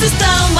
amigos 0.00 0.02
estão 0.02 0.59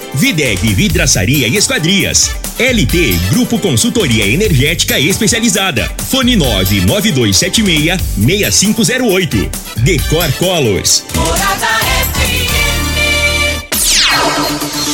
Videg 0.13 0.59
Vidraçaria 0.73 1.47
e 1.47 1.55
Esquadrias. 1.57 2.31
LT 2.59 3.17
Grupo 3.29 3.57
Consultoria 3.59 4.27
Energética 4.27 4.99
Especializada. 4.99 5.89
Fone 6.09 6.35
99276 6.35 7.99
6508. 8.17 9.49
Decor 9.77 10.31
Colors. 10.33 11.03
Morada 11.15 11.67
FM. 12.13 12.51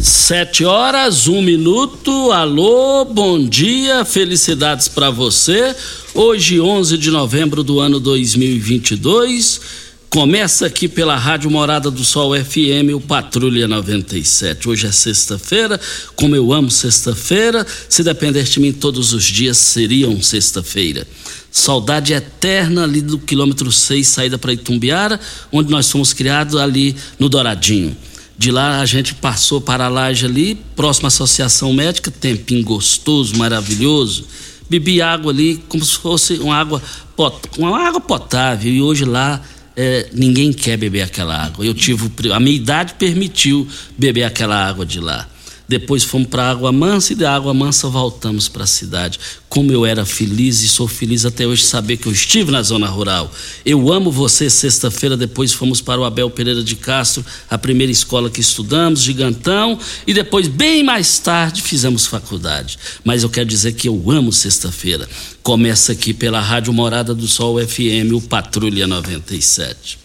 Sete 0.00 0.64
horas, 0.64 1.26
um 1.26 1.42
minuto. 1.42 2.30
Alô, 2.30 3.04
bom 3.04 3.44
dia, 3.44 4.04
felicidades 4.04 4.86
para 4.86 5.10
você. 5.10 5.74
Hoje, 6.14 6.60
11 6.60 6.96
de 6.96 7.10
novembro 7.10 7.64
do 7.64 7.80
ano 7.80 7.98
2022. 7.98 9.60
Começa 10.08 10.66
aqui 10.66 10.86
pela 10.86 11.16
Rádio 11.16 11.50
Morada 11.50 11.90
do 11.90 12.04
Sol 12.04 12.32
FM, 12.32 12.94
o 12.94 13.00
Patrulha 13.00 13.66
97. 13.66 14.68
Hoje 14.68 14.86
é 14.86 14.92
sexta-feira, 14.92 15.80
como 16.14 16.36
eu 16.36 16.52
amo 16.52 16.70
sexta-feira, 16.70 17.66
se 17.88 18.04
dependesse 18.04 18.52
de 18.52 18.60
mim 18.60 18.72
todos 18.72 19.12
os 19.12 19.24
dias 19.24 19.58
seriam 19.58 20.22
sexta-feira. 20.22 21.06
Saudade 21.50 22.12
eterna 22.12 22.84
ali 22.84 23.00
do 23.00 23.18
quilômetro 23.18 23.72
6, 23.72 24.06
saída 24.06 24.38
para 24.38 24.52
Itumbiara, 24.52 25.18
onde 25.50 25.70
nós 25.70 25.90
fomos 25.90 26.12
criados 26.12 26.54
ali 26.54 26.94
no 27.18 27.28
Douradinho. 27.28 27.96
De 28.38 28.52
lá 28.52 28.80
a 28.80 28.86
gente 28.86 29.14
passou 29.16 29.60
para 29.60 29.86
a 29.86 29.88
laje 29.88 30.24
ali, 30.24 30.54
próxima 30.76 31.08
à 31.08 31.08
Associação 31.08 31.72
Médica, 31.72 32.08
tempinho 32.10 32.62
gostoso, 32.62 33.36
maravilhoso. 33.36 34.24
Bebi 34.70 35.02
água 35.02 35.32
ali 35.32 35.60
como 35.68 35.84
se 35.84 35.98
fosse 35.98 36.34
uma 36.34 36.54
água, 36.56 36.80
pot- 37.16 37.48
uma 37.58 37.80
água 37.84 38.00
potável. 38.00 38.70
E 38.72 38.80
hoje 38.80 39.04
lá 39.04 39.42
é, 39.76 40.08
ninguém 40.12 40.52
quer 40.52 40.76
beber 40.76 41.02
aquela 41.02 41.36
água. 41.46 41.64
Eu 41.64 41.74
tive 41.74 42.08
a 42.32 42.38
minha 42.38 42.54
idade 42.54 42.94
permitiu 42.94 43.66
beber 43.96 44.22
aquela 44.24 44.68
água 44.68 44.86
de 44.86 45.00
lá. 45.00 45.26
Depois 45.68 46.02
fomos 46.02 46.28
para 46.28 46.48
Água 46.48 46.72
Mansa 46.72 47.12
e 47.12 47.16
da 47.16 47.34
Água 47.34 47.52
Mansa 47.52 47.88
voltamos 47.88 48.48
para 48.48 48.64
a 48.64 48.66
cidade. 48.66 49.20
Como 49.50 49.70
eu 49.70 49.84
era 49.84 50.06
feliz 50.06 50.62
e 50.62 50.68
sou 50.68 50.88
feliz 50.88 51.26
até 51.26 51.46
hoje 51.46 51.62
saber 51.62 51.98
que 51.98 52.06
eu 52.06 52.12
estive 52.12 52.50
na 52.50 52.62
zona 52.62 52.88
rural. 52.88 53.30
Eu 53.66 53.92
amo 53.92 54.10
você. 54.10 54.48
Sexta-feira 54.48 55.14
depois 55.14 55.52
fomos 55.52 55.82
para 55.82 56.00
o 56.00 56.04
Abel 56.04 56.30
Pereira 56.30 56.64
de 56.64 56.74
Castro, 56.74 57.22
a 57.50 57.58
primeira 57.58 57.92
escola 57.92 58.30
que 58.30 58.40
estudamos, 58.40 59.02
Gigantão, 59.02 59.78
e 60.06 60.14
depois 60.14 60.48
bem 60.48 60.82
mais 60.82 61.18
tarde 61.18 61.60
fizemos 61.60 62.06
faculdade. 62.06 62.78
Mas 63.04 63.22
eu 63.22 63.28
quero 63.28 63.46
dizer 63.46 63.72
que 63.72 63.90
eu 63.90 64.10
amo 64.10 64.32
sexta-feira. 64.32 65.06
Começa 65.42 65.92
aqui 65.92 66.14
pela 66.14 66.40
Rádio 66.40 66.72
Morada 66.72 67.14
do 67.14 67.28
Sol 67.28 67.58
FM, 67.60 68.14
o 68.14 68.22
Patrulha 68.22 68.86
97. 68.86 69.98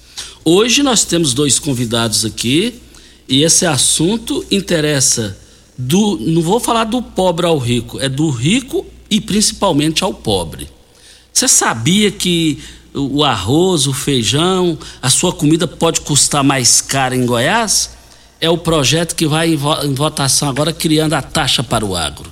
Hoje 0.44 0.84
nós 0.84 1.06
temos 1.06 1.34
dois 1.34 1.58
convidados 1.58 2.26
aqui 2.26 2.82
e 3.30 3.44
esse 3.44 3.66
assunto 3.66 4.46
interessa 4.52 5.38
do, 5.78 6.18
não 6.20 6.42
vou 6.42 6.60
falar 6.60 6.84
do 6.86 7.02
pobre 7.02 7.46
ao 7.46 7.58
rico, 7.58 8.00
é 8.00 8.08
do 8.08 8.30
rico 8.30 8.86
e 9.10 9.20
principalmente 9.20 10.04
ao 10.04 10.14
pobre. 10.14 10.70
Você 11.32 11.48
sabia 11.48 12.12
que 12.12 12.60
o 12.94 13.24
arroz, 13.24 13.88
o 13.88 13.94
feijão, 13.94 14.78
a 15.02 15.10
sua 15.10 15.34
comida 15.34 15.68
pode 15.68 16.02
custar 16.02 16.44
mais 16.44 16.80
cara 16.80 17.16
em 17.16 17.26
Goiás? 17.26 17.92
É 18.40 18.50
o 18.50 18.58
projeto 18.58 19.16
que 19.16 19.26
vai 19.26 19.54
em 19.54 19.94
votação 19.94 20.50
agora 20.50 20.72
criando 20.72 21.14
a 21.14 21.22
taxa 21.22 21.64
para 21.64 21.86
o 21.86 21.96
agro. 21.96 22.30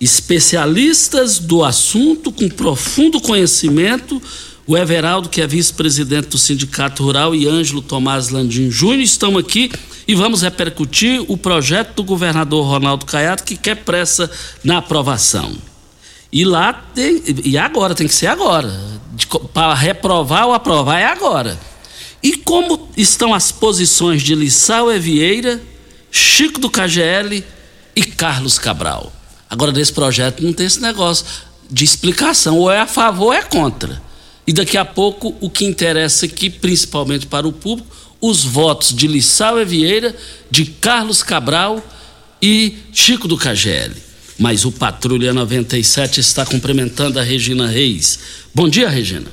Especialistas 0.00 1.38
do 1.38 1.64
assunto 1.64 2.32
com 2.32 2.48
profundo 2.48 3.20
conhecimento, 3.20 4.20
o 4.66 4.76
Everaldo, 4.76 5.28
que 5.28 5.40
é 5.40 5.46
vice-presidente 5.46 6.28
do 6.28 6.38
Sindicato 6.38 7.02
Rural, 7.02 7.34
e 7.34 7.46
Ângelo 7.46 7.82
Tomás 7.82 8.28
Landim 8.28 8.70
Júnior 8.70 9.02
estão 9.02 9.38
aqui 9.38 9.70
e 10.10 10.14
vamos 10.16 10.42
repercutir 10.42 11.24
o 11.28 11.36
projeto 11.36 11.94
do 11.94 12.02
governador 12.02 12.66
Ronaldo 12.66 13.06
Caiado, 13.06 13.44
que 13.44 13.56
quer 13.56 13.76
pressa 13.76 14.28
na 14.64 14.78
aprovação. 14.78 15.56
E 16.32 16.44
lá 16.44 16.72
tem. 16.72 17.22
E 17.44 17.56
agora, 17.56 17.94
tem 17.94 18.08
que 18.08 18.14
ser 18.14 18.26
agora. 18.26 18.76
Para 19.54 19.72
reprovar 19.72 20.48
ou 20.48 20.52
aprovar 20.52 20.98
é 20.98 21.04
agora. 21.04 21.56
E 22.20 22.36
como 22.38 22.88
estão 22.96 23.32
as 23.32 23.52
posições 23.52 24.20
de 24.20 24.34
Lissau 24.34 24.90
Evieira, 24.90 25.62
Chico 26.10 26.58
do 26.58 26.68
KGL 26.68 27.44
e 27.94 28.02
Carlos 28.02 28.58
Cabral? 28.58 29.12
Agora, 29.48 29.70
nesse 29.70 29.92
projeto 29.92 30.42
não 30.42 30.52
tem 30.52 30.66
esse 30.66 30.80
negócio 30.80 31.24
de 31.70 31.84
explicação. 31.84 32.58
Ou 32.58 32.68
é 32.68 32.80
a 32.80 32.86
favor 32.88 33.26
ou 33.26 33.32
é 33.32 33.42
contra. 33.42 34.02
E 34.44 34.52
daqui 34.52 34.76
a 34.76 34.84
pouco, 34.84 35.36
o 35.40 35.48
que 35.48 35.64
interessa 35.64 36.26
aqui, 36.26 36.50
principalmente 36.50 37.28
para 37.28 37.46
o 37.46 37.52
público, 37.52 37.99
os 38.20 38.44
votos 38.44 38.94
de 38.94 39.06
Lissau 39.06 39.58
Evieira, 39.58 40.14
de 40.50 40.66
Carlos 40.66 41.22
Cabral 41.22 41.82
e 42.40 42.76
Chico 42.92 43.26
do 43.26 43.36
KGL. 43.36 43.94
Mas 44.38 44.64
o 44.64 44.72
Patrulha 44.72 45.32
97 45.32 46.20
está 46.20 46.44
cumprimentando 46.44 47.18
a 47.18 47.22
Regina 47.22 47.66
Reis. 47.66 48.18
Bom 48.54 48.68
dia, 48.68 48.88
Regina. 48.88 49.26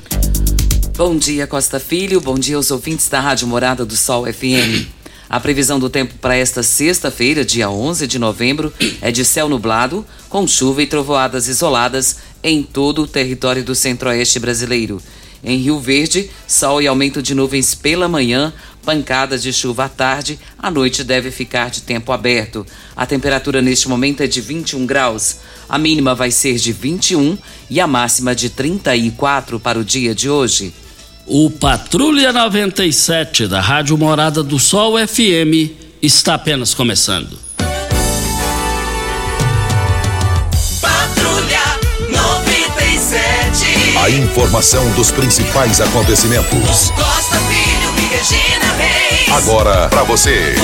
Bom 0.97 1.15
dia, 1.15 1.47
Costa 1.47 1.79
Filho. 1.79 2.19
Bom 2.19 2.35
dia 2.35 2.55
aos 2.55 2.71
ouvintes 2.71 3.07
da 3.07 3.19
Rádio 3.19 3.47
Morada 3.47 3.85
do 3.85 3.95
Sol 3.95 4.25
FM. 4.25 4.87
A 5.29 5.39
previsão 5.39 5.77
do 5.77 5.89
tempo 5.89 6.15
para 6.21 6.35
esta 6.35 6.63
sexta-feira, 6.63 7.43
dia 7.43 7.69
11 7.69 8.07
de 8.07 8.17
novembro, 8.17 8.73
é 9.01 9.11
de 9.11 9.25
céu 9.25 9.49
nublado, 9.49 10.05
com 10.29 10.47
chuva 10.47 10.81
e 10.81 10.87
trovoadas 10.87 11.47
isoladas 11.47 12.17
em 12.41 12.63
todo 12.63 13.01
o 13.01 13.07
território 13.07 13.63
do 13.63 13.75
centro-oeste 13.75 14.39
brasileiro. 14.39 15.01
Em 15.43 15.57
Rio 15.57 15.79
Verde, 15.79 16.29
sol 16.47 16.81
e 16.81 16.87
aumento 16.87 17.21
de 17.21 17.35
nuvens 17.35 17.75
pela 17.75 18.07
manhã, 18.07 18.53
pancadas 18.87 19.43
de 19.43 19.51
chuva 19.51 19.83
à 19.83 19.89
tarde, 19.89 20.39
à 20.57 20.71
noite 20.71 21.03
deve 21.03 21.29
ficar 21.29 21.69
de 21.69 21.81
tempo 21.81 22.13
aberto. 22.13 22.65
A 22.95 23.05
temperatura 23.05 23.61
neste 23.61 23.89
momento 23.89 24.21
é 24.21 24.27
de 24.27 24.39
21 24.39 24.85
graus. 24.85 25.39
A 25.67 25.77
mínima 25.77 26.15
vai 26.15 26.31
ser 26.31 26.55
de 26.55 26.71
21 26.71 27.37
e 27.69 27.81
a 27.81 27.87
máxima 27.87 28.33
de 28.33 28.49
34 28.49 29.59
para 29.59 29.77
o 29.77 29.83
dia 29.83 30.15
de 30.15 30.29
hoje. 30.29 30.73
O 31.25 31.49
Patrulha 31.49 32.31
97 32.31 33.47
da 33.47 33.59
Rádio 33.59 33.97
Morada 33.97 34.41
do 34.41 34.57
Sol 34.57 34.93
FM 35.05 35.69
está 36.01 36.35
apenas 36.35 36.73
começando. 36.73 37.37
Patrulha 40.79 41.59
97. 42.09 43.97
A 44.01 44.09
informação 44.09 44.89
dos 44.91 45.11
principais 45.11 45.81
acontecimentos. 45.81 46.89
Costa 46.91 47.37
Filho 47.49 47.96
Regina 48.17 48.73
Reis. 48.73 49.29
Agora 49.29 49.87
para 49.89 50.03
você. 50.03 50.55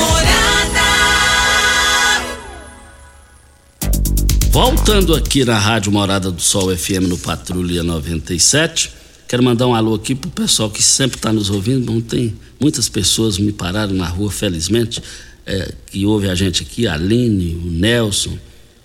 Voltando 4.50 5.14
aqui 5.14 5.46
na 5.46 5.60
Rádio 5.60 5.92
Morada 5.92 6.32
do 6.32 6.42
Sol 6.42 6.76
FM 6.76 7.08
no 7.08 7.16
Patrulha 7.16 7.84
97. 7.84 8.90
Quero 9.28 9.44
mandar 9.44 9.68
um 9.68 9.76
alô 9.76 9.94
aqui 9.94 10.16
pro 10.16 10.32
pessoal 10.32 10.68
que 10.68 10.82
sempre 10.82 11.18
está 11.18 11.32
nos 11.32 11.52
ouvindo. 11.52 11.94
Não 11.94 12.02
tem 12.02 12.34
muitas 12.60 12.90
pessoas 12.90 13.38
me 13.38 13.52
pararam 13.52 13.94
na 13.94 14.08
rua, 14.08 14.32
felizmente, 14.32 15.00
é, 15.46 15.76
que 15.86 16.08
ouve 16.08 16.28
a 16.30 16.34
gente 16.34 16.64
aqui, 16.64 16.88
a 16.88 16.96
Aline, 16.96 17.54
o 17.54 17.70
Nelson, 17.70 18.36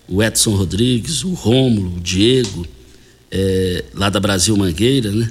o 0.06 0.23
Edson 0.23 0.55
Rodrigues, 0.55 1.25
o 1.25 1.32
Rômulo, 1.32 1.97
o 1.97 2.00
Diego, 2.00 2.67
é, 3.31 3.87
lá 3.94 4.11
da 4.11 4.20
Brasil 4.20 4.55
Mangueira, 4.59 5.11
né? 5.11 5.31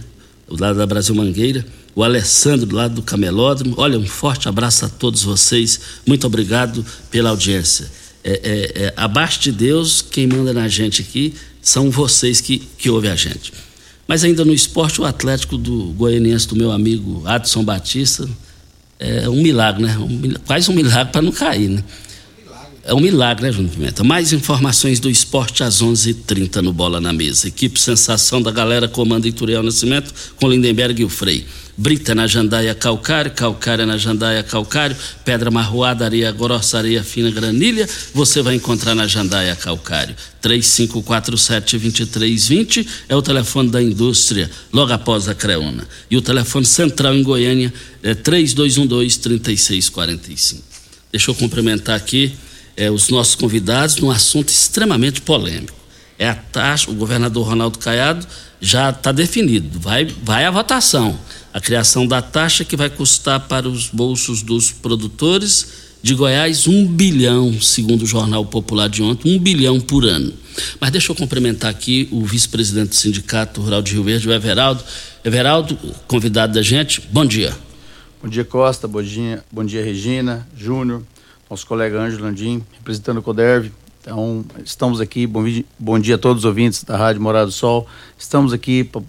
Lá 0.50 0.74
da 0.74 0.88
Brasil 0.88 1.14
Mangueira, 1.14 1.64
o 1.98 2.04
Alessandro, 2.04 2.76
lá 2.76 2.88
do 2.88 3.02
Camelódromo. 3.02 3.74
Olha, 3.76 3.98
um 3.98 4.06
forte 4.06 4.48
abraço 4.48 4.86
a 4.86 4.88
todos 4.88 5.24
vocês. 5.24 5.80
Muito 6.06 6.28
obrigado 6.28 6.86
pela 7.10 7.32
audiência. 7.32 7.92
É, 8.24 8.34
é, 8.34 8.84
é, 8.84 8.94
abaixo 8.96 9.40
de 9.40 9.52
Deus, 9.52 10.00
quem 10.04 10.28
manda 10.28 10.54
na 10.54 10.68
gente 10.68 11.02
aqui 11.02 11.34
são 11.60 11.90
vocês 11.90 12.40
que, 12.40 12.60
que 12.78 12.88
ouvem 12.88 13.10
a 13.10 13.16
gente. 13.16 13.52
Mas 14.08 14.24
ainda 14.24 14.46
no 14.46 14.54
esporte, 14.54 15.02
o 15.02 15.06
Atlético 15.06 15.58
do 15.58 15.86
Goianiense, 15.94 16.48
do 16.48 16.56
meu 16.56 16.72
amigo 16.72 17.24
Adson 17.26 17.64
Batista, 17.64 18.30
é 19.00 19.28
um 19.28 19.42
milagre, 19.42 19.82
né? 19.82 19.98
Um, 19.98 20.36
quase 20.46 20.70
um 20.70 20.76
milagre 20.76 21.12
para 21.12 21.24
não 21.24 21.32
cair, 21.32 21.68
né? 21.68 21.84
É 22.88 22.94
um 22.94 23.02
milagre, 23.02 23.46
né, 23.46 23.52
Júnior 23.52 23.74
Pimenta? 23.74 24.02
Mais 24.02 24.32
informações 24.32 24.98
do 24.98 25.10
esporte 25.10 25.62
às 25.62 25.82
11:30 25.82 26.10
h 26.10 26.20
30 26.26 26.62
no 26.62 26.72
Bola 26.72 27.02
na 27.02 27.12
Mesa. 27.12 27.50
Equipe 27.50 27.78
Sensação 27.78 28.42
da 28.42 28.50
Galera 28.50 28.88
comanda 28.88 29.28
Ituriel 29.28 29.62
Nascimento 29.62 30.14
com 30.38 30.50
Lindenberg 30.50 31.02
e 31.02 31.04
o 31.04 31.10
Frei. 31.10 31.46
Brita 31.76 32.16
na 32.16 32.28
Jandaia 32.28 32.74
Calcário, 32.74 33.32
Calcária 33.32 33.86
na 33.86 33.98
Jandaia 33.98 34.42
Calcário, 34.42 34.96
Pedra 35.26 35.52
Marroada, 35.52 36.06
Areia 36.06 36.32
Grossa, 36.32 36.78
Areia 36.78 37.04
Fina, 37.04 37.30
Granilha, 37.30 37.90
você 38.14 38.42
vai 38.42 38.56
encontrar 38.56 38.96
na 38.96 39.06
Jandaia 39.06 39.54
Calcário. 39.54 40.16
3547-2320 40.42 42.88
é 43.10 43.16
o 43.18 43.22
telefone 43.22 43.70
da 43.70 43.84
indústria, 43.84 44.50
logo 44.72 44.94
após 44.94 45.28
a 45.28 45.36
Creona. 45.36 45.86
E 46.10 46.16
o 46.16 46.22
telefone 46.22 46.66
central 46.66 47.14
em 47.14 47.22
Goiânia 47.22 47.74
é 48.02 48.16
3212-3645. 48.16 50.62
Deixa 51.12 51.32
eu 51.32 51.36
cumprimentar 51.36 51.98
aqui 51.98 52.32
eh, 52.78 52.90
os 52.90 53.10
nossos 53.10 53.36
convidados 53.36 53.98
num 53.98 54.12
assunto 54.12 54.50
extremamente 54.50 55.22
polêmico. 55.22 55.76
É 56.18 56.30
a 56.30 56.36
taxa, 56.36 56.90
o 56.90 56.96
governador 56.96 57.48
Ronaldo 57.48 57.78
Caiado 57.78 58.26
já 58.62 58.90
está 58.90 59.12
definido, 59.12 59.80
vai, 59.80 60.06
vai 60.06 60.46
à 60.46 60.52
votação. 60.52 61.20
A 61.54 61.60
criação 61.60 62.08
da 62.08 62.22
taxa 62.22 62.64
que 62.64 62.76
vai 62.76 62.90
custar 62.90 63.42
para 63.42 63.68
os 63.68 63.88
bolsos 63.88 64.42
dos 64.42 64.72
produtores 64.72 65.88
de 66.02 66.14
Goiás 66.14 66.68
um 66.68 66.88
bilhão, 66.88 67.60
segundo 67.60 68.04
o 68.04 68.06
Jornal 68.06 68.46
Popular 68.46 68.88
de 68.88 69.04
ontem, 69.04 69.36
um 69.36 69.40
bilhão 69.40 69.80
por 69.80 70.06
ano. 70.06 70.34
Mas 70.80 70.92
deixa 70.92 71.12
eu 71.12 71.16
cumprimentar 71.16 71.70
aqui 71.70 72.08
o 72.12 72.26
vice-presidente 72.26 72.90
do 72.90 72.96
Sindicato 72.96 73.62
Rural 73.62 73.82
de 73.82 73.94
Rio 73.94 74.04
Verde, 74.04 74.28
o 74.28 74.34
Everaldo. 74.34 74.84
Everaldo, 75.24 75.78
convidado 76.08 76.54
da 76.54 76.62
gente, 76.62 77.02
bom 77.12 77.26
dia. 77.26 77.54
Bom 78.22 78.30
dia, 78.30 78.46
Costa. 78.46 78.88
Bom 78.88 79.02
dia, 79.04 79.44
bom 79.52 79.64
dia 79.64 79.84
Regina, 79.84 80.48
Júnior, 80.58 81.04
nosso 81.50 81.66
colega 81.66 82.00
Ângelo 82.00 82.24
Landim, 82.24 82.64
representando 82.74 83.18
o 83.18 83.22
CODERV. 83.22 83.72
Então, 84.02 84.46
estamos 84.64 85.02
aqui, 85.02 85.28
bom, 85.28 85.44
bom, 85.78 86.00
dia 86.00 86.16
a 86.16 86.18
todos 86.18 86.44
os 86.44 86.46
ouvintes 86.46 86.84
da 86.84 86.96
Rádio 86.96 87.22
Morado 87.22 87.48
do 87.48 87.52
Sol. 87.52 87.88
Estamos 88.18 88.54
aqui 88.54 88.84
para 88.84 89.02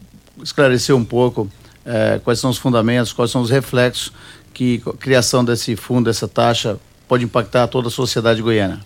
esclarecer 0.42 0.94
um 0.94 1.04
pouco 1.04 1.48
eh, 1.84 2.20
quais 2.24 2.40
são 2.40 2.50
os 2.50 2.58
fundamentos, 2.58 3.12
quais 3.12 3.30
são 3.30 3.40
os 3.40 3.50
reflexos 3.50 4.12
que 4.52 4.82
a 4.86 4.92
criação 4.92 5.44
desse 5.44 5.76
fundo, 5.76 6.06
dessa 6.06 6.26
taxa, 6.26 6.78
pode 7.06 7.24
impactar 7.24 7.68
toda 7.68 7.88
a 7.88 7.90
sociedade 7.90 8.42
goiana. 8.42 8.84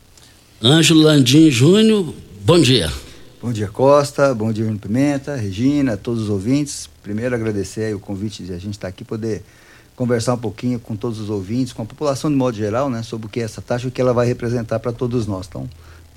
Ângelo 0.63 1.03
Landim 1.03 1.51
Júnior, 1.51 2.13
bom 2.45 2.61
dia. 2.61 2.93
Bom 3.41 3.53
dia, 3.53 3.67
Costa. 3.69 4.33
Bom 4.35 4.53
dia, 4.53 4.65
Júnior 4.65 4.81
Pimenta, 4.81 5.35
Regina, 5.35 5.97
todos 5.97 6.23
os 6.23 6.29
ouvintes. 6.29 6.89
Primeiro, 7.03 7.35
agradecer 7.35 7.93
o 7.95 7.99
convite 7.99 8.45
de 8.45 8.53
a 8.53 8.59
gente 8.59 8.75
estar 8.75 8.87
aqui, 8.87 9.03
poder 9.03 9.43
conversar 9.97 10.35
um 10.35 10.39
pouquinho 10.39 10.79
com 10.79 10.97
todos 10.97 11.21
os 11.21 11.31
ouvintes, 11.31 11.73
com 11.73 11.83
a 11.83 11.87
população 11.87 12.31
de 12.31 12.37
modo 12.37 12.57
geral, 12.57 12.89
né, 12.89 13.03
sobre 13.03 13.27
o 13.27 13.29
que 13.29 13.41
é 13.41 13.43
essa 13.43 13.61
taxa 13.61 13.87
e 13.87 13.89
o 13.89 13.91
que 13.91 14.01
ela 14.01 14.13
vai 14.13 14.27
representar 14.27 14.79
para 14.79 14.93
todos 14.93 15.27
nós. 15.27 15.47
Então, 15.49 15.69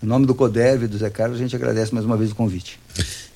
em 0.04 0.08
nome 0.08 0.26
do 0.26 0.36
CODEV 0.36 0.86
e 0.86 0.88
do 0.88 0.98
Zé 0.98 1.10
Carlos, 1.10 1.38
a 1.38 1.42
gente 1.42 1.56
agradece 1.56 1.94
mais 1.94 2.06
uma 2.06 2.18
vez 2.18 2.32
o 2.32 2.36
convite. 2.36 2.80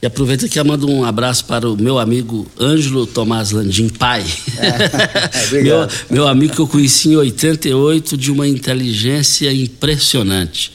E 0.01 0.05
aproveita 0.05 0.47
que 0.47 0.57
eu 0.57 0.63
mando 0.63 0.89
um 0.89 1.03
abraço 1.03 1.45
para 1.45 1.69
o 1.69 1.75
meu 1.75 1.99
amigo 1.99 2.47
Ângelo 2.59 3.05
Tomás 3.05 3.51
Landim, 3.51 3.89
pai. 3.89 4.25
É, 4.57 5.59
meu, 5.61 5.87
meu 6.09 6.27
amigo 6.27 6.53
que 6.53 6.61
eu 6.61 6.67
conheci 6.67 7.09
em 7.09 7.15
88, 7.17 8.15
de 8.15 8.31
uma 8.31 8.47
inteligência 8.47 9.51
impressionante. 9.51 10.71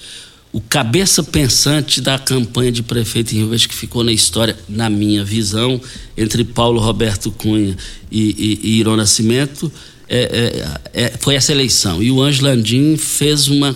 O 0.54 0.60
cabeça 0.60 1.20
pensante 1.20 2.00
da 2.00 2.16
campanha 2.16 2.70
de 2.70 2.80
prefeito 2.80 3.32
em 3.32 3.38
Rio 3.38 3.48
Verde 3.48 3.66
que 3.66 3.74
ficou 3.74 4.04
na 4.04 4.12
história, 4.12 4.56
na 4.68 4.88
minha 4.88 5.24
visão, 5.24 5.80
entre 6.16 6.44
Paulo 6.44 6.80
Roberto 6.80 7.32
Cunha 7.32 7.76
e, 8.08 8.20
e, 8.22 8.60
e 8.62 8.78
Irô 8.78 8.94
Nascimento, 8.94 9.70
é, 10.08 10.78
é, 10.94 11.06
é, 11.06 11.12
foi 11.18 11.34
essa 11.34 11.50
eleição. 11.50 12.00
E 12.00 12.08
o 12.08 12.22
Ângelo 12.22 12.50
Landim 12.50 12.96
fez 12.96 13.48
uma. 13.48 13.74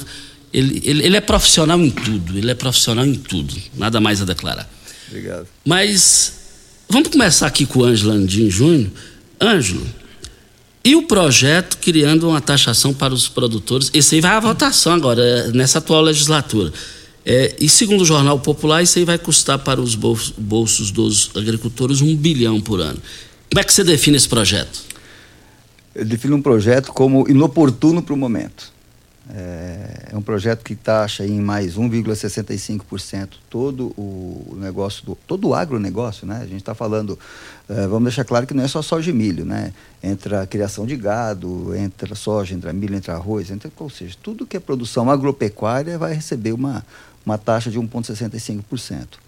Ele, 0.53 0.81
ele, 0.85 1.05
ele 1.05 1.17
é 1.17 1.21
profissional 1.21 1.81
em 1.81 1.91
tudo, 1.91 2.39
ele 2.39 2.49
é 2.49 2.55
profissional 2.55 3.05
em 3.05 3.17
tudo, 3.17 3.53
nada 3.77 4.01
mais 4.01 4.23
a 4.23 4.25
declarar. 4.25 4.71
Obrigado. 5.09 5.49
Mas 5.67 6.35
vamos 6.89 7.09
começar 7.09 7.49
aqui 7.49 7.67
com 7.67 7.81
o 7.81 7.85
Ângelo 7.85 8.13
Landim 8.13 8.49
Júnior. 8.49 8.89
Ângelo, 9.41 9.85
e 10.85 10.95
o 10.97 11.03
projeto 11.03 11.79
criando 11.79 12.29
uma 12.29 12.41
taxação 12.41 12.95
para 12.95 13.13
os 13.13 13.29
produtores? 13.29 13.91
Esse 13.93 14.17
aí 14.17 14.21
vai 14.21 14.33
à 14.33 14.41
votação 14.41 14.93
agora, 14.93 15.49
nessa 15.49 15.79
atual 15.79 16.03
legislatura. 16.03 16.73
É, 17.25 17.55
e 17.61 17.69
segundo 17.69 18.01
o 18.01 18.05
Jornal 18.07 18.39
Popular, 18.41 18.83
isso 18.83 18.99
aí 18.99 19.05
vai 19.05 19.19
custar 19.19 19.59
para 19.59 19.81
os 19.81 19.95
bolsos, 19.95 20.91
dos 20.91 21.31
agricultores 21.37 22.01
um 22.01 22.17
bilhão 22.17 22.61
por 22.61 22.81
ano. 22.81 22.99
Como 23.51 23.61
é 23.61 23.65
que 23.65 23.73
você 23.73 23.85
define 23.85 24.17
esse 24.17 24.29
projeto? 24.29 24.81
Eu 25.95 26.05
defino 26.05 26.37
um 26.37 26.43
projeto 26.43 26.93
como 26.93 27.29
inoportuno 27.29 28.03
para 28.03 28.15
o 28.15 28.17
momento. 28.17 28.73
É, 29.31 30.09
é 30.13 30.17
um 30.17 30.23
projeto 30.23 30.65
que 30.65 30.75
taxa 30.75 31.27
em 31.27 31.39
mais 31.39 31.77
1,65% 31.77 33.29
todo 33.51 33.93
o 33.95 34.57
negócio, 34.59 35.05
do, 35.05 35.19
todo 35.27 35.49
o 35.49 35.55
agronegócio, 35.55 36.27
né? 36.27 36.39
A 36.41 36.47
gente 36.47 36.61
está 36.61 36.75
falando, 36.75 37.19
é, 37.19 37.58
vamos 37.69 38.05
deixar 38.05 38.25
claro 38.25 38.47
que 38.47 38.55
não 38.55 38.65
é 38.65 38.69
só 38.69 38.81
soja 38.81 39.11
e 39.11 39.13
milho, 39.13 39.45
né? 39.45 39.73
Entra 40.03 40.43
a 40.43 40.47
criação 40.47 40.87
de 40.87 40.97
gado, 40.97 41.75
entra 41.75 42.15
soja, 42.15 42.55
entra 42.55 42.73
milho, 42.73 42.97
entra 42.97 43.15
arroz, 43.15 43.51
entra, 43.51 43.71
ou 43.79 43.91
seja, 43.91 44.17
tudo 44.23 44.47
que 44.47 44.57
é 44.57 44.61
produção 44.61 45.11
agropecuária 45.11 45.99
vai 45.99 46.15
receber 46.15 46.53
uma, 46.53 46.85
uma 47.27 47.37
taxa 47.37 47.71
de 47.71 47.79
1,65%. 47.79 49.19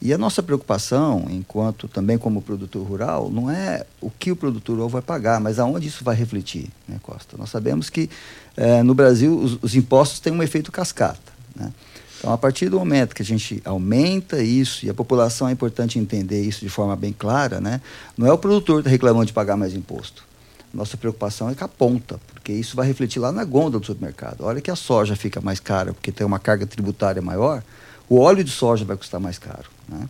E 0.00 0.12
a 0.12 0.18
nossa 0.18 0.42
preocupação, 0.42 1.26
enquanto 1.28 1.88
também 1.88 2.16
como 2.16 2.40
produtor 2.40 2.86
rural, 2.86 3.30
não 3.30 3.50
é 3.50 3.84
o 4.00 4.10
que 4.10 4.30
o 4.30 4.36
produtor 4.36 4.76
rural 4.76 4.88
vai 4.88 5.02
pagar, 5.02 5.40
mas 5.40 5.58
aonde 5.58 5.88
isso 5.88 6.04
vai 6.04 6.14
refletir, 6.14 6.68
né, 6.86 7.00
Costa? 7.02 7.36
Nós 7.36 7.50
sabemos 7.50 7.90
que 7.90 8.08
eh, 8.56 8.82
no 8.84 8.94
Brasil 8.94 9.36
os, 9.36 9.58
os, 9.60 9.74
impostos 9.74 10.20
têm 10.20 10.32
um 10.32 10.40
efeito 10.40 10.70
cascata, 10.70 11.32
né? 11.56 11.72
Então, 12.18 12.32
a 12.32 12.38
partir 12.38 12.68
do 12.68 12.78
momento 12.78 13.14
que 13.14 13.22
a 13.22 13.24
gente 13.24 13.62
aumenta 13.64 14.42
isso, 14.42 14.84
e 14.84 14.90
a 14.90 14.94
população 14.94 15.48
é 15.48 15.52
importante 15.52 15.98
entender 15.98 16.42
isso 16.42 16.60
de 16.60 16.68
forma 16.68 16.96
bem 16.96 17.12
clara, 17.12 17.60
né? 17.60 17.80
não 18.16 18.26
é 18.26 18.32
o 18.32 18.38
produtor 18.38 18.84
reclamando 18.84 19.26
de 19.26 19.32
pagar 19.32 19.56
mais 19.56 19.72
imposto. 19.72 20.26
Nossa 20.74 20.96
preocupação 20.96 21.48
é 21.48 21.54
com 21.54 21.64
a 21.64 21.68
ponta, 21.68 22.20
porque 22.32 22.52
isso 22.52 22.76
vai 22.76 22.86
refletir 22.86 23.20
lá 23.20 23.32
na 23.32 23.44
gôndola 23.44 23.80
do 23.80 23.86
supermercado. 23.86 24.42
A 24.42 24.46
hora 24.46 24.60
que 24.60 24.70
a 24.70 24.76
soja 24.76 25.16
fica 25.16 25.40
mais 25.40 25.60
cara, 25.60 25.94
porque 25.94 26.12
tem 26.12 26.26
uma 26.26 26.38
carga 26.38 26.66
tributária 26.66 27.22
maior, 27.22 27.62
o 28.08 28.18
óleo 28.18 28.42
de 28.42 28.50
soja 28.50 28.84
vai 28.84 28.96
custar 28.96 29.20
mais 29.20 29.38
caro. 29.38 29.70
Né? 29.88 30.08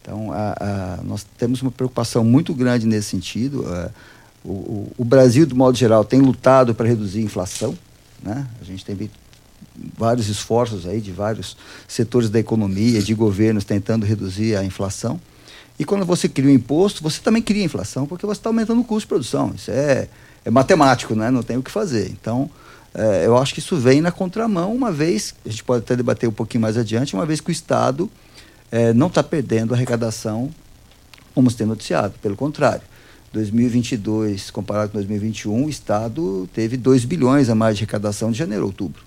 Então, 0.00 0.32
a, 0.32 0.54
a, 0.58 1.02
nós 1.02 1.26
temos 1.36 1.60
uma 1.60 1.70
preocupação 1.70 2.24
muito 2.24 2.54
grande 2.54 2.86
nesse 2.86 3.10
sentido. 3.10 3.66
A, 3.68 3.90
o, 4.44 4.92
o, 4.96 5.04
Brasil, 5.04 5.44
de 5.44 5.54
modo 5.54 5.76
geral, 5.76 6.04
tem 6.04 6.20
lutado 6.20 6.74
para 6.74 6.88
reduzir 6.88 7.20
a 7.20 7.22
inflação. 7.22 7.76
Né? 8.22 8.46
A 8.60 8.64
gente 8.64 8.84
tem 8.84 8.94
vários 9.96 10.28
esforços 10.28 10.86
aí 10.86 11.00
de 11.00 11.12
vários 11.12 11.56
setores 11.88 12.28
da 12.30 12.38
economia, 12.38 13.02
de 13.02 13.14
governos 13.14 13.64
tentando 13.64 14.04
reduzir 14.06 14.56
a 14.56 14.64
inflação. 14.64 15.20
E 15.78 15.84
quando 15.84 16.04
você 16.04 16.28
cria 16.28 16.50
um 16.50 16.54
imposto, 16.54 17.02
você 17.02 17.20
também 17.20 17.42
cria 17.42 17.64
inflação, 17.64 18.06
porque 18.06 18.26
você 18.26 18.38
está 18.38 18.50
aumentando 18.50 18.80
o 18.80 18.84
custo 18.84 19.00
de 19.00 19.08
produção. 19.08 19.52
Isso 19.54 19.70
é, 19.70 20.08
é 20.44 20.50
matemático, 20.50 21.14
né? 21.14 21.30
não 21.30 21.42
tem 21.42 21.56
o 21.56 21.62
que 21.62 21.70
fazer. 21.70 22.08
Então, 22.10 22.50
É, 22.94 23.24
eu 23.24 23.38
acho 23.38 23.54
que 23.54 23.60
isso 23.60 23.76
vem 23.76 24.02
na 24.02 24.12
contramão, 24.12 24.74
uma 24.74 24.92
vez, 24.92 25.34
a 25.46 25.48
gente 25.48 25.64
pode 25.64 25.82
até 25.82 25.96
debater 25.96 26.28
um 26.28 26.32
pouquinho 26.32 26.60
mais 26.60 26.76
adiante, 26.76 27.14
uma 27.14 27.24
vez 27.24 27.40
que 27.40 27.48
o 27.48 27.52
Estado 27.52 28.10
é, 28.70 28.92
não 28.92 29.06
está 29.06 29.22
perdendo 29.22 29.72
arrecadação, 29.72 30.50
como 31.34 31.50
se 31.50 31.56
tem 31.56 31.66
noticiado, 31.66 32.14
pelo 32.20 32.36
contrário. 32.36 32.82
2022, 33.32 34.50
comparado 34.50 34.90
com 34.90 34.98
2021, 34.98 35.64
o 35.64 35.70
Estado 35.70 36.46
teve 36.52 36.76
2 36.76 37.06
bilhões 37.06 37.48
a 37.48 37.54
mais 37.54 37.78
de 37.78 37.84
arrecadação 37.84 38.30
de 38.30 38.36
janeiro 38.36 38.64
a 38.64 38.66
outubro. 38.66 39.02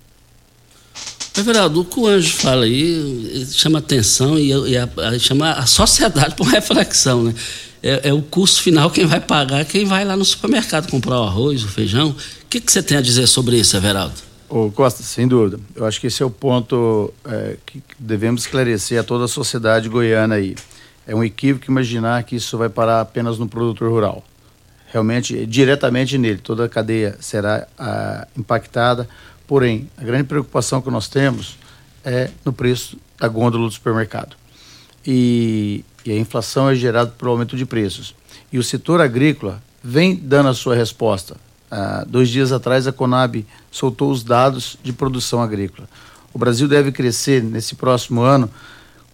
Everaldo, 1.38 1.82
o 1.82 1.86
que 1.86 2.00
o 2.00 2.08
Anjo 2.08 2.34
fala 2.34 2.65
aí 2.65 3.46
chama 3.51 3.80
atenção 3.80 4.38
e, 4.39 4.51
e 4.51 4.77
a, 4.77 4.88
a, 4.98 5.20
chama 5.20 5.51
a 5.51 5.65
sociedade 5.65 6.36
para 6.38 6.46
reflexão, 6.50 7.24
né? 7.24 7.34
É, 7.84 8.10
é, 8.10 8.13
o 8.13 8.22
custo 8.22 8.63
final 8.63 8.89
quem 8.89 9.06
vai 9.06 9.20
pagar, 9.20 9.63
quem 9.65 9.86
vai 9.86 10.04
lá 10.04 10.18
no 10.18 10.25
supermercado 10.25 10.89
comprar 10.89 11.20
o 11.20 11.24
arroz, 11.24 11.63
o 11.63 11.68
feijão. 11.68 12.10
O 12.10 12.15
que, 12.50 12.60
que 12.60 12.72
você 12.72 12.82
tem 12.82 12.98
a 12.98 13.01
dizer 13.01 13.27
sobre 13.27 13.58
isso, 13.58 13.77
Everaldo? 13.77 14.15
Ô 14.50 14.72
Costa, 14.72 15.04
sem 15.04 15.27
dúvida. 15.27 15.60
Eu 15.75 15.86
acho 15.86 16.00
que 16.00 16.08
esse 16.08 16.24
é 16.24 16.25
o 16.25 16.30
ponto 16.30 17.13
é, 17.25 17.58
que 17.65 17.82
devemos 18.00 18.42
esclarecer 18.42 19.00
a 19.00 19.04
toda 19.04 19.25
a 19.25 19.27
sociedade 19.27 19.89
goiana 19.89 20.36
aí. 20.36 20.56
É 21.06 21.13
um 21.13 21.24
equívoco 21.24 21.70
imaginar 21.70 22.24
que 22.24 22.36
isso 22.36 22.58
vai 22.58 22.70
parar 22.70 23.01
apenas 23.01 23.38
no 23.38 23.48
produtor 23.48 23.92
rural. 23.92 24.24
Realmente, 24.92 25.46
diretamente 25.46 26.18
nele, 26.18 26.39
toda 26.39 26.65
a 26.65 26.70
cadeia 26.70 27.18
será 27.20 27.68
ah, 27.77 28.27
impactada. 28.38 29.08
Porém, 29.48 29.90
a 29.98 30.04
grande 30.04 30.24
preocupação 30.24 30.82
que 30.82 30.90
nós 30.90 31.08
temos 31.08 31.58
é 32.04 32.30
no 32.44 32.52
preço 32.52 32.98
da 33.20 33.28
gôndola 33.28 33.66
do 33.66 33.72
supermercado. 33.72 34.36
E, 35.06 35.84
e 36.06 36.12
a 36.12 36.18
inflação 36.18 36.70
é 36.70 36.75
gerada 36.75 37.12
pelo 37.12 37.32
aumento 37.32 37.56
de 37.56 37.66
preços. 37.66 38.16
E 38.52 38.58
o 38.58 38.64
setor 38.64 39.02
agrícola 39.02 39.62
vem 39.84 40.16
dando 40.16 40.50
a 40.50 40.54
sua 40.54 40.75
resposta. 40.75 41.38
Ah, 41.70 42.06
dois 42.08 42.30
dias 42.30 42.52
atrás, 42.52 42.88
a 42.88 42.92
Conab 42.92 43.46
soltou 43.72 44.12
os 44.12 44.24
dados 44.24 44.78
de 44.84 44.94
produção 44.94 45.42
agrícola. 45.42 45.88
O 46.34 46.40
Brasil 46.40 46.68
deve 46.68 46.92
crescer 46.92 47.44
nesse 47.44 47.75
próximo 47.75 48.22
ano 48.22 48.50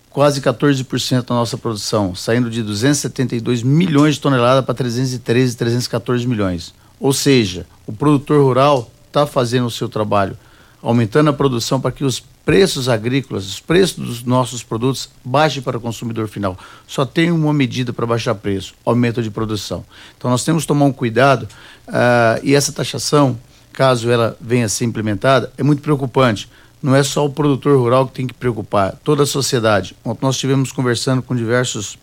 quase 0.10 0.42
14% 0.42 1.26
da 1.26 1.36
nossa 1.36 1.58
produção, 1.58 2.14
saindo 2.14 2.50
de 2.50 2.62
272 2.62 3.64
milhões 3.64 4.16
de 4.16 4.22
toneladas 4.22 4.66
para 4.66 4.74
313, 4.74 5.56
314 5.56 6.28
milhões. 6.28 6.74
Ou 7.00 7.14
seja, 7.14 7.66
o 7.88 7.94
produtor 7.94 8.44
rural 8.44 8.92
está 9.12 9.27
fazendo 9.27 9.68
o 9.68 9.72
seu 9.72 9.89
trabalho, 9.89 10.38
aumentando 10.82 11.30
a 11.30 11.34
produção 11.34 11.80
para 11.80 11.91
que 11.91 12.03
os 12.03 12.20
preços 12.44 12.89
agrícolas, 12.89 13.46
os 13.46 13.60
preços 13.60 13.98
dos 13.98 14.24
nossos 14.24 14.63
produtos 14.63 15.10
baixem 15.24 15.62
para 15.62 15.77
o 15.77 15.82
consumidor 15.82 16.27
final. 16.27 16.58
Só 16.88 17.06
tem 17.06 17.32
uma 17.32 17.53
medida 17.53 17.94
para 17.94 18.06
baixar 18.06 18.34
preço, 18.34 18.74
aumento 18.84 19.22
de 19.22 19.30
produção. 19.30 19.86
Então 20.18 20.32
nós 20.32 20.44
temos 20.44 20.63
que 20.63 20.68
tomar 20.68 20.86
um 20.86 20.94
cuidado 20.94 21.48
uh, 21.88 22.39
e 22.41 22.56
essa 22.56 22.72
taxação, 22.72 23.38
caso 23.72 24.10
ela 24.10 24.36
venha 24.41 24.65
a 24.65 24.70
ser 24.70 24.86
implementada, 24.86 25.51
é 25.58 25.63
muito 25.63 25.82
preocupante 25.82 26.50
não 26.82 26.96
é 26.96 27.03
só 27.03 27.25
o 27.25 27.30
produtor 27.30 27.77
rural 27.77 28.08
que 28.08 28.13
tem 28.13 28.25
que 28.25 28.34
preocupar, 28.34 28.98
toda 29.03 29.24
a 29.24 29.25
sociedade. 29.25 29.96
Ontem 30.03 30.25
nós 30.25 30.36
estivemos 30.36 30.72
conversando 30.72 31.22
com 31.22 31.36
diversos 31.36 31.98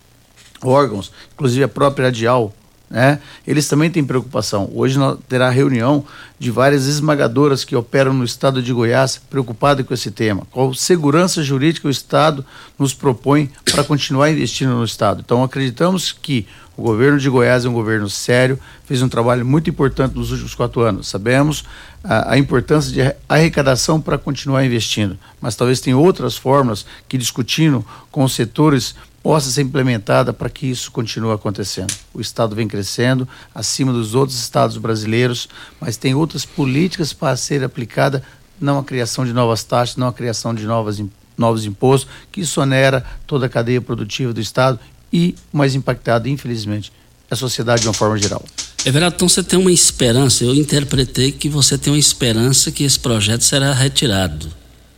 órgãos, 0.63 1.11
inclusive 1.35 1.65
a 1.65 1.69
própria 1.69 2.09
Adial, 2.09 2.55
né? 2.91 3.19
Eles 3.47 3.69
também 3.69 3.91
têm 3.91 4.05
preocupação. 4.05 4.71
Hoje 4.75 4.99
terá 5.29 5.51
reunião 5.51 6.05
de 6.39 6.51
várias 6.51 6.87
esmagadoras 6.87 7.65
que 7.65 7.77
operam 7.77 8.13
no 8.13 8.25
estado 8.25 8.63
de 8.63 8.73
Goiás 8.73 9.21
preocupadas 9.29 9.87
com 9.87 9.93
esse 9.93 10.11
tema. 10.11 10.47
Qual 10.51 10.73
segurança 10.73 11.43
jurídica 11.43 11.89
o 11.89 11.91
estado 11.91 12.45
nos 12.79 12.95
propõe 12.95 13.51
para 13.71 13.85
continuar 13.85 14.31
investindo 14.31 14.75
no 14.75 14.85
estado? 14.85 15.23
Então 15.25 15.43
acreditamos 15.43 16.13
que 16.13 16.47
o 16.79 16.83
governo 16.83 17.19
de 17.19 17.29
Goiás 17.29 17.65
é 17.65 17.69
um 17.69 17.73
governo 17.73 18.09
sério, 18.09 18.57
fez 18.85 19.03
um 19.03 19.09
trabalho 19.09 19.45
muito 19.45 19.69
importante 19.69 20.15
nos 20.15 20.31
últimos 20.31 20.55
quatro 20.55 20.81
anos. 20.83 21.09
Sabemos 21.09 21.65
a, 22.05 22.35
a 22.35 22.39
importância 22.39 22.93
de 22.93 23.17
arrecadação 23.29 24.01
para 24.01 24.17
continuar 24.17 24.65
investindo, 24.65 25.19
mas 25.41 25.57
talvez 25.57 25.81
tenha 25.81 25.97
outras 25.97 26.37
formas 26.37 26.87
que, 27.09 27.19
discutindo 27.19 27.85
com 28.13 28.23
os 28.23 28.33
setores, 28.33 28.95
possa 29.23 29.51
ser 29.51 29.63
implementada 29.63 30.33
para 30.33 30.49
que 30.49 30.67
isso 30.67 30.91
continue 30.91 31.33
acontecendo. 31.33 31.93
O 32.15 32.21
Estado 32.21 32.55
vem 32.55 32.69
crescendo 32.69 33.29
acima 33.55 33.93
dos 33.93 34.15
outros 34.15 34.39
estados 34.39 34.77
brasileiros, 34.77 35.49
mas 35.81 35.97
tem 35.97 36.15
outras 36.15 36.45
políticas 36.45 37.13
para 37.13 37.37
ser 37.37 37.63
aplicada, 37.63 38.23
não 38.61 38.79
a 38.79 38.85
criação 38.85 39.25
de 39.25 39.33
novas 39.33 39.63
taxas, 39.65 39.97
não 39.97 40.09
a 40.09 40.13
criação 40.13 40.55
de 40.55 40.65
novas, 40.65 41.03
novos 41.37 41.65
impostos, 41.65 42.11
que 42.31 42.41
isso 42.41 42.61
onera 42.61 43.05
toda 43.27 43.47
a 43.47 43.49
cadeia 43.49 43.81
produtiva 43.81 44.33
do 44.33 44.41
Estado 44.41 44.79
e 45.13 45.35
mais 45.53 45.75
impactado, 45.75 46.29
infelizmente, 46.29 46.93
a 47.31 47.37
sociedade 47.37 47.83
de 47.83 47.89
uma 47.89 47.95
forma 47.95 48.17
geral. 48.19 48.45
Everaldo, 48.85 49.17
então 49.17 49.29
você 49.29 49.43
tem 49.43 49.59
uma 49.59 49.73
esperança, 49.73 50.45
eu 50.45 50.55
interpretei 50.55 51.33
que 51.33 51.49
você 51.49 51.77
tem 51.77 51.93
uma 51.93 51.99
esperança 51.99 52.71
que 52.71 52.85
esse 52.85 52.99
projeto 52.99 53.43
será 53.43 53.73
retirado 53.73 54.49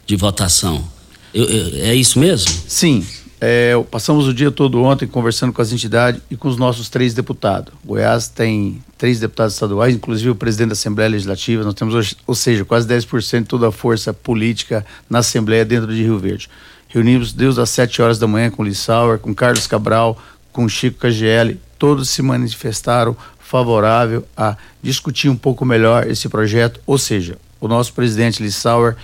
de 0.07 0.17
votação. 0.17 0.85
Eu, 1.33 1.45
eu, 1.45 1.85
é 1.85 1.95
isso 1.95 2.19
mesmo? 2.19 2.51
Sim. 2.69 3.05
É, 3.41 3.73
passamos 3.91 4.29
o 4.29 4.35
dia 4.35 4.51
todo 4.51 4.83
ontem 4.83 5.07
conversando 5.07 5.51
com 5.51 5.63
as 5.63 5.73
entidades 5.73 6.21
e 6.31 6.37
com 6.37 6.47
os 6.47 6.59
nossos 6.59 6.91
três 6.91 7.15
deputados. 7.15 7.73
Goiás 7.83 8.29
tem 8.29 8.83
três 8.99 9.19
deputados 9.19 9.55
estaduais, 9.55 9.95
inclusive 9.95 10.29
o 10.29 10.35
presidente 10.35 10.69
da 10.69 10.73
Assembleia 10.75 11.09
Legislativa. 11.09 11.65
Nós 11.65 11.73
temos, 11.73 12.17
ou 12.27 12.35
seja, 12.35 12.67
quase 12.67 12.87
10% 12.87 13.41
de 13.41 13.45
toda 13.47 13.69
a 13.69 13.73
força 13.73 14.13
política 14.13 14.85
na 15.09 15.21
Assembleia 15.21 15.65
dentro 15.65 15.95
de 15.95 16.03
Rio 16.03 16.19
Verde. 16.19 16.51
Reunimos 16.89 17.33
desde 17.33 17.61
as 17.63 17.71
7 17.71 18.03
horas 18.03 18.19
da 18.19 18.27
manhã 18.27 18.51
com 18.51 18.63
o 18.63 18.65
Lissauer, 18.65 19.19
com 19.19 19.35
Carlos 19.35 19.67
Cabral, 19.67 20.19
com 20.53 20.69
Chico 20.69 20.99
KGL, 20.99 21.57
todos 21.79 22.11
se 22.11 22.21
manifestaram 22.21 23.17
favorável 23.39 24.27
a 24.37 24.57
discutir 24.83 25.29
um 25.29 25.37
pouco 25.37 25.65
melhor 25.65 26.07
esse 26.07 26.29
projeto, 26.29 26.81
ou 26.87 26.99
seja, 26.99 27.39
o 27.61 27.67
nosso 27.67 27.93
presidente 27.93 28.43
Lissauer 28.43 28.97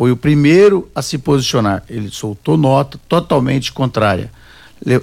foi 0.00 0.10
o 0.10 0.16
primeiro 0.16 0.90
a 0.94 1.02
se 1.02 1.18
posicionar. 1.18 1.82
Ele 1.86 2.08
soltou 2.08 2.56
nota 2.56 2.98
totalmente 3.06 3.70
contrária. 3.70 4.32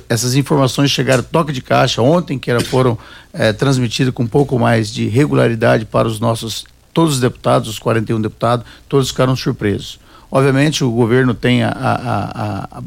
Essas 0.10 0.34
informações 0.34 0.90
chegaram 0.90 1.22
toque 1.22 1.54
de 1.54 1.62
caixa 1.62 2.02
ontem, 2.02 2.40
que 2.40 2.50
era, 2.50 2.60
foram 2.62 2.98
é, 3.32 3.54
transmitidas 3.54 4.12
com 4.12 4.24
um 4.24 4.28
pouco 4.28 4.58
mais 4.58 4.92
de 4.92 5.08
regularidade 5.08 5.86
para 5.86 6.08
os 6.08 6.20
nossos 6.20 6.66
todos 6.92 7.14
os 7.14 7.20
deputados, 7.20 7.70
os 7.70 7.78
41 7.78 8.20
deputados, 8.20 8.66
todos 8.90 9.10
ficaram 9.10 9.36
surpresos. 9.36 10.00
Obviamente, 10.32 10.84
o 10.84 10.90
governo 10.90 11.36
tem 11.36 11.62
a, 11.62 11.70
a, 11.70 12.82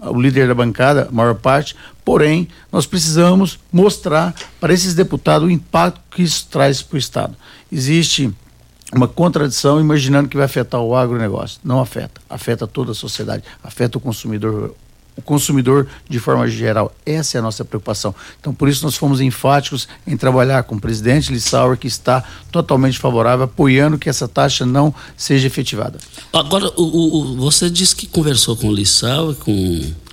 a, 0.00 0.10
o 0.10 0.20
líder 0.20 0.48
da 0.48 0.54
bancada, 0.54 1.06
a 1.08 1.14
maior 1.14 1.36
parte, 1.36 1.76
porém, 2.04 2.48
nós 2.72 2.86
precisamos 2.86 3.56
mostrar 3.72 4.34
para 4.58 4.74
esses 4.74 4.94
deputados 4.94 5.46
o 5.46 5.50
impacto 5.52 6.00
que 6.10 6.24
isso 6.24 6.48
traz 6.50 6.82
para 6.82 6.96
o 6.96 6.98
Estado. 6.98 7.36
Existe 7.70 8.34
uma 8.96 9.08
contradição 9.08 9.80
imaginando 9.80 10.28
que 10.28 10.36
vai 10.36 10.46
afetar 10.46 10.80
o 10.80 10.94
agronegócio. 10.94 11.60
Não 11.64 11.80
afeta. 11.80 12.20
Afeta 12.28 12.66
toda 12.66 12.92
a 12.92 12.94
sociedade, 12.94 13.42
afeta 13.62 13.98
o 13.98 14.00
consumidor 14.00 14.74
o 15.16 15.22
consumidor 15.22 15.86
de 16.08 16.18
forma 16.18 16.46
geral. 16.46 16.94
Essa 17.04 17.38
é 17.38 17.40
a 17.40 17.42
nossa 17.42 17.64
preocupação. 17.64 18.14
Então, 18.38 18.54
por 18.54 18.68
isso, 18.68 18.84
nós 18.84 18.96
fomos 18.96 19.20
enfáticos 19.20 19.88
em 20.06 20.16
trabalhar 20.16 20.62
com 20.64 20.74
o 20.74 20.80
presidente 20.80 21.32
Lissauer, 21.32 21.78
que 21.78 21.86
está 21.86 22.22
totalmente 22.52 22.98
favorável, 22.98 23.46
apoiando 23.46 23.98
que 23.98 24.08
essa 24.10 24.28
taxa 24.28 24.66
não 24.66 24.94
seja 25.16 25.46
efetivada. 25.46 25.98
Agora, 26.32 26.70
o, 26.76 26.82
o 26.82 27.36
você 27.36 27.70
disse 27.70 27.96
que 27.96 28.06
conversou 28.06 28.56
com 28.56 28.68
o 28.68 28.74
Lissauer, 28.74 29.34
com 29.36 29.52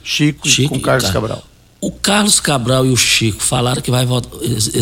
Chico, 0.01 0.47
Chico 0.47 0.75
e 0.75 0.79
com 0.79 0.81
Carlos 0.81 1.09
e 1.09 1.13
Cabral. 1.13 1.43
O 1.81 1.91
Carlos 1.91 2.39
Cabral 2.39 2.85
e 2.85 2.91
o 2.91 2.97
Chico 2.97 3.43
falaram 3.43 3.81
que 3.81 3.91
vai 3.91 4.07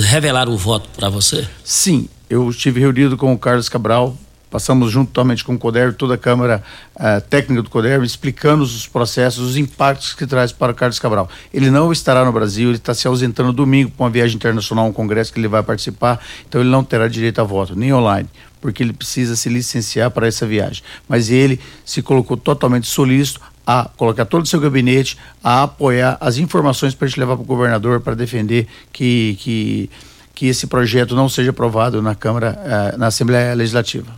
revelar 0.03 0.47
o 0.47 0.55
voto 0.55 0.87
para 0.95 1.09
você? 1.09 1.47
Sim, 1.63 2.07
eu 2.31 2.49
estive 2.49 2.79
reunido 2.79 3.17
com 3.17 3.33
o 3.33 3.37
Carlos 3.37 3.67
Cabral, 3.67 4.17
Passamos 4.51 4.91
juntamente 4.91 5.45
com 5.45 5.53
o 5.53 5.57
CODER, 5.57 5.93
toda 5.93 6.15
a 6.15 6.17
Câmara 6.17 6.61
uh, 6.97 7.21
Técnica 7.29 7.61
do 7.61 7.69
CODER, 7.69 8.03
explicando 8.03 8.63
os 8.63 8.85
processos, 8.85 9.51
os 9.51 9.55
impactos 9.55 10.13
que 10.13 10.27
traz 10.27 10.51
para 10.51 10.73
o 10.73 10.75
Carlos 10.75 10.99
Cabral. 10.99 11.29
Ele 11.53 11.71
não 11.71 11.89
estará 11.89 12.25
no 12.25 12.33
Brasil, 12.33 12.67
ele 12.67 12.75
está 12.75 12.93
se 12.93 13.07
ausentando 13.07 13.53
domingo 13.53 13.91
para 13.91 14.03
uma 14.03 14.09
viagem 14.09 14.35
internacional, 14.35 14.85
um 14.85 14.91
congresso 14.91 15.31
que 15.31 15.39
ele 15.39 15.47
vai 15.47 15.63
participar, 15.63 16.19
então 16.45 16.59
ele 16.59 16.69
não 16.69 16.83
terá 16.83 17.07
direito 17.07 17.39
a 17.39 17.45
voto, 17.45 17.77
nem 17.77 17.93
online, 17.93 18.27
porque 18.59 18.83
ele 18.83 18.91
precisa 18.91 19.37
se 19.37 19.47
licenciar 19.47 20.11
para 20.11 20.27
essa 20.27 20.45
viagem. 20.45 20.83
Mas 21.07 21.29
ele 21.29 21.57
se 21.85 22.01
colocou 22.01 22.35
totalmente 22.35 22.87
solícito 22.87 23.39
a 23.65 23.89
colocar 23.95 24.25
todo 24.25 24.43
o 24.43 24.45
seu 24.45 24.59
gabinete, 24.59 25.17
a 25.41 25.63
apoiar 25.63 26.17
as 26.19 26.35
informações 26.35 26.93
para 26.93 27.05
a 27.05 27.07
gente 27.07 27.21
levar 27.21 27.37
para 27.37 27.43
o 27.43 27.45
governador 27.45 28.01
para 28.01 28.15
defender 28.15 28.67
que, 28.91 29.37
que, 29.39 29.89
que 30.33 30.47
esse 30.47 30.67
projeto 30.67 31.15
não 31.15 31.29
seja 31.29 31.51
aprovado 31.51 32.01
na 32.01 32.15
Câmara, 32.15 32.57
uh, 32.95 32.97
na 32.97 33.07
Assembleia 33.07 33.53
Legislativa. 33.53 34.13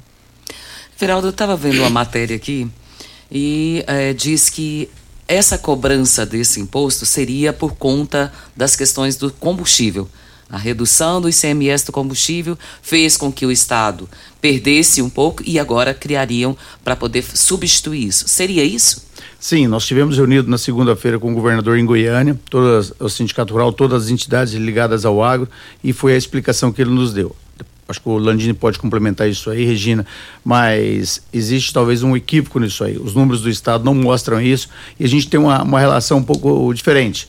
Geraldo, 1.00 1.28
eu 1.28 1.32
estava 1.32 1.56
vendo 1.58 1.80
uma 1.80 1.90
matéria 1.90 2.36
aqui 2.36 2.70
e 3.32 3.84
é, 3.88 4.14
diz 4.14 4.50
que 4.50 4.90
essa 5.28 5.58
cobrança 5.58 6.26
desse 6.26 6.60
imposto 6.60 7.06
seria 7.06 7.52
por 7.52 7.76
conta 7.76 8.32
das 8.56 8.76
questões 8.76 9.16
do 9.16 9.32
combustível. 9.32 10.08
A 10.50 10.58
redução 10.58 11.20
do 11.20 11.30
ICMS 11.30 11.86
do 11.86 11.92
combustível 11.92 12.58
fez 12.82 13.18
com 13.18 13.32
que 13.32 13.46
o 13.46 13.52
Estado 13.52 14.08
perdesse 14.40 15.02
um 15.02 15.10
pouco 15.10 15.42
e 15.46 15.58
agora 15.58 15.94
criariam 15.94 16.56
para 16.84 16.96
poder 16.96 17.24
substituir 17.24 18.08
isso. 18.08 18.28
Seria 18.28 18.64
isso? 18.64 19.04
Sim, 19.44 19.68
nós 19.68 19.84
estivemos 19.84 20.16
reunidos 20.16 20.50
na 20.50 20.58
segunda-feira 20.58 21.20
com 21.20 21.30
o 21.30 21.36
governador 21.36 21.78
em 21.78 21.86
Goiânia, 21.86 22.40
todas, 22.50 22.94
o 22.98 23.10
Sindicato 23.10 23.52
Rural, 23.52 23.74
todas 23.74 24.06
as 24.06 24.10
entidades 24.10 24.54
ligadas 24.54 25.04
ao 25.04 25.22
agro, 25.22 25.50
e 25.84 25.92
foi 25.92 26.14
a 26.14 26.18
explicação 26.18 26.72
que 26.72 26.82
ele 26.82 26.92
nos 26.92 27.12
deu 27.12 27.36
acho 27.86 28.00
que 28.00 28.08
o 28.08 28.18
Landini 28.18 28.54
pode 28.54 28.80
complementar 28.80 29.28
isso 29.28 29.50
aí, 29.50 29.66
Regina, 29.66 30.06
mas 30.46 31.22
existe 31.34 31.74
talvez 31.74 32.04
um 32.04 32.16
equívoco 32.16 32.58
nisso 32.58 32.86
aí. 32.86 32.98
Os 32.98 33.14
números 33.14 33.42
do 33.42 33.50
Estado 33.50 33.84
não 33.84 33.94
mostram 33.94 34.40
isso 34.42 34.70
e 34.98 35.04
a 35.04 35.10
gente 35.10 35.28
tem 35.28 35.38
uma, 35.38 35.62
uma 35.62 35.78
relação 35.78 36.20
um 36.20 36.24
pouco 36.24 36.74
diferente. 36.74 37.28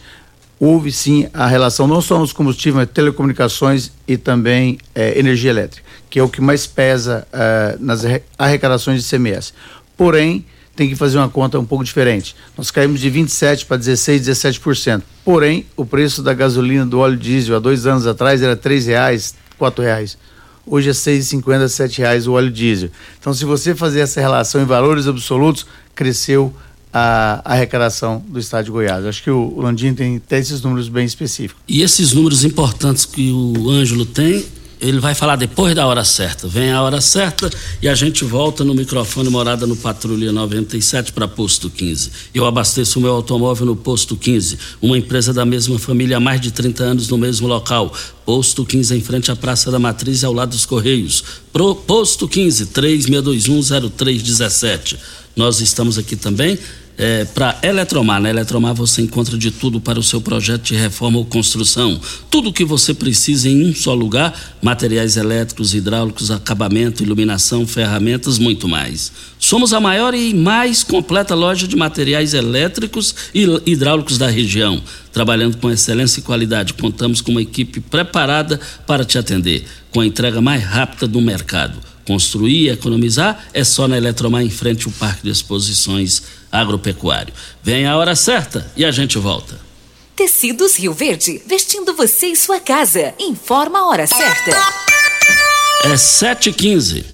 Houve 0.61 0.93
sim 0.93 1.27
a 1.35 1.49
relação 1.49 1.89
não 1.89 2.01
só 2.01 2.17
nos 2.17 2.33
combustíveis, 2.33 2.87
mas 2.87 2.95
telecomunicações 2.95 3.91
e 4.07 4.17
também 4.17 4.79
eh, 4.95 5.19
energia 5.19 5.51
elétrica, 5.51 5.85
que 6.09 6.21
é 6.21 6.23
o 6.23 6.29
que 6.29 6.41
mais 6.41 6.65
pesa 6.65 7.27
eh, 7.33 7.77
nas 7.81 8.05
arrecadações 8.39 9.03
de 9.03 9.11
CMS. 9.11 9.53
Porém, 9.97 10.47
tem 10.75 10.89
que 10.89 10.97
fazer 10.97 11.19
uma 11.19 11.29
conta 11.29 11.59
um 11.59 11.65
pouco 11.65 11.85
diferente. 11.85 12.35
Nós 12.57 12.71
caímos 12.71 13.01
de 13.01 13.11
27% 13.11 13.67
para 13.67 13.79
16%, 13.79 14.21
17%. 14.21 15.03
Porém, 15.25 15.67
o 15.77 15.87
preço 15.87 16.23
da 16.23 16.35
gasolina, 16.35 16.85
do 16.85 16.99
óleo 16.99 17.17
diesel, 17.17 17.57
há 17.57 17.59
dois 17.59 17.87
anos 17.87 18.07
atrás 18.07 18.43
era 18.43 18.59
R$ 18.61 18.79
reais, 18.81 19.35
R$ 19.61 19.83
reais. 19.83 20.19
Hoje 20.67 20.89
é 20.89 20.93
R$ 20.93 20.99
6,50, 20.99 21.89
R$ 21.89 21.95
reais 21.97 22.27
o 22.27 22.33
óleo 22.33 22.51
diesel. 22.51 22.91
Então, 23.21 23.33
se 23.33 23.45
você 23.45 23.75
fazer 23.75 24.01
essa 24.01 24.21
relação 24.21 24.63
em 24.63 24.65
valores 24.65 25.07
absolutos, 25.07 25.67
cresceu 25.95 26.55
a, 26.93 27.43
arrecadação 27.45 28.25
do 28.29 28.39
estado 28.39 28.65
de 28.67 28.71
Goiás. 28.71 29.05
Acho 29.05 29.23
que 29.23 29.31
o, 29.31 29.61
Landim 29.61 29.95
tem, 29.95 30.19
tem 30.21 30.39
esses 30.39 30.63
números 30.63 30.89
bem 30.89 31.05
específicos. 31.05 31.63
E 31.67 31.83
esses 31.83 32.13
números 32.13 32.45
importantes 32.45 33.05
que 33.05 33.31
o 33.31 33.69
Ângelo 33.69 34.07
tem, 34.07 34.45
ele 34.81 35.01
vai 35.01 35.15
falar 35.15 35.37
depois 35.37 35.75
da 35.75 35.87
hora 35.87 36.03
certa. 36.05 36.49
Vem 36.49 36.71
a 36.71 36.83
hora 36.83 37.01
certa 37.01 37.51
e 37.81 37.89
a 37.89 37.95
gente 37.95 38.25
volta 38.25 38.63
no 38.65 38.75
microfone 38.75 39.31
morada 39.31 39.67
no 39.67 39.77
Patrulha 39.77 40.31
97 40.33 41.13
para 41.13 41.29
Posto 41.29 41.71
15. 41.71 42.11
Eu 42.35 42.45
abasteço 42.47 42.99
o 42.99 43.03
meu 43.03 43.13
automóvel 43.13 43.67
no 43.67 43.77
Posto 43.77 44.17
15, 44.17 44.59
uma 44.83 44.99
empresa 44.99 45.33
da 45.33 45.45
mesma 45.45 45.79
família 45.79 46.17
há 46.17 46.21
mais 46.21 46.41
de 46.41 46.51
30 46.51 46.83
anos 46.85 47.09
no 47.09 47.19
mesmo 47.19 47.47
local. 47.47 47.93
Posto 48.25 48.65
15 48.65 48.97
em 48.97 49.01
frente 49.01 49.31
à 49.31 49.37
Praça 49.37 49.71
da 49.71 49.79
Matriz 49.79 50.23
e 50.23 50.27
ao 50.27 50.33
lado 50.33 50.51
dos 50.51 50.67
Correios. 50.67 51.23
Pro, 51.53 51.75
Posto 51.75 52.29
15 52.29 52.67
36210317. 52.67 54.97
Nós 55.37 55.61
estamos 55.61 55.99
aqui 55.99 56.17
também 56.17 56.59
é, 56.97 57.25
para 57.25 57.59
Eletromar. 57.63 58.21
Na 58.21 58.31
Eletromar 58.31 58.75
você 58.75 59.03
encontra 59.03 59.37
de 59.37 59.51
tudo 59.51 59.81
para 59.81 59.99
o 59.99 60.03
seu 60.03 60.21
projeto 60.21 60.63
de 60.63 60.75
reforma 60.75 61.19
ou 61.19 61.25
construção. 61.25 62.01
Tudo 62.31 62.51
o 62.51 62.53
que 62.53 62.65
você 62.65 62.95
precisa 62.95 63.49
em 63.49 63.67
um 63.67 63.75
só 63.75 63.95
lugar: 63.95 64.57
materiais 64.63 65.17
elétricos, 65.17 65.75
hidráulicos, 65.75 66.31
acabamento, 66.31 67.03
iluminação, 67.03 67.67
ferramentas, 67.67 68.39
muito 68.39 68.69
mais. 68.69 69.13
Somos 69.39 69.73
a 69.73 69.81
maior 69.81 70.15
e 70.15 70.33
mais 70.33 70.83
completa 70.83 71.35
loja 71.35 71.69
de 71.69 71.77
materiais 71.77 72.35
elétricos 72.35 73.15
e 73.35 73.47
hidráulicos 73.67 74.17
da 74.19 74.29
região. 74.29 74.83
Trabalhando 75.13 75.59
com 75.59 75.71
excelência 75.71 76.21
e 76.21 76.23
qualidade, 76.23 76.75
contamos 76.75 77.21
com 77.21 77.31
uma 77.31 77.43
equipe 77.43 77.79
preparada 77.79 78.59
para 78.87 79.05
te 79.05 79.17
atender, 79.17 79.65
com 79.91 80.01
a 80.01 80.07
entrega 80.07 80.41
mais 80.41 80.65
rápida 80.65 81.07
do 81.07 81.21
mercado. 81.21 81.94
Construir 82.07 82.67
e 82.67 82.71
economizar 82.71 83.47
é 83.53 83.65
só 83.65 83.89
na 83.89 83.97
Eletromar 83.97 84.43
em 84.43 84.51
frente 84.51 84.87
ao 84.87 84.93
Parque 84.93 85.23
de 85.23 85.31
Exposições 85.31 86.23
Agropecuário. 86.53 87.33
Vem 87.63 87.87
a 87.87 87.97
hora 87.97 88.15
certa 88.15 88.71
e 88.77 88.85
a 88.85 88.91
gente 88.91 89.19
volta. 89.19 89.59
Tecidos 90.15 90.77
Rio 90.77 90.93
Verde, 90.93 91.43
vestindo 91.47 91.95
você 91.95 92.27
e 92.27 92.37
sua 92.37 92.61
casa. 92.61 93.15
Informa 93.19 93.81
a 93.81 93.87
hora 93.89 94.07
certa. 94.07 94.51
É 95.85 95.95
7h15. 95.95 97.14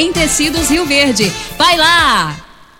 em 0.00 0.12
Tecidos 0.12 0.70
Rio 0.70 0.86
Verde. 0.86 1.30
Vai 1.58 1.76
lá! 1.76 2.49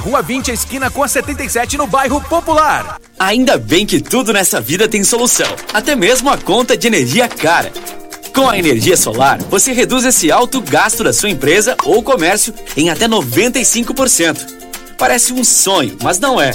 Rua 0.00 0.22
20, 0.22 0.50
esquina 0.50 0.90
com 0.90 1.04
a 1.04 1.08
77, 1.08 1.76
no 1.76 1.86
bairro 1.86 2.22
Popular. 2.22 2.98
Ainda 3.18 3.58
bem 3.58 3.84
que 3.84 4.00
tudo 4.00 4.32
nessa 4.32 4.58
vida 4.58 4.88
tem 4.88 5.04
solução, 5.04 5.54
até 5.74 5.94
mesmo 5.94 6.30
a 6.30 6.38
conta 6.38 6.74
de 6.74 6.86
energia 6.86 7.28
cara. 7.28 7.70
Com 8.34 8.48
a 8.48 8.58
energia 8.58 8.96
solar, 8.96 9.38
você 9.50 9.72
reduz 9.72 10.06
esse 10.06 10.32
alto 10.32 10.62
gasto 10.62 11.04
da 11.04 11.12
sua 11.12 11.28
empresa 11.28 11.76
ou 11.84 12.02
comércio 12.02 12.54
em 12.76 12.88
até 12.88 13.06
95%. 13.06 14.38
Parece 14.96 15.34
um 15.34 15.44
sonho, 15.44 15.96
mas 16.02 16.18
não 16.18 16.40
é. 16.40 16.52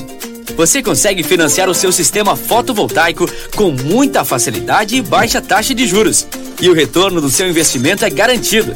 Você 0.57 0.81
consegue 0.81 1.21
financiar 1.21 1.69
o 1.69 1.75
seu 1.75 1.91
sistema 1.91 2.35
fotovoltaico 2.35 3.29
com 3.55 3.69
muita 3.71 4.25
facilidade 4.25 4.95
e 4.95 5.01
baixa 5.03 5.39
taxa 5.39 5.75
de 5.75 5.85
juros. 5.85 6.27
E 6.59 6.67
o 6.67 6.73
retorno 6.73 7.21
do 7.21 7.29
seu 7.29 7.47
investimento 7.47 8.05
é 8.05 8.09
garantido. 8.09 8.75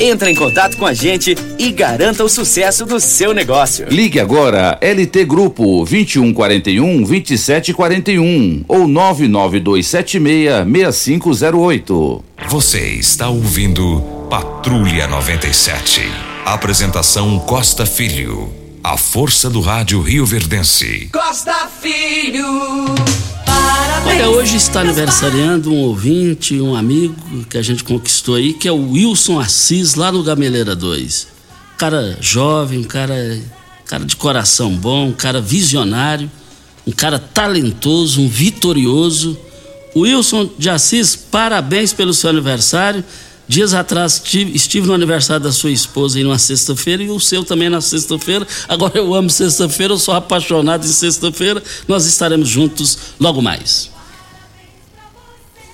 Entre 0.00 0.30
em 0.30 0.34
contato 0.34 0.76
com 0.76 0.86
a 0.86 0.92
gente 0.92 1.36
e 1.58 1.70
garanta 1.70 2.24
o 2.24 2.28
sucesso 2.28 2.84
do 2.84 2.98
seu 2.98 3.32
negócio. 3.32 3.86
Ligue 3.88 4.18
agora 4.18 4.78
LT 4.80 5.24
Grupo 5.24 5.84
2141 5.84 7.02
2741 7.02 8.64
ou 8.66 8.88
99276 8.88 10.64
6508. 10.64 12.24
Você 12.48 12.80
está 12.94 13.28
ouvindo 13.28 14.00
Patrulha 14.28 15.06
97. 15.06 16.02
Apresentação 16.44 17.38
Costa 17.38 17.86
Filho. 17.86 18.63
A 18.84 18.98
força 18.98 19.48
do 19.48 19.62
rádio 19.62 20.02
Rio 20.02 20.26
Verdense. 20.26 21.08
Costa 21.10 21.70
Filho. 21.80 22.44
Parabéns. 23.46 24.06
Olha, 24.06 24.28
hoje 24.28 24.56
está 24.58 24.82
aniversariando 24.82 25.72
um 25.72 25.78
ouvinte, 25.78 26.60
um 26.60 26.76
amigo 26.76 27.16
que 27.48 27.56
a 27.56 27.62
gente 27.62 27.82
conquistou 27.82 28.34
aí, 28.34 28.52
que 28.52 28.68
é 28.68 28.72
o 28.72 28.90
Wilson 28.90 29.40
Assis, 29.40 29.94
lá 29.94 30.12
no 30.12 30.22
Gameleira 30.22 30.76
2. 30.76 31.28
Cara 31.78 32.18
jovem, 32.20 32.80
um 32.80 32.84
cara, 32.84 33.40
cara 33.86 34.04
de 34.04 34.16
coração 34.16 34.76
bom, 34.76 35.06
um 35.06 35.12
cara 35.14 35.40
visionário, 35.40 36.30
um 36.86 36.92
cara 36.92 37.18
talentoso, 37.18 38.20
um 38.20 38.28
vitorioso. 38.28 39.38
Wilson 39.96 40.50
de 40.58 40.68
Assis, 40.68 41.16
parabéns 41.16 41.94
pelo 41.94 42.12
seu 42.12 42.28
aniversário. 42.28 43.02
Dias 43.46 43.74
atrás 43.74 44.20
tive, 44.24 44.56
estive 44.56 44.86
no 44.86 44.94
aniversário 44.94 45.44
da 45.44 45.52
sua 45.52 45.70
esposa 45.70 46.18
em 46.18 46.24
uma 46.24 46.38
sexta-feira 46.38 47.02
e 47.02 47.10
o 47.10 47.20
seu 47.20 47.44
também 47.44 47.68
na 47.68 47.80
sexta-feira. 47.80 48.46
Agora 48.68 48.96
eu 48.96 49.14
amo 49.14 49.28
sexta-feira, 49.28 49.92
eu 49.92 49.98
sou 49.98 50.14
apaixonado 50.14 50.84
em 50.84 50.88
sexta-feira. 50.88 51.62
Nós 51.86 52.06
estaremos 52.06 52.48
juntos 52.48 52.98
logo 53.20 53.42
mais. 53.42 53.90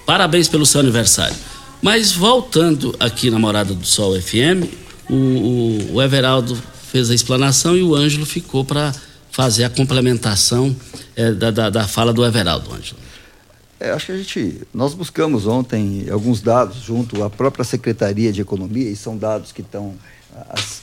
Parabéns 0.04 0.48
pelo 0.48 0.66
seu 0.66 0.80
aniversário. 0.80 1.36
Mas 1.80 2.12
voltando 2.12 2.94
aqui 2.98 3.30
na 3.30 3.38
Morada 3.38 3.72
do 3.72 3.86
Sol 3.86 4.20
FM, 4.20 4.66
o, 5.08 5.14
o, 5.14 5.94
o 5.94 6.02
Everaldo 6.02 6.60
fez 6.90 7.10
a 7.10 7.14
explanação 7.14 7.76
e 7.76 7.82
o 7.82 7.94
Ângelo 7.94 8.26
ficou 8.26 8.64
para 8.64 8.92
fazer 9.30 9.64
a 9.64 9.70
complementação 9.70 10.74
é, 11.14 11.32
da, 11.32 11.50
da, 11.50 11.70
da, 11.70 11.88
fala 11.88 12.12
do 12.12 12.24
Everaldo, 12.24 12.74
Ângelo. 12.74 12.98
É, 13.80 13.92
acho 13.92 14.06
que 14.06 14.12
a 14.12 14.16
gente, 14.18 14.60
nós 14.74 14.92
buscamos 14.92 15.46
ontem 15.46 16.06
alguns 16.10 16.42
dados 16.42 16.76
junto 16.76 17.24
à 17.24 17.30
própria 17.30 17.64
Secretaria 17.64 18.30
de 18.30 18.42
Economia, 18.42 18.90
e 18.90 18.94
são 18.94 19.16
dados 19.16 19.52
que 19.52 19.62
estão, 19.62 19.94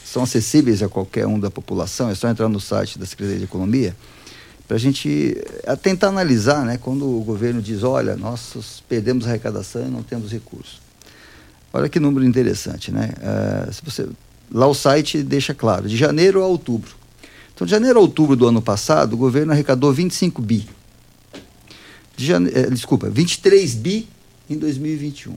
são 0.04 0.24
acessíveis 0.24 0.82
a 0.82 0.88
qualquer 0.88 1.24
um 1.24 1.38
da 1.38 1.48
população, 1.48 2.10
é 2.10 2.14
só 2.16 2.28
entrar 2.28 2.48
no 2.48 2.58
site 2.58 2.98
da 2.98 3.06
Secretaria 3.06 3.38
de 3.38 3.44
Economia, 3.44 3.94
para 4.66 4.76
a 4.76 4.80
gente 4.80 5.40
é, 5.62 5.76
tentar 5.76 6.08
analisar, 6.08 6.64
né, 6.66 6.76
quando 6.76 7.06
o 7.08 7.22
governo 7.22 7.62
diz, 7.62 7.84
olha, 7.84 8.16
nós 8.16 8.82
perdemos 8.88 9.26
a 9.26 9.28
arrecadação 9.28 9.86
e 9.86 9.90
não 9.90 10.02
temos 10.02 10.32
recursos. 10.32 10.80
Olha 11.72 11.88
que 11.88 12.00
número 12.00 12.26
interessante, 12.26 12.90
né? 12.90 13.12
Uh, 13.18 13.72
se 13.72 13.82
você, 13.84 14.08
lá 14.50 14.66
o 14.66 14.74
site 14.74 15.22
deixa 15.22 15.54
claro, 15.54 15.86
de 15.86 15.96
janeiro 15.96 16.42
a 16.42 16.46
outubro. 16.46 16.90
Então, 17.54 17.66
de 17.66 17.70
janeiro 17.70 17.98
a 17.98 18.02
outubro 18.02 18.34
do 18.34 18.46
ano 18.46 18.62
passado, 18.62 19.12
o 19.12 19.16
governo 19.16 19.52
arrecadou 19.52 19.92
25 19.92 20.40
bi. 20.40 20.68
De. 22.18 22.32
Eh, 22.32 22.70
desculpa, 22.70 23.08
23 23.08 23.74
bi 23.76 24.08
em 24.50 24.58
2021. 24.58 25.36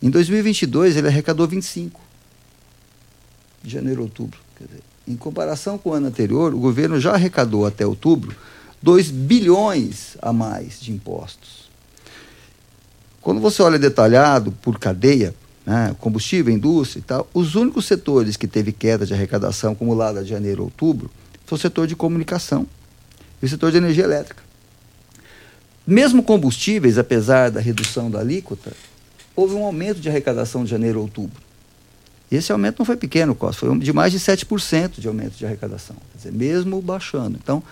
Em 0.00 0.08
2022, 0.08 0.96
ele 0.96 1.08
arrecadou 1.08 1.46
25. 1.46 2.00
De 3.62 3.70
janeiro 3.70 4.02
a 4.02 4.04
outubro. 4.04 4.38
Dizer, 4.60 4.80
em 5.06 5.16
comparação 5.16 5.76
com 5.76 5.90
o 5.90 5.92
ano 5.92 6.06
anterior, 6.06 6.54
o 6.54 6.58
governo 6.58 7.00
já 7.00 7.12
arrecadou 7.12 7.66
até 7.66 7.84
outubro 7.84 8.36
2 8.80 9.10
bilhões 9.10 10.16
a 10.22 10.32
mais 10.32 10.78
de 10.80 10.92
impostos. 10.92 11.68
Quando 13.20 13.40
você 13.40 13.60
olha 13.60 13.78
detalhado 13.78 14.52
por 14.52 14.78
cadeia, 14.78 15.34
né, 15.66 15.96
combustível, 15.98 16.54
indústria 16.54 17.00
e 17.00 17.02
tal, 17.02 17.28
os 17.34 17.56
únicos 17.56 17.86
setores 17.86 18.36
que 18.36 18.46
teve 18.46 18.70
queda 18.70 19.04
de 19.04 19.12
arrecadação 19.12 19.72
acumulada 19.72 20.22
de 20.22 20.30
janeiro 20.30 20.62
a 20.62 20.64
outubro 20.66 21.10
foi 21.44 21.58
o 21.58 21.60
setor 21.60 21.88
de 21.88 21.96
comunicação 21.96 22.66
e 23.42 23.46
o 23.46 23.48
setor 23.48 23.72
de 23.72 23.78
energia 23.78 24.04
elétrica. 24.04 24.47
Mesmo 25.90 26.22
combustíveis, 26.22 26.98
apesar 26.98 27.50
da 27.50 27.60
redução 27.60 28.10
da 28.10 28.20
alíquota, 28.20 28.72
houve 29.34 29.54
um 29.54 29.64
aumento 29.64 29.98
de 30.00 30.08
arrecadação 30.10 30.62
de 30.62 30.70
janeiro 30.70 30.98
a 30.98 31.02
outubro. 31.02 31.40
Esse 32.30 32.52
aumento 32.52 32.80
não 32.80 32.84
foi 32.84 32.98
pequeno, 32.98 33.34
Costa, 33.34 33.64
foi 33.64 33.78
de 33.78 33.90
mais 33.90 34.12
de 34.12 34.20
7% 34.20 35.00
de 35.00 35.08
aumento 35.08 35.38
de 35.38 35.46
arrecadação, 35.46 35.96
quer 36.12 36.18
dizer, 36.18 36.32
mesmo 36.32 36.82
baixando. 36.82 37.38
Então, 37.42 37.62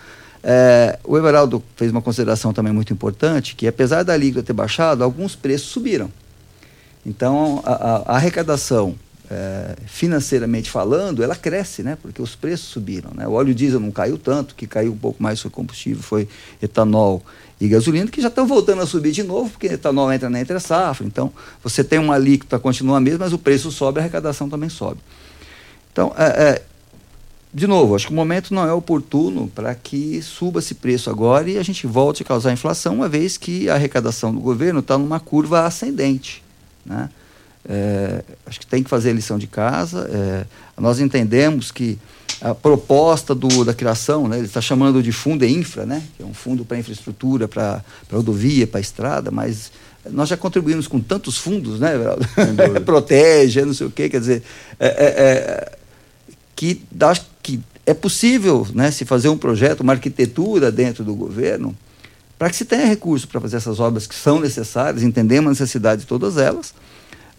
é, 0.41 0.97
o 1.03 1.15
Everaldo 1.15 1.61
fez 1.75 1.91
uma 1.91 2.01
consideração 2.01 2.51
também 2.51 2.73
muito 2.73 2.91
importante, 2.91 3.55
que 3.55 3.67
apesar 3.67 4.01
da 4.01 4.13
alíquota 4.13 4.47
ter 4.47 4.53
baixado, 4.53 5.03
alguns 5.03 5.35
preços 5.35 5.67
subiram. 5.67 6.11
Então, 7.05 7.61
a, 7.63 7.71
a, 7.71 7.97
a 7.97 8.15
arrecadação, 8.15 8.95
é, 9.29 9.75
financeiramente 9.85 10.69
falando, 10.69 11.21
ela 11.21 11.35
cresce, 11.35 11.83
né? 11.83 11.97
Porque 12.01 12.21
os 12.21 12.35
preços 12.35 12.67
subiram, 12.69 13.11
né? 13.13 13.27
O 13.27 13.33
óleo 13.33 13.53
diesel 13.53 13.79
não 13.79 13.91
caiu 13.91 14.17
tanto, 14.17 14.55
que 14.55 14.65
caiu 14.65 14.93
um 14.93 14.97
pouco 14.97 15.21
mais 15.21 15.41
foi 15.41 15.51
combustível, 15.51 16.01
foi 16.01 16.27
etanol 16.61 17.23
e 17.59 17.67
gasolina, 17.67 18.09
que 18.09 18.21
já 18.21 18.27
estão 18.27 18.47
voltando 18.47 18.81
a 18.81 18.85
subir 18.85 19.11
de 19.11 19.23
novo, 19.23 19.49
porque 19.49 19.67
etanol 19.67 20.11
entra 20.11 20.29
na 20.29 20.39
entre 20.39 20.59
safra. 20.59 21.05
Então, 21.05 21.31
você 21.63 21.83
tem 21.83 21.99
uma 21.99 22.15
alíquota, 22.15 22.57
continua 22.59 22.97
a 22.97 22.99
mesma, 22.99 23.25
mas 23.25 23.33
o 23.33 23.37
preço 23.37 23.71
sobe, 23.71 23.99
a 23.99 24.03
arrecadação 24.03 24.47
também 24.47 24.69
sobe. 24.69 24.99
Então, 25.91 26.13
é, 26.17 26.25
é, 26.25 26.61
de 27.53 27.65
novo, 27.65 27.95
acho 27.95 28.07
que 28.07 28.13
o 28.13 28.15
momento 28.15 28.53
não 28.53 28.67
é 28.67 28.71
oportuno 28.71 29.47
para 29.53 29.73
que 29.73 30.21
suba 30.21 30.59
esse 30.59 30.75
preço 30.75 31.09
agora 31.09 31.49
e 31.49 31.57
a 31.57 31.63
gente 31.63 31.87
volte 31.87 32.21
a 32.21 32.25
causar 32.25 32.53
inflação, 32.53 32.95
uma 32.95 33.09
vez 33.09 33.35
que 33.35 33.69
a 33.69 33.73
arrecadação 33.73 34.33
do 34.33 34.39
governo 34.39 34.79
está 34.79 34.97
numa 34.97 35.19
curva 35.19 35.65
ascendente. 35.65 36.43
Né? 36.85 37.09
É, 37.67 38.23
acho 38.45 38.59
que 38.59 38.65
tem 38.65 38.81
que 38.81 38.89
fazer 38.89 39.09
a 39.09 39.13
lição 39.13 39.37
de 39.37 39.47
casa. 39.47 40.09
É, 40.11 40.45
nós 40.79 40.99
entendemos 40.99 41.71
que 41.71 41.97
a 42.41 42.53
proposta 42.53 43.33
do, 43.33 43.65
da 43.65 43.73
criação, 43.73 44.27
né, 44.27 44.37
ele 44.37 44.45
está 44.45 44.61
chamando 44.61 45.01
de 45.01 45.11
fundo 45.11 45.43
e 45.43 45.51
infra, 45.51 45.85
né, 45.85 46.03
que 46.15 46.23
é 46.23 46.25
um 46.25 46.33
fundo 46.33 46.63
para 46.63 46.77
infraestrutura, 46.77 47.47
para 47.47 47.83
rodovia, 48.11 48.67
para 48.67 48.79
estrada, 48.79 49.31
mas 49.31 49.71
nós 50.09 50.29
já 50.29 50.37
contribuímos 50.37 50.87
com 50.87 50.99
tantos 50.99 51.37
fundos, 51.37 51.79
né, 51.79 51.93
Protege, 52.85 53.65
não 53.65 53.73
sei 53.73 53.87
o 53.87 53.91
quê, 53.91 54.07
quer 54.07 54.19
dizer, 54.19 54.43
é, 54.79 54.87
é, 54.87 55.05
é, 55.05 55.77
que 56.55 56.81
acho 57.01 57.25
que 57.41 57.59
é 57.85 57.93
possível 57.93 58.67
né, 58.73 58.91
se 58.91 59.03
fazer 59.03 59.29
um 59.29 59.37
projeto, 59.37 59.81
uma 59.81 59.93
arquitetura 59.93 60.71
dentro 60.71 61.03
do 61.03 61.15
governo, 61.15 61.75
para 62.37 62.49
que 62.49 62.55
se 62.55 62.65
tenha 62.65 62.85
recurso 62.85 63.27
para 63.27 63.41
fazer 63.41 63.57
essas 63.57 63.79
obras 63.79 64.05
que 64.05 64.13
são 64.13 64.39
necessárias, 64.39 65.01
entendemos 65.01 65.47
a 65.47 65.51
necessidade 65.51 66.01
de 66.01 66.07
todas 66.07 66.37
elas, 66.37 66.73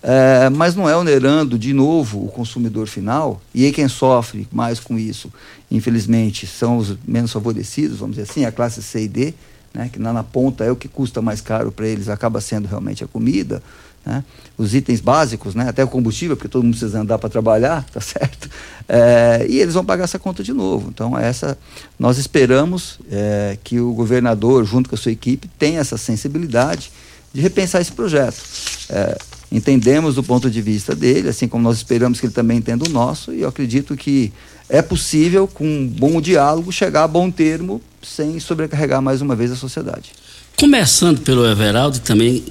é, 0.02 0.48
mas 0.50 0.76
não 0.76 0.88
é 0.88 0.96
onerando 0.96 1.58
de 1.58 1.72
novo 1.72 2.24
o 2.24 2.28
consumidor 2.28 2.86
final, 2.86 3.40
e 3.52 3.64
aí 3.64 3.72
quem 3.72 3.88
sofre 3.88 4.46
mais 4.52 4.78
com 4.78 4.98
isso, 4.98 5.32
infelizmente, 5.70 6.46
são 6.46 6.78
os 6.78 6.96
menos 7.06 7.32
favorecidos, 7.32 7.98
vamos 7.98 8.16
dizer 8.16 8.30
assim, 8.30 8.44
a 8.44 8.52
classe 8.52 8.82
C 8.82 9.02
e 9.02 9.08
D, 9.08 9.34
né, 9.74 9.90
que 9.92 9.98
lá 9.98 10.12
na 10.12 10.22
ponta 10.22 10.64
é 10.64 10.70
o 10.70 10.76
que 10.76 10.88
custa 10.88 11.20
mais 11.20 11.40
caro 11.40 11.72
para 11.72 11.86
eles, 11.86 12.08
acaba 12.08 12.40
sendo 12.40 12.66
realmente 12.66 13.02
a 13.02 13.08
comida, 13.08 13.62
né, 14.06 14.24
os 14.56 14.72
itens 14.72 15.00
básicos, 15.00 15.54
né, 15.54 15.68
até 15.68 15.82
o 15.82 15.88
combustível, 15.88 16.36
porque 16.36 16.48
todo 16.48 16.62
mundo 16.62 16.72
precisa 16.72 17.00
andar 17.00 17.18
para 17.18 17.28
trabalhar, 17.28 17.84
tá 17.92 18.00
certo? 18.00 18.48
É, 18.88 19.44
e 19.48 19.58
eles 19.58 19.74
vão 19.74 19.84
pagar 19.84 20.04
essa 20.04 20.18
conta 20.18 20.42
de 20.42 20.52
novo. 20.52 20.88
Então, 20.88 21.18
essa 21.18 21.58
nós 21.98 22.18
esperamos 22.18 22.98
é, 23.10 23.58
que 23.62 23.80
o 23.80 23.92
governador, 23.92 24.64
junto 24.64 24.88
com 24.88 24.94
a 24.94 24.98
sua 24.98 25.12
equipe, 25.12 25.48
tenha 25.58 25.80
essa 25.80 25.98
sensibilidade 25.98 26.90
de 27.32 27.40
repensar 27.40 27.80
esse 27.80 27.92
projeto. 27.92 28.40
É, 28.88 29.18
entendemos 29.50 30.14
do 30.14 30.22
ponto 30.22 30.50
de 30.50 30.60
vista 30.60 30.94
dele, 30.94 31.28
assim 31.28 31.48
como 31.48 31.62
nós 31.62 31.78
esperamos 31.78 32.20
que 32.20 32.26
ele 32.26 32.32
também 32.32 32.58
entenda 32.58 32.88
o 32.88 32.92
nosso, 32.92 33.32
e 33.32 33.42
eu 33.42 33.48
acredito 33.48 33.96
que 33.96 34.32
é 34.68 34.82
possível, 34.82 35.48
com 35.48 35.64
um 35.64 35.86
bom 35.86 36.20
diálogo, 36.20 36.70
chegar 36.70 37.04
a 37.04 37.08
bom 37.08 37.30
termo 37.30 37.80
sem 38.02 38.38
sobrecarregar 38.38 39.00
mais 39.00 39.22
uma 39.22 39.34
vez 39.34 39.50
a 39.50 39.56
sociedade. 39.56 40.12
Começando 40.58 41.20
pelo 41.20 41.46
Everaldo, 41.46 42.00
também 42.00 42.44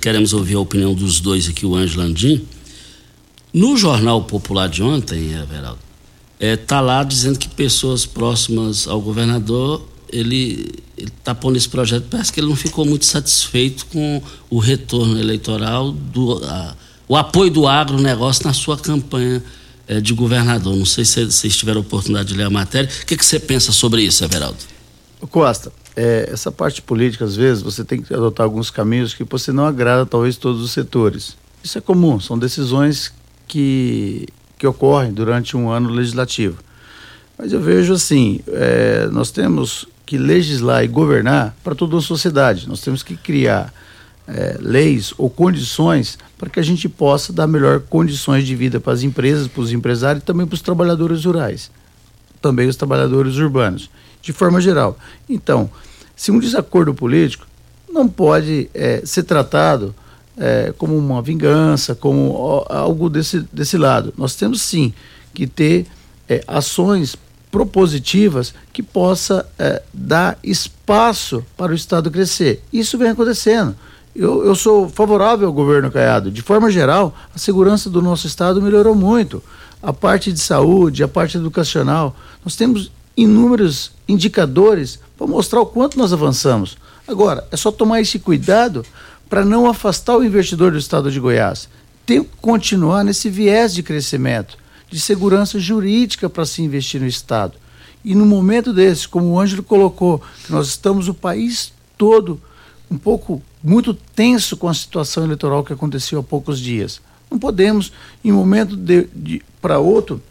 queremos 0.00 0.32
ouvir 0.32 0.56
a 0.56 0.60
opinião 0.60 0.92
dos 0.92 1.20
dois 1.20 1.48
aqui, 1.48 1.64
o 1.64 1.74
Ângelo 1.74 2.02
Landim. 2.02 2.46
No 3.52 3.76
Jornal 3.76 4.24
Popular 4.24 4.68
de 4.68 4.82
ontem, 4.82 5.32
Everaldo, 5.32 5.78
está 6.40 6.78
é, 6.78 6.80
lá 6.80 7.04
dizendo 7.04 7.38
que 7.38 7.48
pessoas 7.48 8.04
próximas 8.04 8.88
ao 8.88 9.00
governador 9.00 9.86
ele 10.12 10.82
está 10.96 11.34
pondo 11.34 11.56
esse 11.56 11.68
projeto, 11.68 12.06
parece 12.10 12.32
que 12.32 12.40
ele 12.40 12.48
não 12.48 12.56
ficou 12.56 12.84
muito 12.84 13.04
satisfeito 13.04 13.86
com 13.86 14.22
o 14.48 14.58
retorno 14.58 15.18
eleitoral, 15.18 15.90
do, 15.90 16.42
a, 16.44 16.76
o 17.08 17.16
apoio 17.16 17.50
do 17.50 17.66
agronegócio 17.66 18.44
na 18.44 18.52
sua 18.52 18.78
campanha 18.78 19.42
é, 19.86 20.00
de 20.00 20.14
governador. 20.14 20.74
Não 20.74 20.86
sei 20.86 21.04
se 21.04 21.24
vocês 21.24 21.56
tiveram 21.56 21.80
oportunidade 21.80 22.28
de 22.28 22.34
ler 22.34 22.44
a 22.44 22.50
matéria. 22.50 22.88
O 23.02 23.06
que, 23.06 23.16
que 23.16 23.24
você 23.24 23.38
pensa 23.38 23.72
sobre 23.72 24.02
isso, 24.02 24.24
Everaldo? 24.24 24.58
Costa, 25.30 25.72
é, 25.96 26.28
essa 26.30 26.52
parte 26.52 26.82
política, 26.82 27.24
às 27.24 27.36
vezes, 27.36 27.62
você 27.62 27.84
tem 27.84 28.02
que 28.02 28.12
adotar 28.12 28.44
alguns 28.44 28.70
caminhos 28.70 29.14
que 29.14 29.24
você 29.24 29.52
não 29.52 29.64
agrada, 29.64 30.04
talvez, 30.04 30.36
todos 30.36 30.62
os 30.62 30.70
setores. 30.70 31.36
Isso 31.62 31.78
é 31.78 31.80
comum, 31.80 32.20
são 32.20 32.38
decisões 32.38 33.12
que, 33.46 34.26
que 34.58 34.66
ocorrem 34.66 35.12
durante 35.12 35.56
um 35.56 35.70
ano 35.70 35.88
legislativo. 35.88 36.58
Mas 37.38 37.52
eu 37.52 37.60
vejo 37.60 37.94
assim, 37.94 38.40
é, 38.48 39.08
nós 39.10 39.30
temos 39.30 39.86
que 40.06 40.18
legislar 40.18 40.84
e 40.84 40.88
governar 40.88 41.56
para 41.62 41.74
toda 41.74 41.96
a 41.96 42.00
sociedade. 42.00 42.68
Nós 42.68 42.80
temos 42.80 43.02
que 43.02 43.16
criar 43.16 43.72
é, 44.26 44.56
leis 44.60 45.12
ou 45.16 45.28
condições 45.28 46.18
para 46.38 46.48
que 46.48 46.60
a 46.60 46.62
gente 46.62 46.88
possa 46.88 47.32
dar 47.32 47.46
melhor 47.46 47.80
condições 47.80 48.46
de 48.46 48.54
vida 48.54 48.80
para 48.80 48.92
as 48.92 49.02
empresas, 49.02 49.48
para 49.48 49.62
os 49.62 49.72
empresários 49.72 50.22
e 50.22 50.26
também 50.26 50.46
para 50.46 50.54
os 50.54 50.62
trabalhadores 50.62 51.24
rurais, 51.24 51.70
também 52.40 52.68
os 52.68 52.76
trabalhadores 52.76 53.36
urbanos, 53.36 53.90
de 54.20 54.32
forma 54.32 54.60
geral. 54.60 54.98
Então, 55.28 55.70
se 56.16 56.30
um 56.30 56.38
desacordo 56.38 56.94
político 56.94 57.46
não 57.94 58.08
pode 58.08 58.68
é, 58.74 59.02
ser 59.04 59.22
tratado 59.22 59.94
é, 60.36 60.74
como 60.76 60.96
uma 60.96 61.22
vingança, 61.22 61.94
como 61.94 62.64
algo 62.68 63.08
desse, 63.08 63.40
desse 63.52 63.78
lado. 63.78 64.12
Nós 64.18 64.34
temos 64.34 64.60
sim 64.62 64.92
que 65.32 65.46
ter 65.46 65.86
é, 66.28 66.42
ações 66.46 67.16
propositivas 67.54 68.52
que 68.72 68.82
possa 68.82 69.46
é, 69.56 69.80
dar 69.94 70.36
espaço 70.42 71.44
para 71.56 71.70
o 71.70 71.74
Estado 71.76 72.10
crescer. 72.10 72.60
Isso 72.72 72.98
vem 72.98 73.10
acontecendo. 73.10 73.76
Eu, 74.12 74.44
eu 74.44 74.56
sou 74.56 74.88
favorável 74.88 75.46
ao 75.46 75.54
governo 75.54 75.88
Caiado. 75.88 76.32
De 76.32 76.42
forma 76.42 76.68
geral, 76.68 77.14
a 77.32 77.38
segurança 77.38 77.88
do 77.88 78.02
nosso 78.02 78.26
Estado 78.26 78.60
melhorou 78.60 78.92
muito. 78.92 79.40
A 79.80 79.92
parte 79.92 80.32
de 80.32 80.40
saúde, 80.40 81.04
a 81.04 81.06
parte 81.06 81.36
educacional. 81.36 82.16
Nós 82.44 82.56
temos 82.56 82.90
inúmeros 83.16 83.92
indicadores 84.08 84.98
para 85.16 85.28
mostrar 85.28 85.60
o 85.60 85.66
quanto 85.66 85.96
nós 85.96 86.12
avançamos. 86.12 86.76
Agora, 87.06 87.46
é 87.52 87.56
só 87.56 87.70
tomar 87.70 88.00
esse 88.00 88.18
cuidado 88.18 88.84
para 89.30 89.44
não 89.44 89.68
afastar 89.68 90.16
o 90.16 90.24
investidor 90.24 90.72
do 90.72 90.78
Estado 90.78 91.08
de 91.08 91.20
Goiás 91.20 91.68
tem 92.06 92.22
que 92.22 92.30
continuar 92.40 93.04
nesse 93.04 93.30
viés 93.30 93.74
de 93.74 93.82
crescimento, 93.82 94.58
de 94.90 95.00
segurança 95.00 95.58
jurídica 95.58 96.28
para 96.28 96.44
se 96.44 96.62
investir 96.62 97.00
no 97.00 97.06
Estado. 97.06 97.54
E 98.04 98.14
no 98.14 98.26
momento 98.26 98.72
desse, 98.72 99.08
como 99.08 99.28
o 99.28 99.40
Ângelo 99.40 99.62
colocou, 99.62 100.22
nós 100.48 100.68
estamos 100.68 101.08
o 101.08 101.14
país 101.14 101.72
todo 101.96 102.40
um 102.90 102.98
pouco 102.98 103.42
muito 103.62 103.94
tenso 103.94 104.56
com 104.56 104.68
a 104.68 104.74
situação 104.74 105.24
eleitoral 105.24 105.64
que 105.64 105.72
aconteceu 105.72 106.18
há 106.18 106.22
poucos 106.22 106.60
dias. 106.60 107.00
Não 107.30 107.38
podemos, 107.38 107.92
em 108.22 108.30
um 108.30 108.36
momento 108.36 108.76
de, 108.76 109.08
de 109.14 109.42
para 109.60 109.78
outro, 109.78 110.22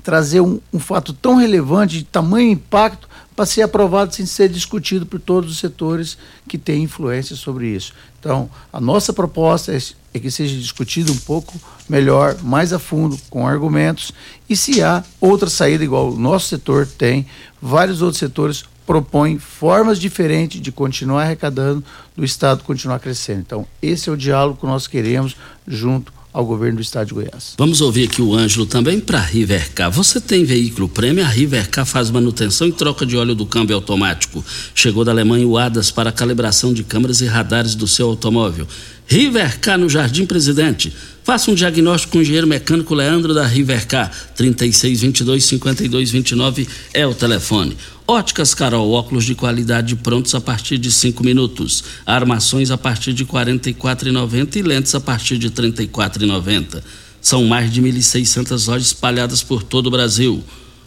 trazer 0.00 0.40
um, 0.40 0.60
um, 0.72 0.78
fato 0.78 1.12
tão 1.12 1.36
relevante, 1.36 1.98
de 1.98 2.04
tamanho 2.04 2.50
impacto, 2.50 3.08
para 3.34 3.46
ser 3.46 3.62
aprovado 3.62 4.14
sem 4.14 4.26
ser 4.26 4.48
discutido 4.48 5.06
por 5.06 5.18
todos 5.18 5.50
os 5.50 5.58
setores 5.58 6.18
que 6.46 6.58
têm 6.58 6.82
influência 6.82 7.34
sobre 7.34 7.68
isso. 7.68 7.92
Então, 8.20 8.48
a 8.72 8.80
nossa 8.80 9.12
proposta 9.12 9.74
é, 9.74 9.78
é 10.14 10.18
que 10.18 10.30
seja 10.30 10.56
discutido 10.56 11.12
um 11.12 11.16
pouco 11.16 11.58
melhor, 11.88 12.36
mais 12.42 12.72
a 12.72 12.78
fundo, 12.78 13.18
com 13.30 13.46
argumentos, 13.46 14.12
e 14.48 14.56
se 14.56 14.82
há 14.82 15.02
outra 15.20 15.48
saída, 15.48 15.82
igual 15.82 16.10
o 16.10 16.18
nosso 16.18 16.48
setor 16.48 16.86
tem, 16.86 17.26
vários 17.60 18.02
outros 18.02 18.18
setores 18.18 18.64
propõem 18.86 19.38
formas 19.38 19.98
diferentes 19.98 20.60
de 20.60 20.72
continuar 20.72 21.22
arrecadando, 21.22 21.84
do 22.16 22.24
Estado 22.24 22.64
continuar 22.64 22.98
crescendo. 22.98 23.40
Então, 23.40 23.66
esse 23.80 24.08
é 24.08 24.12
o 24.12 24.16
diálogo 24.16 24.60
que 24.60 24.66
nós 24.66 24.86
queremos 24.86 25.36
junto 25.66 26.12
ao 26.32 26.46
governo 26.46 26.76
do 26.76 26.82
estado 26.82 27.08
de 27.08 27.14
Goiás. 27.14 27.54
Vamos 27.58 27.80
ouvir 27.80 28.08
aqui 28.08 28.22
o 28.22 28.34
Ângelo 28.34 28.64
também 28.64 28.98
para 28.98 29.20
Rivercar. 29.20 29.90
Você 29.90 30.20
tem 30.20 30.44
veículo 30.44 30.88
prêmio? 30.88 31.24
A 31.24 31.28
Rivercar 31.28 31.84
faz 31.84 32.10
manutenção 32.10 32.66
e 32.66 32.72
troca 32.72 33.04
de 33.04 33.16
óleo 33.16 33.34
do 33.34 33.44
câmbio 33.44 33.76
automático. 33.76 34.44
Chegou 34.74 35.04
da 35.04 35.12
Alemanha 35.12 35.46
o 35.46 35.58
ADAS 35.58 35.90
para 35.90 36.10
calibração 36.10 36.72
de 36.72 36.82
câmeras 36.82 37.20
e 37.20 37.26
radares 37.26 37.74
do 37.74 37.86
seu 37.86 38.08
automóvel. 38.08 38.66
Rivercar 39.06 39.78
no 39.78 39.88
Jardim 39.88 40.24
Presidente. 40.24 40.92
Faça 41.24 41.52
um 41.52 41.54
diagnóstico 41.54 42.12
com 42.12 42.18
o 42.18 42.22
engenheiro 42.22 42.48
mecânico 42.48 42.94
Leandro 42.94 43.32
da 43.32 43.46
Rivercar. 43.46 44.10
3622 44.34 45.44
5229 45.44 46.68
é 46.92 47.06
o 47.06 47.14
telefone. 47.14 47.76
Óticas 48.08 48.54
Carol, 48.54 48.90
óculos 48.90 49.24
de 49.24 49.36
qualidade 49.36 49.94
prontos 49.94 50.34
a 50.34 50.40
partir 50.40 50.78
de 50.78 50.90
5 50.90 51.24
minutos. 51.24 51.84
Armações 52.04 52.72
a 52.72 52.76
partir 52.76 53.12
de 53.12 53.22
R$ 53.22 53.30
44,90 53.30 54.56
e 54.56 54.62
lentes 54.62 54.94
a 54.96 55.00
partir 55.00 55.38
de 55.38 55.46
R$ 55.46 55.54
34,90. 55.54 56.82
São 57.20 57.44
mais 57.44 57.72
de 57.72 57.80
1.600 57.80 58.66
lojas 58.66 58.88
espalhadas 58.88 59.44
por 59.44 59.62
todo 59.62 59.86
o 59.86 59.90
Brasil. 59.90 60.42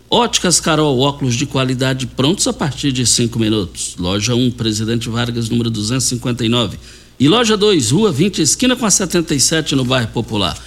Óticas 0.10 0.60
Carol, 0.60 1.00
óculos 1.00 1.36
de 1.36 1.46
qualidade 1.46 2.08
prontos 2.08 2.46
a 2.46 2.54
partir 2.54 2.92
de 2.92 3.06
5 3.06 3.40
minutos. 3.40 3.96
Loja 3.98 4.36
1, 4.36 4.52
Presidente 4.52 5.08
Vargas, 5.08 5.48
número 5.48 5.70
259. 5.70 6.78
E 7.18 7.30
loja 7.30 7.56
2, 7.56 7.92
Rua 7.92 8.12
20, 8.12 8.42
esquina 8.42 8.76
com 8.76 8.86
a 8.86 8.92
77, 8.92 9.74
no 9.74 9.86
bairro 9.86 10.10
Popular. 10.10 10.58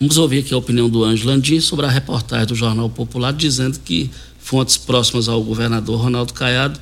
Vamos 0.00 0.18
ouvir 0.18 0.40
aqui 0.40 0.52
a 0.52 0.56
opinião 0.56 0.90
do 0.90 1.04
Ângelo 1.04 1.30
Landim 1.30 1.60
sobre 1.60 1.86
a 1.86 1.88
reportagem 1.88 2.48
do 2.48 2.56
Jornal 2.56 2.90
Popular, 2.90 3.32
dizendo 3.32 3.78
que 3.78 4.10
fontes 4.36 4.76
próximas 4.76 5.28
ao 5.28 5.40
governador 5.40 6.00
Ronaldo 6.00 6.34
Caiado, 6.34 6.80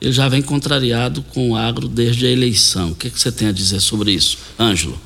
ele 0.00 0.12
já 0.12 0.26
vem 0.26 0.40
contrariado 0.40 1.22
com 1.22 1.50
o 1.50 1.56
agro 1.56 1.86
desde 1.86 2.24
a 2.24 2.30
eleição. 2.30 2.92
O 2.92 2.94
que, 2.94 3.10
que 3.10 3.20
você 3.20 3.30
tem 3.30 3.48
a 3.48 3.52
dizer 3.52 3.78
sobre 3.78 4.10
isso, 4.10 4.38
Ângelo? 4.58 4.98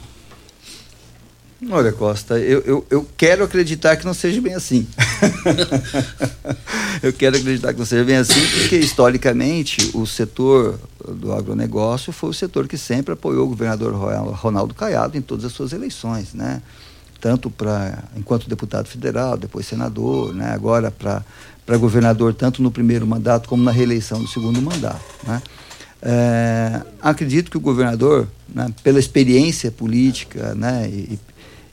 Olha, 1.71 1.91
Costa, 1.91 2.39
eu, 2.39 2.61
eu, 2.67 2.87
eu, 2.91 3.09
quero 3.17 3.43
acreditar 3.43 3.97
que 3.97 4.05
não 4.05 4.13
seja 4.13 4.43
bem 4.43 4.55
assim. 4.55 4.87
eu 7.03 7.13
quero 7.15 7.39
acreditar 7.39 7.73
que 7.73 7.79
não 7.79 7.87
seja 7.87 8.05
bem 8.05 8.17
assim, 8.17 8.41
porque 8.61 8.77
historicamente 8.77 9.91
o 9.95 10.07
setor 10.07 10.79
do 11.09 11.33
agronegócio 11.33 12.13
foi 12.13 12.31
o 12.31 12.35
setor 12.35 12.69
que 12.69 12.77
sempre 12.77 13.15
apoiou 13.15 13.47
o 13.47 13.49
governador 13.49 13.95
Ronaldo 13.95 14.75
Caiado 14.75 15.17
em 15.17 15.23
todas 15.23 15.47
as 15.47 15.53
suas 15.53 15.73
eleições, 15.73 16.35
né? 16.35 16.61
Tanto 17.23 17.51
para 17.51 18.05
enquanto 18.15 18.51
deputado 18.51 18.87
federal, 18.87 19.39
depois 19.39 19.67
senador, 19.67 20.35
né? 20.35 20.53
Agora 20.53 20.91
para 20.91 21.79
governador, 21.79 22.35
tanto 22.35 22.63
no 22.63 22.71
primeiro 22.71 23.07
mandato 23.07 23.49
como 23.49 23.63
na 23.63 23.71
reeleição 23.71 24.21
do 24.21 24.29
segundo 24.29 24.61
mandato. 24.61 25.01
Né? 25.27 25.43
É, 26.03 26.83
acredito 27.01 27.51
que 27.51 27.57
o 27.57 27.61
governador, 27.61 28.29
né, 28.55 28.71
pela 28.83 28.99
experiência 29.01 29.71
política 29.73 30.55
né, 30.55 30.89
e, 30.89 31.19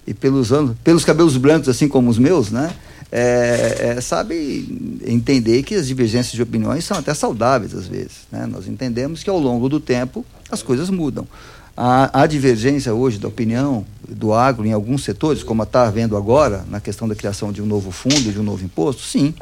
e, 0.05 0.13
pelos 0.13 0.51
anos, 0.51 0.75
pelos 0.83 1.05
cabelos 1.05 1.37
brancos, 1.37 1.69
assim 1.69 1.87
como 1.87 2.09
os 2.09 2.17
meus, 2.17 2.51
né, 2.51 2.73
é, 3.11 3.95
é, 3.97 4.01
sabe 4.01 4.99
entender 5.05 5.61
que 5.63 5.75
as 5.75 5.87
divergências 5.87 6.33
de 6.33 6.41
opiniões 6.41 6.83
são 6.83 6.97
até 6.97 7.13
saudáveis 7.13 7.75
às 7.75 7.87
vezes. 7.87 8.27
Né? 8.31 8.47
Nós 8.47 8.67
entendemos 8.67 9.23
que 9.23 9.29
ao 9.29 9.37
longo 9.37 9.69
do 9.69 9.79
tempo 9.79 10.25
as 10.49 10.63
coisas 10.63 10.89
mudam. 10.89 11.27
A, 11.75 12.21
a, 12.21 12.27
divergência 12.27 12.93
hoje 12.93 13.17
da 13.17 13.27
opinião 13.27 13.85
do 14.07 14.33
agro 14.33 14.65
em 14.65 14.73
alguns 14.73 15.03
setores, 15.03 15.41
como 15.43 15.63
está 15.63 15.87
havendo 15.87 16.15
agora, 16.15 16.63
na 16.69 16.79
questão 16.79 17.07
da 17.07 17.15
criação 17.15 17.51
de 17.51 17.61
um 17.61 17.65
novo 17.65 17.91
fundo, 17.91 18.31
de 18.31 18.39
um 18.39 18.43
novo 18.43 18.63
imposto, 18.63 19.01
sim, 19.01 19.33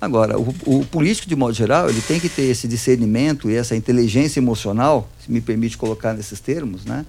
Agora, 0.00 0.38
o, 0.38 0.54
o, 0.64 0.86
político, 0.86 1.28
de 1.28 1.36
modo 1.36 1.52
geral, 1.52 1.90
ele 1.90 2.00
tem 2.00 2.18
que 2.18 2.28
ter 2.28 2.44
esse 2.44 2.66
discernimento 2.66 3.50
e 3.50 3.54
essa 3.54 3.76
inteligência 3.76 4.40
emocional, 4.40 5.10
se 5.22 5.30
me 5.30 5.42
permite 5.42 5.76
colocar 5.76 6.14
nesses 6.14 6.40
termos, 6.40 6.86
né? 6.86 7.04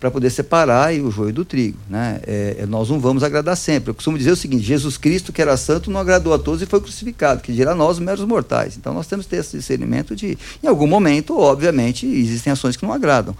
Para 0.00 0.10
poder 0.10 0.30
separar 0.30 0.94
o 0.94 1.10
joio 1.10 1.30
do 1.30 1.44
trigo, 1.44 1.76
né? 1.88 2.20
É, 2.26 2.56
é, 2.60 2.66
nós 2.66 2.88
não 2.88 2.98
vamos 2.98 3.22
agradar 3.22 3.54
sempre. 3.54 3.90
Eu 3.90 3.94
costumo 3.94 4.16
dizer 4.16 4.30
o 4.30 4.36
seguinte: 4.36 4.64
Jesus 4.64 4.96
Cristo, 4.96 5.30
que 5.30 5.42
era 5.42 5.54
santo, 5.58 5.90
não 5.90 6.00
agradou 6.00 6.32
a 6.32 6.38
todos 6.38 6.62
e 6.62 6.66
foi 6.66 6.80
crucificado, 6.80 7.42
que 7.42 7.52
dirá 7.52 7.74
nós, 7.74 7.98
meros 7.98 8.24
mortais. 8.24 8.78
Então 8.78 8.94
nós 8.94 9.06
temos 9.06 9.26
que 9.26 9.30
ter 9.30 9.36
esse 9.36 9.58
discernimento 9.58 10.16
de, 10.16 10.38
em 10.62 10.66
algum 10.66 10.86
momento, 10.86 11.38
obviamente, 11.38 12.06
existem 12.06 12.50
ações 12.50 12.78
que 12.78 12.82
não 12.82 12.94
agradam. 12.94 13.36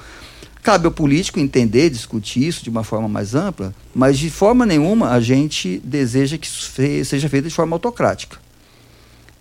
Cabe 0.62 0.84
ao 0.84 0.92
político 0.92 1.40
entender, 1.40 1.88
discutir 1.88 2.46
isso 2.46 2.62
de 2.62 2.68
uma 2.68 2.84
forma 2.84 3.08
mais 3.08 3.34
ampla, 3.34 3.74
mas 3.94 4.18
de 4.18 4.28
forma 4.28 4.66
nenhuma 4.66 5.10
a 5.10 5.20
gente 5.20 5.80
deseja 5.82 6.36
que 6.36 6.46
seja 6.46 7.28
feito 7.30 7.48
de 7.48 7.54
forma 7.54 7.74
autocrática. 7.74 8.36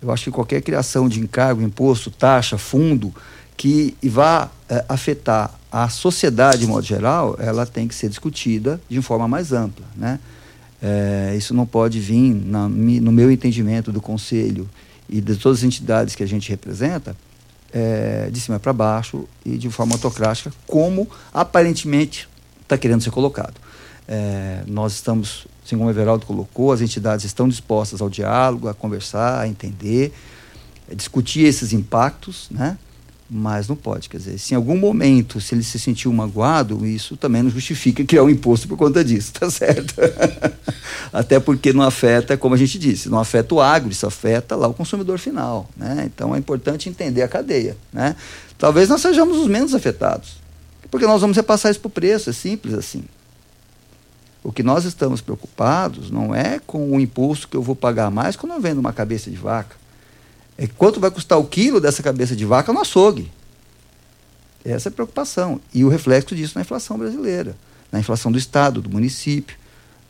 Eu 0.02 0.12
acho 0.12 0.24
que 0.26 0.32
qualquer 0.32 0.62
criação 0.62 1.10
de 1.10 1.20
encargo, 1.20 1.62
imposto, 1.62 2.10
taxa, 2.10 2.58
fundo, 2.58 3.14
que 3.60 3.94
vá 4.02 4.50
é, 4.70 4.86
afetar 4.88 5.54
a 5.70 5.90
sociedade 5.90 6.60
de 6.60 6.68
modo 6.68 6.86
geral, 6.86 7.36
ela 7.38 7.66
tem 7.66 7.90
que 7.90 7.94
ser 7.94 8.08
discutida 8.08 8.80
de 8.88 9.02
forma 9.02 9.28
mais 9.28 9.52
ampla. 9.52 9.86
Né? 9.98 10.18
É, 10.82 11.36
isso 11.38 11.54
não 11.54 11.66
pode 11.66 12.00
vir, 12.00 12.34
na, 12.34 12.70
no 12.70 13.12
meu 13.12 13.30
entendimento 13.30 13.92
do 13.92 14.00
Conselho 14.00 14.68
e 15.10 15.20
de 15.20 15.36
todas 15.36 15.58
as 15.58 15.64
entidades 15.66 16.16
que 16.16 16.24
a 16.24 16.26
gente 16.26 16.50
representa, 16.50 17.14
é, 17.74 18.30
de 18.32 18.40
cima 18.40 18.62
para 18.62 18.72
baixo 18.72 19.28
e 19.46 19.58
de 19.58 19.70
forma 19.70 19.94
autocrática, 19.96 20.54
como 20.66 21.06
aparentemente 21.34 22.30
está 22.62 22.78
querendo 22.78 23.04
ser 23.04 23.12
colocado. 23.12 23.56
É, 24.08 24.64
nós 24.68 24.94
estamos 24.94 25.46
assim 25.66 25.76
como 25.76 25.90
o 25.90 25.92
Everaldo 25.92 26.26
colocou, 26.26 26.72
as 26.72 26.80
entidades 26.80 27.26
estão 27.26 27.50
dispostas 27.50 28.00
ao 28.00 28.10
diálogo, 28.10 28.70
a 28.70 28.74
conversar, 28.74 29.42
a 29.42 29.50
entender, 29.50 30.14
a 30.90 30.96
discutir 30.96 31.42
esses 31.42 31.74
impactos, 31.74 32.48
né? 32.50 32.78
Mas 33.30 33.68
não 33.68 33.76
pode. 33.76 34.10
Quer 34.10 34.18
dizer, 34.18 34.40
se 34.40 34.54
em 34.54 34.58
algum 34.58 34.76
momento, 34.76 35.40
se 35.40 35.54
ele 35.54 35.64
se 35.64 35.78
sentiu 35.78 36.12
magoado, 36.12 36.86
isso 36.86 37.16
também 37.16 37.44
não 37.44 37.50
justifica 37.52 38.04
criar 38.04 38.24
um 38.24 38.30
imposto 38.30 38.68
por 38.68 38.78
conta 38.78 39.04
disso, 39.04 39.34
tá 39.34 39.50
certo? 39.52 39.94
Até 41.14 41.40
porque 41.40 41.72
não 41.72 41.84
afeta, 41.84 42.36
como 42.36 42.56
a 42.56 42.58
gente 42.58 42.80
disse, 42.80 43.08
não 43.08 43.20
afeta 43.20 43.54
o 43.54 43.62
agro, 43.62 43.92
isso 43.92 44.08
afeta 44.08 44.56
lá 44.56 44.68
o 44.68 44.74
consumidor 44.74 45.20
final. 45.20 45.70
Né? 45.78 46.10
Então 46.12 46.34
é 46.34 46.40
importante 46.40 46.90
entender 46.90 47.22
a 47.22 47.28
cadeia. 47.28 47.78
Né? 47.94 48.16
Talvez 48.58 48.90
nós 48.90 49.02
sejamos 49.02 49.38
os 49.38 49.48
menos 49.48 49.76
afetados, 49.76 50.38
porque 50.90 51.06
nós 51.06 51.22
vamos 51.22 51.38
repassar 51.38 51.70
isso 51.70 51.80
para 51.80 51.88
o 51.88 51.92
preço, 51.92 52.32
é 52.32 52.34
simples 52.34 52.74
assim. 52.74 53.04
O 54.44 54.52
que 54.52 54.64
nós 54.64 54.86
estamos 54.86 55.22
preocupados 55.22 56.10
não 56.10 56.34
é 56.34 56.60
com 56.66 56.96
o 56.96 57.00
imposto 57.00 57.48
que 57.48 57.58
eu 57.58 57.62
vou 57.62 57.76
pagar 57.76 58.10
mais 58.10 58.36
quando 58.36 58.54
eu 58.54 58.62
vendo 58.62 58.80
uma 58.80 58.94
cabeça 58.94 59.30
de 59.30 59.36
vaca. 59.36 59.76
É 60.62 60.68
quanto 60.68 61.00
vai 61.00 61.10
custar 61.10 61.40
o 61.40 61.46
quilo 61.46 61.80
dessa 61.80 62.04
cabeça 62.04 62.36
de 62.36 62.44
vaca 62.44 62.74
no 62.74 62.82
açougue. 62.82 63.32
Essa 64.66 64.90
é 64.90 64.92
a 64.92 64.94
preocupação. 64.94 65.62
E 65.74 65.86
o 65.86 65.88
reflexo 65.88 66.36
disso 66.36 66.56
na 66.56 66.62
inflação 66.62 66.98
brasileira, 66.98 67.56
na 67.90 68.00
inflação 68.02 68.30
do 68.30 68.38
Estado, 68.38 68.82
do 68.82 68.90
município, 68.90 69.56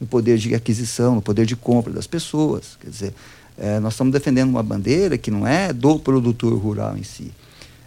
no 0.01 0.07
poder 0.07 0.39
de 0.39 0.55
aquisição, 0.55 1.13
no 1.13 1.21
poder 1.21 1.45
de 1.45 1.55
compra 1.55 1.93
das 1.93 2.07
pessoas. 2.07 2.75
Quer 2.81 2.89
dizer, 2.89 3.13
é, 3.59 3.79
nós 3.79 3.93
estamos 3.93 4.11
defendendo 4.11 4.49
uma 4.49 4.63
bandeira 4.63 5.19
que 5.19 5.29
não 5.29 5.45
é 5.45 5.71
do 5.71 5.99
produtor 5.99 6.57
rural 6.57 6.97
em 6.97 7.03
si. 7.03 7.31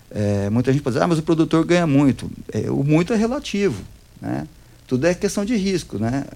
É, 0.09 0.48
muita 0.48 0.72
gente 0.72 0.83
pode 0.83 0.94
dizer, 0.94 1.05
ah, 1.05 1.09
mas 1.09 1.18
o 1.18 1.22
produtor 1.22 1.64
ganha 1.64 1.87
muito. 1.87 2.31
É, 2.53 2.70
o 2.70 2.85
muito 2.85 3.12
é 3.12 3.16
relativo. 3.16 3.83
Né? 4.20 4.46
tudo 4.87 5.07
é 5.07 5.14
questão 5.14 5.42
de 5.42 5.57
risco, 5.57 5.98
né? 5.98 6.27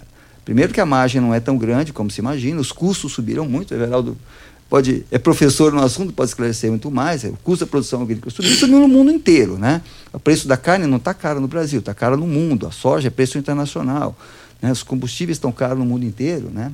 Primeiro 0.42 0.72
que 0.72 0.80
a 0.80 0.86
margem 0.86 1.20
não 1.20 1.34
é 1.34 1.38
tão 1.38 1.58
grande 1.58 1.92
como 1.92 2.10
se 2.10 2.22
imagina, 2.22 2.58
os 2.58 2.72
custos 2.72 3.12
subiram 3.12 3.46
muito, 3.46 3.72
o 3.72 3.74
Everaldo 3.74 4.16
pode, 4.68 5.04
é 5.10 5.18
professor 5.18 5.72
no 5.72 5.82
assunto, 5.82 6.12
pode 6.12 6.30
esclarecer 6.30 6.70
muito 6.70 6.90
mais, 6.90 7.24
é, 7.24 7.28
o 7.28 7.36
custo 7.42 7.64
da 7.64 7.70
produção 7.70 8.02
agrícola 8.02 8.30
subiu, 8.30 8.52
subiu 8.52 8.80
no 8.80 8.88
mundo 8.88 9.10
inteiro, 9.10 9.56
né? 9.58 9.82
O 10.12 10.18
preço 10.18 10.48
da 10.48 10.56
carne 10.56 10.86
não 10.86 10.96
está 10.96 11.14
caro 11.14 11.40
no 11.40 11.48
Brasil, 11.48 11.80
está 11.80 11.94
caro 11.94 12.16
no 12.16 12.26
mundo, 12.26 12.66
a 12.66 12.70
soja 12.70 13.08
é 13.08 13.10
preço 13.10 13.38
internacional, 13.38 14.16
né? 14.60 14.72
os 14.72 14.82
combustíveis 14.82 15.36
estão 15.36 15.52
caros 15.52 15.78
no 15.78 15.84
mundo 15.84 16.04
inteiro, 16.04 16.50
né? 16.50 16.72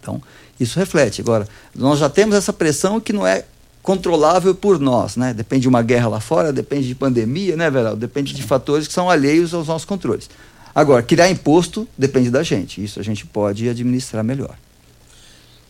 Então, 0.00 0.22
isso 0.58 0.78
reflete. 0.78 1.20
Agora, 1.20 1.46
nós 1.74 1.98
já 1.98 2.08
temos 2.08 2.34
essa 2.34 2.52
pressão 2.52 3.00
que 3.00 3.12
não 3.12 3.26
é 3.26 3.44
controlável 3.82 4.54
por 4.54 4.78
nós, 4.78 5.16
né? 5.16 5.34
Depende 5.34 5.62
de 5.62 5.68
uma 5.68 5.82
guerra 5.82 6.08
lá 6.08 6.20
fora, 6.20 6.52
depende 6.52 6.88
de 6.88 6.94
pandemia, 6.94 7.56
né? 7.56 7.70
Depende 7.96 8.34
de 8.34 8.42
fatores 8.42 8.86
que 8.86 8.92
são 8.92 9.10
alheios 9.10 9.52
aos 9.52 9.66
nossos 9.66 9.84
controles. 9.84 10.28
Agora, 10.74 11.02
criar 11.02 11.30
imposto 11.30 11.86
depende 11.98 12.30
da 12.30 12.42
gente. 12.42 12.82
Isso 12.82 13.00
a 13.00 13.02
gente 13.02 13.26
pode 13.26 13.68
administrar 13.68 14.22
melhor. 14.22 14.56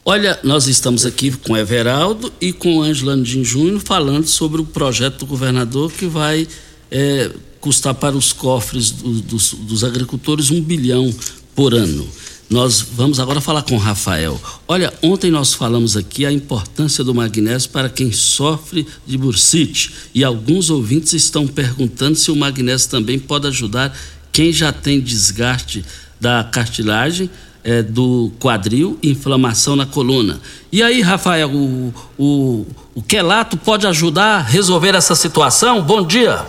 Olha, 0.04 0.38
nós 0.42 0.66
estamos 0.66 1.04
aqui 1.04 1.30
com 1.30 1.54
Everaldo 1.54 2.32
e 2.40 2.54
com 2.54 2.82
Ângelo 2.82 3.10
Andim 3.10 3.44
Júnior 3.44 3.80
falando 3.80 4.26
sobre 4.26 4.60
o 4.60 4.64
projeto 4.64 5.18
do 5.18 5.26
governador 5.26 5.92
que 5.92 6.06
vai 6.06 6.48
é, 6.90 7.30
custar 7.60 7.94
para 7.94 8.16
os 8.16 8.32
cofres 8.32 8.90
do, 8.90 9.20
dos, 9.20 9.52
dos 9.52 9.84
agricultores 9.84 10.50
um 10.50 10.60
bilhão 10.60 11.14
por 11.54 11.74
ano. 11.74 12.08
Nós 12.48 12.80
vamos 12.80 13.20
agora 13.20 13.42
falar 13.42 13.62
com 13.62 13.74
o 13.74 13.78
Rafael. 13.78 14.40
Olha, 14.66 14.92
ontem 15.02 15.30
nós 15.30 15.52
falamos 15.52 15.98
aqui 15.98 16.24
a 16.24 16.32
importância 16.32 17.04
do 17.04 17.14
magnésio 17.14 17.68
para 17.68 17.90
quem 17.90 18.10
sofre 18.10 18.86
de 19.06 19.18
bursite 19.18 19.92
e 20.14 20.24
alguns 20.24 20.70
ouvintes 20.70 21.12
estão 21.12 21.46
perguntando 21.46 22.16
se 22.16 22.30
o 22.30 22.36
magnésio 22.36 22.88
também 22.88 23.18
pode 23.18 23.46
ajudar 23.46 23.96
quem 24.32 24.50
já 24.50 24.72
tem 24.72 24.98
desgaste 24.98 25.84
da 26.18 26.42
cartilagem 26.42 27.28
é, 27.64 27.82
do 27.82 28.32
quadril, 28.40 28.98
inflamação 29.02 29.76
na 29.76 29.86
coluna. 29.86 30.40
E 30.72 30.82
aí, 30.82 31.00
Rafael, 31.00 31.50
o, 31.50 31.94
o, 32.18 32.66
o 32.94 33.02
quelato 33.02 33.56
pode 33.56 33.86
ajudar 33.86 34.36
a 34.36 34.42
resolver 34.42 34.94
essa 34.94 35.14
situação? 35.14 35.82
Bom 35.82 36.06
dia. 36.06 36.44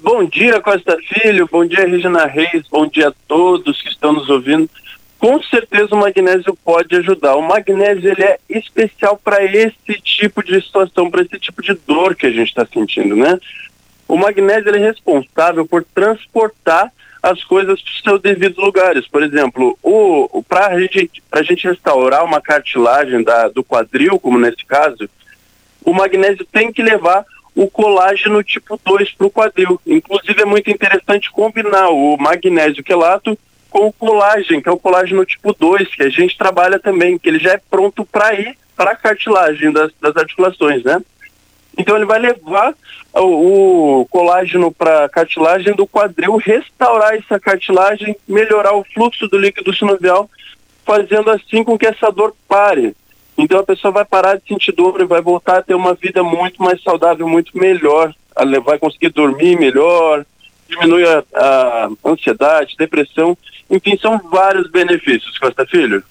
Bom 0.00 0.24
dia, 0.24 0.60
Costa 0.60 0.96
Filho. 1.08 1.48
Bom 1.50 1.64
dia, 1.64 1.86
Regina 1.86 2.26
Reis. 2.26 2.64
Bom 2.70 2.86
dia 2.86 3.08
a 3.08 3.12
todos 3.26 3.80
que 3.80 3.88
estão 3.88 4.12
nos 4.12 4.28
ouvindo 4.28 4.68
com 5.18 5.42
certeza 5.42 5.94
o 5.94 5.98
magnésio 5.98 6.56
pode 6.64 6.94
ajudar. 6.96 7.36
O 7.36 7.42
magnésio 7.42 8.10
ele 8.10 8.22
é 8.22 8.38
especial 8.48 9.16
para 9.16 9.42
esse 9.42 10.00
tipo 10.02 10.44
de 10.44 10.60
situação, 10.60 11.10
para 11.10 11.22
esse 11.22 11.38
tipo 11.38 11.62
de 11.62 11.74
dor 11.86 12.14
que 12.14 12.26
a 12.26 12.30
gente 12.30 12.48
está 12.48 12.66
sentindo, 12.66 13.16
né? 13.16 13.38
O 14.06 14.16
magnésio 14.16 14.74
é 14.74 14.78
responsável 14.78 15.66
por 15.66 15.84
transportar 15.94 16.92
as 17.22 17.42
coisas 17.44 17.80
para 17.80 17.90
os 17.90 18.02
seus 18.02 18.22
devidos 18.22 18.56
lugares. 18.56 19.06
Por 19.08 19.22
exemplo, 19.22 19.78
para 20.48 20.68
a 20.68 20.80
gente, 20.80 21.10
gente 21.42 21.68
restaurar 21.68 22.24
uma 22.24 22.40
cartilagem 22.40 23.22
da, 23.22 23.48
do 23.48 23.64
quadril, 23.64 24.18
como 24.18 24.38
nesse 24.38 24.64
caso, 24.64 25.08
o 25.84 25.92
magnésio 25.92 26.46
tem 26.50 26.72
que 26.72 26.82
levar 26.82 27.24
o 27.54 27.68
colágeno 27.70 28.42
tipo 28.42 28.78
2 28.84 29.12
para 29.12 29.26
o 29.26 29.30
quadril. 29.30 29.80
Inclusive 29.86 30.42
é 30.42 30.44
muito 30.44 30.70
interessante 30.70 31.30
combinar 31.30 31.88
o 31.88 32.16
magnésio 32.18 32.84
quelato 32.84 33.36
com 33.70 33.86
o 33.86 33.92
colágeno, 33.92 34.62
que 34.62 34.68
é 34.68 34.72
o 34.72 34.78
colágeno 34.78 35.24
tipo 35.24 35.54
2, 35.54 35.94
que 35.94 36.02
a 36.02 36.08
gente 36.08 36.36
trabalha 36.36 36.78
também, 36.78 37.18
que 37.18 37.28
ele 37.28 37.38
já 37.38 37.52
é 37.52 37.60
pronto 37.70 38.04
para 38.04 38.34
ir 38.34 38.56
para 38.76 38.90
a 38.90 38.96
cartilagem 38.96 39.72
das, 39.72 39.90
das, 40.00 40.16
articulações, 40.16 40.84
né? 40.84 41.00
Então 41.76 41.96
ele 41.96 42.06
vai 42.06 42.18
levar 42.18 42.74
o, 43.12 44.00
o 44.00 44.06
colágeno 44.06 44.72
para 44.72 45.04
a 45.04 45.08
cartilagem 45.08 45.74
do 45.74 45.86
quadril, 45.86 46.36
restaurar 46.36 47.14
essa 47.14 47.38
cartilagem, 47.38 48.16
melhorar 48.26 48.74
o 48.74 48.84
fluxo 48.94 49.28
do 49.28 49.38
líquido 49.38 49.74
sinovial, 49.74 50.30
fazendo 50.84 51.30
assim 51.30 51.62
com 51.62 51.78
que 51.78 51.86
essa 51.86 52.10
dor 52.10 52.34
pare. 52.48 52.94
Então 53.36 53.60
a 53.60 53.64
pessoa 53.64 53.92
vai 53.92 54.04
parar 54.04 54.36
de 54.36 54.48
sentir 54.48 54.72
dor 54.72 55.00
e 55.00 55.04
vai 55.04 55.20
voltar 55.20 55.58
a 55.58 55.62
ter 55.62 55.74
uma 55.74 55.94
vida 55.94 56.22
muito 56.22 56.62
mais 56.62 56.82
saudável, 56.82 57.28
muito 57.28 57.56
melhor. 57.56 58.14
Ela 58.34 58.60
vai 58.60 58.78
conseguir 58.78 59.10
dormir 59.10 59.58
melhor, 59.58 60.24
diminui 60.68 61.04
a, 61.06 61.22
a 61.34 61.88
ansiedade, 62.04 62.76
depressão. 62.78 63.36
Enfim, 63.70 63.98
são 63.98 64.18
vários 64.30 64.70
benefícios, 64.70 65.38
Costa 65.38 65.66
Filho. 65.66 66.02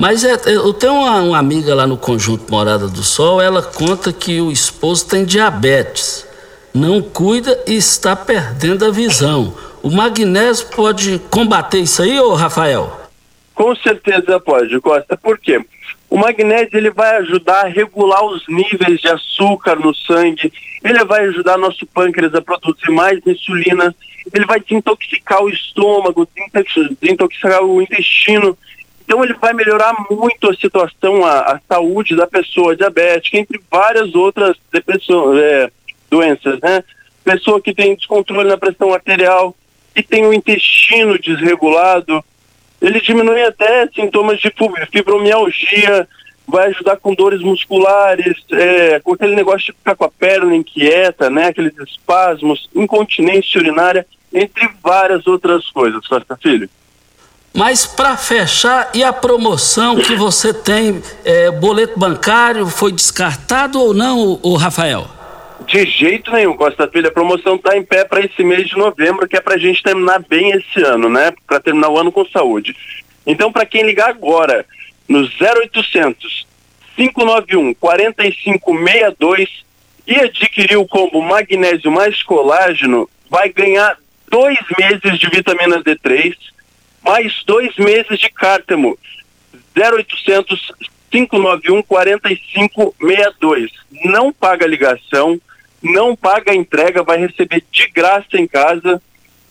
Mas 0.00 0.22
é, 0.22 0.32
é, 0.32 0.54
eu 0.54 0.72
tenho 0.72 0.94
uma, 0.94 1.20
uma, 1.22 1.38
amiga 1.38 1.74
lá 1.74 1.84
no 1.84 1.98
Conjunto 1.98 2.48
Morada 2.48 2.86
do 2.86 3.02
Sol, 3.02 3.42
ela 3.42 3.60
conta 3.60 4.12
que 4.12 4.40
o 4.40 4.52
esposo 4.52 5.08
tem 5.08 5.24
diabetes, 5.24 6.24
não 6.72 7.02
cuida 7.02 7.60
e 7.66 7.74
está 7.74 8.14
perdendo 8.14 8.84
a 8.84 8.92
visão. 8.92 9.52
O 9.82 9.90
magnésio 9.90 10.68
pode 10.68 11.18
combater 11.28 11.80
isso 11.80 12.00
aí, 12.00 12.16
ô 12.20 12.34
Rafael? 12.34 12.96
Com 13.56 13.74
certeza 13.74 14.38
pode, 14.38 14.80
Costa. 14.80 15.16
Por 15.16 15.36
quê? 15.36 15.60
O 16.08 16.16
magnésio 16.16 16.78
ele 16.78 16.90
vai 16.90 17.16
ajudar 17.16 17.64
a 17.64 17.68
regular 17.68 18.24
os 18.24 18.46
níveis 18.46 19.00
de 19.00 19.08
açúcar 19.08 19.74
no 19.74 19.92
sangue, 19.92 20.52
ele 20.84 21.04
vai 21.04 21.26
ajudar 21.26 21.58
nosso 21.58 21.84
pâncreas 21.86 22.32
a 22.36 22.40
produzir 22.40 22.92
mais 22.92 23.18
insulina, 23.26 23.92
ele 24.32 24.46
vai 24.46 24.60
desintoxicar 24.60 25.42
o 25.42 25.50
estômago, 25.50 26.28
desintoxicar 27.00 27.64
o 27.64 27.82
intestino. 27.82 28.56
Então 29.08 29.24
ele 29.24 29.32
vai 29.32 29.54
melhorar 29.54 29.94
muito 30.10 30.50
a 30.50 30.54
situação, 30.54 31.24
a, 31.24 31.40
a 31.40 31.60
saúde 31.66 32.14
da 32.14 32.26
pessoa 32.26 32.76
diabética, 32.76 33.38
entre 33.38 33.58
várias 33.70 34.14
outras 34.14 34.54
depressões, 34.70 35.40
é, 35.40 35.70
doenças, 36.10 36.60
né? 36.60 36.84
Pessoa 37.24 37.58
que 37.58 37.72
tem 37.72 37.96
descontrole 37.96 38.46
na 38.46 38.58
pressão 38.58 38.92
arterial, 38.92 39.56
que 39.94 40.02
tem 40.02 40.26
o 40.26 40.34
intestino 40.34 41.18
desregulado, 41.18 42.22
ele 42.82 43.00
diminui 43.00 43.42
até 43.44 43.88
sintomas 43.88 44.40
de 44.40 44.52
fibromialgia, 44.92 46.06
vai 46.46 46.66
ajudar 46.66 46.96
com 46.98 47.14
dores 47.14 47.40
musculares, 47.40 48.36
é, 48.52 49.00
com 49.00 49.14
aquele 49.14 49.34
negócio 49.34 49.72
de 49.72 49.78
ficar 49.78 49.96
com 49.96 50.04
a 50.04 50.10
perna 50.10 50.54
inquieta, 50.54 51.30
né? 51.30 51.46
Aqueles 51.46 51.72
espasmos, 51.78 52.68
incontinência 52.74 53.58
urinária 53.58 54.06
entre 54.34 54.68
várias 54.82 55.26
outras 55.26 55.66
coisas, 55.70 56.06
Costa 56.06 56.36
Filho. 56.36 56.68
Mas 57.58 57.84
para 57.84 58.16
fechar, 58.16 58.88
e 58.94 59.02
a 59.02 59.12
promoção 59.12 59.96
que 59.96 60.14
você 60.14 60.54
tem, 60.54 61.02
é, 61.24 61.50
boleto 61.50 61.98
bancário, 61.98 62.68
foi 62.68 62.92
descartado 62.92 63.80
ou 63.80 63.92
não, 63.92 64.38
o 64.44 64.54
Rafael? 64.54 65.08
De 65.66 65.84
jeito 65.84 66.30
nenhum, 66.30 66.56
Costa 66.56 66.86
Filho. 66.86 67.08
A 67.08 67.10
promoção 67.10 67.56
está 67.56 67.76
em 67.76 67.82
pé 67.82 68.04
para 68.04 68.24
esse 68.24 68.44
mês 68.44 68.68
de 68.68 68.76
novembro, 68.76 69.26
que 69.26 69.36
é 69.36 69.40
para 69.40 69.56
a 69.56 69.58
gente 69.58 69.82
terminar 69.82 70.20
bem 70.20 70.52
esse 70.52 70.80
ano, 70.84 71.08
né? 71.08 71.32
Para 71.48 71.58
terminar 71.58 71.88
o 71.88 71.98
ano 71.98 72.12
com 72.12 72.24
saúde. 72.26 72.76
Então, 73.26 73.50
para 73.50 73.66
quem 73.66 73.82
ligar 73.82 74.10
agora 74.10 74.64
no 75.08 75.22
0800 75.22 76.46
591 76.94 77.74
4562 77.74 79.48
e 80.06 80.14
adquirir 80.14 80.76
o 80.76 80.86
combo 80.86 81.20
magnésio 81.20 81.90
mais 81.90 82.22
colágeno, 82.22 83.10
vai 83.28 83.48
ganhar 83.48 83.98
dois 84.30 84.56
meses 84.78 85.18
de 85.18 85.28
vitamina 85.28 85.82
D3, 85.82 86.36
mais 87.02 87.42
dois 87.44 87.76
meses 87.76 88.18
de 88.18 88.28
cártamo. 88.28 88.98
0800 89.76 90.72
591 91.10 91.82
4562. 91.82 93.70
Não 94.04 94.32
paga 94.32 94.66
ligação, 94.66 95.40
não 95.82 96.14
paga 96.16 96.54
entrega, 96.54 97.02
vai 97.02 97.18
receber 97.18 97.64
de 97.70 97.88
graça 97.88 98.36
em 98.36 98.46
casa 98.46 99.02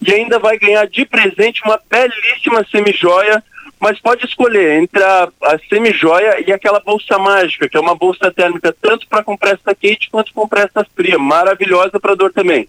e 0.02 0.14
ainda 0.14 0.38
vai 0.40 0.58
ganhar 0.60 0.86
de 0.88 1.06
presente 1.06 1.62
uma 1.64 1.80
belíssima 1.90 2.66
semijoia, 2.70 3.44
mas 3.80 4.00
pode 4.00 4.26
escolher 4.26 4.82
entre 4.82 5.04
a, 5.04 5.30
a 5.44 5.60
semijoia 5.70 6.44
e 6.46 6.52
aquela 6.52 6.80
bolsa 6.80 7.18
mágica, 7.18 7.68
que 7.68 7.78
é 7.78 7.80
uma 7.80 7.96
bolsa 7.96 8.32
térmica 8.32 8.76
tanto 8.80 9.08
para 9.08 9.24
compressa 9.24 9.74
quente 9.76 10.10
quanto 10.10 10.34
compressa 10.34 10.86
fria, 10.96 11.18
maravilhosa 11.18 12.00
para 12.00 12.16
dor 12.16 12.32
também. 12.32 12.68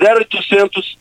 0800 0.00 0.98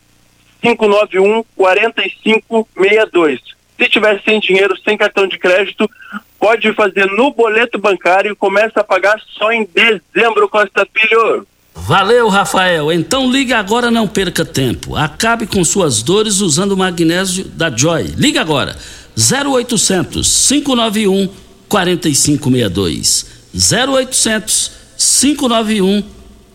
591 0.62 1.43
4562. 1.56 3.39
Se 3.78 3.89
tiver 3.89 4.22
sem 4.24 4.39
dinheiro, 4.39 4.76
sem 4.84 4.98
cartão 4.98 5.26
de 5.28 5.38
crédito, 5.38 5.89
pode 6.38 6.74
fazer 6.74 7.06
no 7.06 7.32
boleto 7.32 7.80
bancário 7.80 8.34
e 8.34 8.36
começa 8.36 8.82
a 8.82 8.84
pagar 8.84 9.22
só 9.38 9.52
em 9.52 9.67
dezembro, 9.74 10.50
Costa 10.50 10.86
Filho. 10.93 11.48
Valeu, 11.74 12.28
Rafael. 12.28 12.91
Então 12.91 13.32
ligue 13.32 13.54
agora, 13.54 13.89
não 13.89 14.08
perca 14.08 14.43
tempo. 14.43 14.95
Acabe 14.95 15.48
com 15.48 15.63
suas 15.63 16.04
dores 16.04 16.41
usando 16.41 16.74
o 16.74 16.78
magnésio 16.78 17.45
da 17.45 17.69
Joy. 17.69 18.13
Liga 18.17 18.41
agora. 18.41 18.76
0800 19.17 20.48
591 20.50 21.30
4562. 21.69 23.26
0800 23.54 24.72
591 24.98 26.04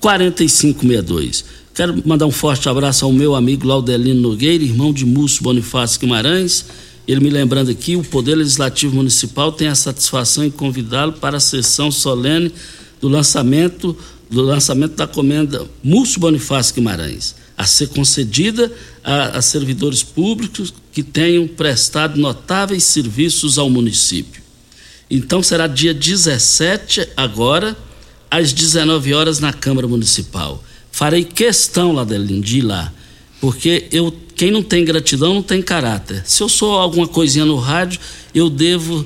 4562. 0.00 1.63
Quero 1.74 2.00
mandar 2.06 2.26
um 2.26 2.30
forte 2.30 2.68
abraço 2.68 3.04
ao 3.04 3.12
meu 3.12 3.34
amigo 3.34 3.66
Laudelino 3.66 4.20
Nogueira, 4.20 4.62
irmão 4.62 4.92
de 4.92 5.04
Múcio 5.04 5.42
Bonifácio 5.42 5.98
Guimarães. 5.98 6.66
Ele 7.04 7.18
me 7.18 7.28
lembrando 7.28 7.68
aqui, 7.68 7.96
o 7.96 8.04
Poder 8.04 8.36
Legislativo 8.36 8.94
Municipal 8.94 9.50
tem 9.50 9.66
a 9.66 9.74
satisfação 9.74 10.44
em 10.44 10.52
convidá-lo 10.52 11.14
para 11.14 11.38
a 11.38 11.40
sessão 11.40 11.90
solene 11.90 12.52
do 13.00 13.08
lançamento 13.08 13.96
do 14.30 14.40
lançamento 14.40 14.94
da 14.94 15.08
comenda 15.08 15.66
Múcio 15.82 16.20
Bonifácio 16.20 16.76
Guimarães, 16.76 17.34
a 17.58 17.66
ser 17.66 17.88
concedida 17.88 18.72
a, 19.02 19.38
a 19.38 19.42
servidores 19.42 20.04
públicos 20.04 20.72
que 20.92 21.02
tenham 21.02 21.48
prestado 21.48 22.20
notáveis 22.20 22.84
serviços 22.84 23.58
ao 23.58 23.68
município. 23.68 24.40
Então 25.10 25.42
será 25.42 25.66
dia 25.66 25.92
17 25.92 27.08
agora 27.16 27.76
às 28.30 28.52
19 28.52 29.12
horas 29.12 29.40
na 29.40 29.52
Câmara 29.52 29.88
Municipal 29.88 30.62
farei 30.94 31.24
questão, 31.24 31.90
Ladelinho, 31.90 32.40
de 32.40 32.58
ir 32.58 32.62
lá. 32.62 32.92
Porque 33.40 33.88
eu, 33.90 34.14
quem 34.36 34.52
não 34.52 34.62
tem 34.62 34.84
gratidão 34.84 35.34
não 35.34 35.42
tem 35.42 35.60
caráter. 35.60 36.22
Se 36.24 36.40
eu 36.40 36.48
sou 36.48 36.78
alguma 36.78 37.08
coisinha 37.08 37.44
no 37.44 37.56
rádio, 37.56 37.98
eu 38.32 38.48
devo 38.48 39.04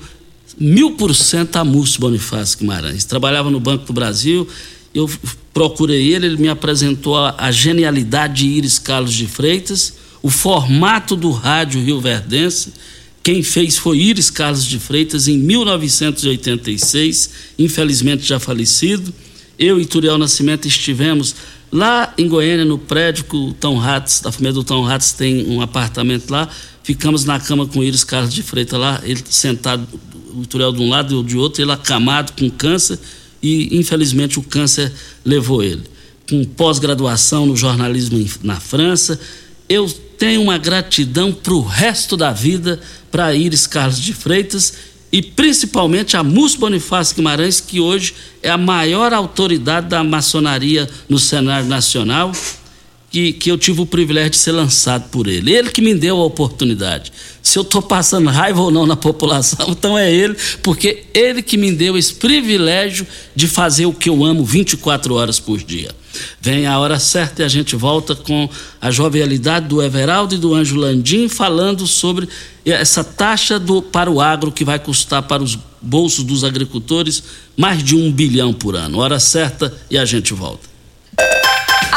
mil 0.59 0.91
por 0.97 1.15
cento 1.15 1.57
a 1.57 1.65
Múcio 1.65 1.99
Bonifácio 1.99 2.59
Guimarães. 2.59 3.07
Trabalhava 3.07 3.51
no 3.51 3.59
Banco 3.59 3.87
do 3.87 3.95
Brasil, 3.95 4.47
eu 4.95 5.11
procurei 5.55 6.13
ele, 6.13 6.27
ele 6.27 6.37
me 6.37 6.51
apresentou 6.51 7.17
a, 7.17 7.35
a 7.39 7.51
genialidade 7.51 8.45
de 8.45 8.49
Iris 8.49 8.79
Carlos 8.79 9.15
de 9.15 9.27
Freitas, 9.27 9.95
o 10.23 10.29
formato 10.29 11.17
do 11.17 11.31
rádio 11.31 11.83
Rio 11.83 12.03
Verdense. 12.03 12.75
Quem 13.23 13.43
fez 13.43 13.79
foi 13.79 13.97
Iris 13.99 14.29
Carlos 14.29 14.67
de 14.67 14.79
Freitas 14.79 15.27
em 15.27 15.39
1986, 15.39 17.31
infelizmente 17.59 18.27
já 18.27 18.39
falecido. 18.39 19.11
Eu 19.59 19.81
e 19.81 19.87
Turiel 19.87 20.19
Nascimento 20.19 20.69
estivemos 20.69 21.35
lá 21.71 22.13
em 22.17 22.29
Goiânia, 22.29 22.65
no 22.65 22.79
prédio 22.79 23.25
que 23.25 23.37
o 23.37 23.53
Tom 23.53 23.81
da 23.81 24.33
família 24.33 24.53
do 24.53 24.65
Tom 24.65 24.87
Hatz, 24.87 25.13
tem 25.13 25.47
um 25.47 25.61
apartamento 25.61 26.31
lá. 26.31 26.49
Ficamos 26.83 27.25
na 27.25 27.39
cama 27.39 27.67
com 27.67 27.81
o 27.81 27.85
Iris 27.85 28.05
Carlos 28.05 28.33
de 28.33 28.43
Freitas 28.43 28.79
lá, 28.79 29.01
ele 29.05 29.23
sentado, 29.29 29.87
o 30.35 30.47
Turiel 30.47 30.73
de 30.73 30.81
um 30.81 30.89
lado 30.89 31.15
e 31.15 31.17
o 31.17 31.23
de 31.23 31.37
outro, 31.37 31.63
ele 31.63 31.73
acamado 31.73 32.33
com 32.33 32.49
câncer 32.51 32.99
e 33.43 33.77
infelizmente 33.79 34.39
o 34.39 34.43
câncer 34.43 34.93
levou 35.25 35.63
ele. 35.63 35.83
Com 36.29 36.45
pós-graduação 36.45 37.47
no 37.47 37.57
jornalismo 37.57 38.25
na 38.43 38.59
França, 38.59 39.19
eu 39.69 39.89
tenho 40.19 40.43
uma 40.43 40.59
gratidão 40.59 41.33
para 41.33 41.55
o 41.55 41.63
resto 41.63 42.17
da 42.17 42.33
vida 42.33 42.81
para 43.11 43.35
Iris 43.35 43.67
Carlos 43.67 44.01
de 44.01 44.13
Freitas 44.13 44.75
e 45.11 45.23
principalmente 45.23 46.17
a 46.17 46.23
Mus 46.23 46.55
Bonifácio 46.55 47.17
Guimarães, 47.17 47.61
que 47.61 47.81
hoje 47.81 48.15
é 48.43 48.51
a 48.51 48.59
maior 48.59 49.13
autoridade 49.13 49.89
da 49.89 50.05
maçonaria 50.05 50.89
no 51.09 51.19
cenário 51.19 51.67
nacional, 51.67 52.33
que, 53.11 53.33
que 53.33 53.51
eu 53.51 53.57
tive 53.57 53.81
o 53.81 53.87
privilégio 53.87 54.31
de 54.31 54.37
ser 54.37 54.53
lançado 54.53 55.09
por 55.09 55.27
ele. 55.27 55.55
Ele 55.55 55.71
que 55.71 55.81
me 55.81 55.95
deu 55.95 56.19
a 56.19 56.25
oportunidade. 56.25 57.11
Se 57.43 57.59
eu 57.59 57.63
estou 57.63 57.81
passando 57.81 58.29
raiva 58.29 58.61
ou 58.61 58.71
não 58.71 58.87
na 58.87 58.97
população, 58.97 59.67
então 59.73 59.99
é 59.99 60.13
ele, 60.13 60.37
porque 60.63 61.05
ele 61.15 61.41
que 61.43 61.57
me 61.57 61.73
deu 61.73 61.97
esse 61.97 62.15
privilégio 62.15 63.07
de 63.35 63.49
fazer 63.49 63.87
o 63.87 63.95
que 63.95 64.11
eu 64.11 64.25
amo 64.25 64.45
24 64.45 65.15
horas 65.15 65.41
por 65.41 65.59
dia. 65.59 65.91
Vem 66.41 66.67
a 66.67 66.79
hora 66.79 66.99
certa 66.99 67.43
e 67.43 67.45
a 67.45 67.49
gente 67.49 67.77
volta 67.77 68.15
com 68.15 68.49
a 68.81 68.91
jovialidade 68.91 69.69
do 69.69 69.83
Everaldo 69.83 70.35
e 70.35 70.39
do 70.39 70.55
Anjo 70.55 70.77
Landim 70.77 71.29
falando 71.29 71.87
sobre 71.87 72.29
essa 72.65 73.03
taxa 73.03 73.59
do, 73.59 73.81
para 73.83 74.11
o 74.11 74.21
agro 74.21 74.53
que 74.53 74.65
vai 74.65 74.79
custar 74.79 75.23
para 75.23 75.43
os 75.43 75.59
bolsos 75.81 76.25
dos 76.25 76.45
agricultores 76.45 77.23
mais 77.57 77.83
de 77.83 77.97
um 77.97 78.13
bilhão 78.13 78.53
por 78.53 78.77
ano. 78.77 78.99
Hora 78.99 79.19
certa 79.19 79.77
e 79.91 79.97
a 79.97 80.05
gente 80.05 80.35
volta. 80.35 80.78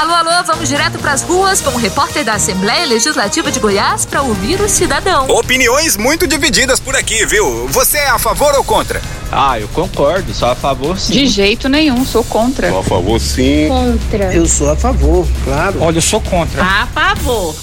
Alô, 0.02 0.16
alô, 0.16 0.44
vamos 0.48 0.68
direto 0.68 0.98
para 0.98 1.12
as 1.12 1.22
ruas 1.22 1.62
com 1.62 1.70
o 1.70 1.78
repórter 1.78 2.26
da 2.26 2.34
Assembleia 2.34 2.88
Legislativa 2.88 3.52
de 3.52 3.60
Goiás 3.60 4.04
para 4.04 4.24
ouvir 4.24 4.60
o 4.60 4.68
cidadão. 4.68 5.30
Opiniões 5.30 5.96
muito 5.96 6.26
divididas 6.26 6.80
por 6.80 6.96
aqui, 6.96 7.24
viu? 7.28 7.68
Você 7.68 8.00
é 8.00 8.10
a 8.10 8.18
favor 8.18 8.52
ou 8.56 8.64
contra? 8.64 9.00
Ah, 9.32 9.60
eu 9.60 9.68
concordo, 9.68 10.34
sou 10.34 10.50
a 10.50 10.56
favor 10.56 10.98
sim. 10.98 11.14
De 11.14 11.28
jeito 11.28 11.70
nenhum, 11.70 12.04
sou 12.04 12.24
contra. 12.24 12.72
Sou 12.72 12.80
a 12.80 12.84
favor 12.84 13.22
sim. 13.22 13.68
Contra. 13.68 14.34
Eu 14.34 14.48
sou 14.48 14.72
a 14.72 14.76
favor, 14.76 15.28
claro. 15.44 15.80
Olha, 15.80 15.98
eu 15.98 16.02
sou 16.02 16.20
contra. 16.20 16.64
A 16.64 16.88
favor. 16.88 17.54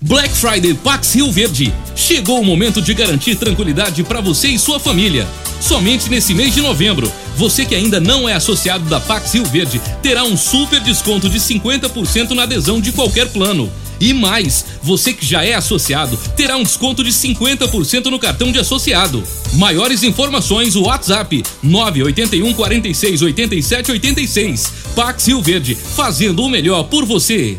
Black 0.00 0.32
Friday 0.36 0.74
Pax 0.74 1.14
Rio 1.14 1.32
Verde. 1.32 1.74
Chegou 1.96 2.40
o 2.40 2.44
momento 2.44 2.80
de 2.80 2.94
garantir 2.94 3.34
tranquilidade 3.34 4.04
para 4.04 4.20
você 4.20 4.46
e 4.46 4.58
sua 4.58 4.78
família. 4.78 5.26
Somente 5.60 6.08
nesse 6.08 6.32
mês 6.34 6.54
de 6.54 6.60
novembro, 6.60 7.12
você 7.36 7.64
que 7.64 7.74
ainda 7.74 7.98
não 7.98 8.28
é 8.28 8.34
associado 8.34 8.88
da 8.88 9.00
Pax 9.00 9.34
Rio 9.34 9.44
Verde 9.44 9.80
terá 10.00 10.22
um 10.22 10.36
super 10.36 10.78
desconto 10.80 11.28
de 11.28 11.40
50% 11.40 12.30
na 12.30 12.44
adesão 12.44 12.80
de 12.80 12.92
qualquer 12.92 13.28
plano. 13.30 13.70
E 14.00 14.14
mais, 14.14 14.64
você 14.80 15.12
que 15.12 15.26
já 15.26 15.44
é 15.44 15.54
associado 15.54 16.16
terá 16.36 16.56
um 16.56 16.62
desconto 16.62 17.02
de 17.02 17.10
50% 17.10 18.04
no 18.04 18.20
cartão 18.20 18.52
de 18.52 18.60
associado. 18.60 19.24
Maiores 19.54 20.04
informações, 20.04 20.76
o 20.76 20.82
WhatsApp 20.82 21.42
981 21.60 22.54
46 22.54 23.22
87 23.22 23.90
86. 23.90 24.72
Pax 24.94 25.26
Rio 25.26 25.42
Verde, 25.42 25.74
fazendo 25.74 26.44
o 26.44 26.48
melhor 26.48 26.84
por 26.84 27.04
você. 27.04 27.58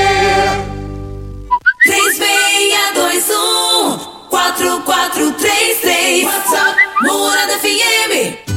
3621 3.21 3.99
4433 4.31 6.25
WhatsApp 6.25 6.75
Morada 7.03 7.57
FM 7.61 8.40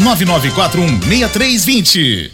99416320. 0.00 2.30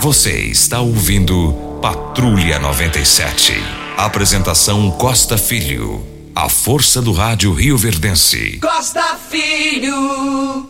Você 0.00 0.46
está 0.46 0.80
ouvindo 0.80 1.78
Patrulha 1.80 2.58
97. 2.58 3.52
Apresentação 3.96 4.90
Costa 4.90 5.38
Filho. 5.38 6.04
A 6.34 6.48
força 6.48 7.00
do 7.00 7.12
rádio 7.12 7.52
Rio 7.52 7.78
Verdense. 7.78 8.58
Costa 8.60 9.16
Filho. 9.30 10.68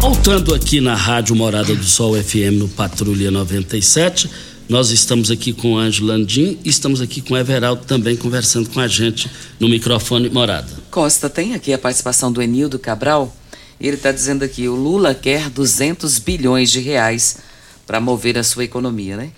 Voltando 0.00 0.54
aqui 0.54 0.80
na 0.80 0.94
Rádio 0.94 1.34
Morada 1.34 1.74
do 1.74 1.84
Sol 1.84 2.14
FM 2.14 2.58
no 2.58 2.68
Patrulha 2.68 3.30
97, 3.30 4.30
nós 4.68 4.90
estamos 4.90 5.30
aqui 5.30 5.52
com 5.52 5.72
o 5.72 5.78
Ângelo 5.78 6.06
Landim 6.06 6.58
e 6.64 6.70
estamos 6.70 7.00
aqui 7.00 7.20
com 7.20 7.34
o 7.34 7.36
Everaldo 7.36 7.84
também 7.84 8.16
conversando 8.16 8.70
com 8.70 8.80
a 8.80 8.86
gente 8.86 9.28
no 9.58 9.68
microfone 9.68 10.30
Morada. 10.30 10.68
Costa, 10.90 11.28
tem 11.28 11.54
aqui 11.54 11.72
a 11.72 11.78
participação 11.78 12.30
do 12.30 12.40
Enildo 12.40 12.78
Cabral. 12.78 13.34
Ele 13.80 13.96
está 13.96 14.12
dizendo 14.12 14.44
aqui: 14.44 14.68
o 14.68 14.74
Lula 14.74 15.14
quer 15.14 15.48
200 15.48 16.18
bilhões 16.18 16.70
de 16.70 16.80
reais 16.80 17.38
para 17.86 18.00
mover 18.00 18.36
a 18.38 18.44
sua 18.44 18.64
economia, 18.64 19.16
né? 19.16 19.30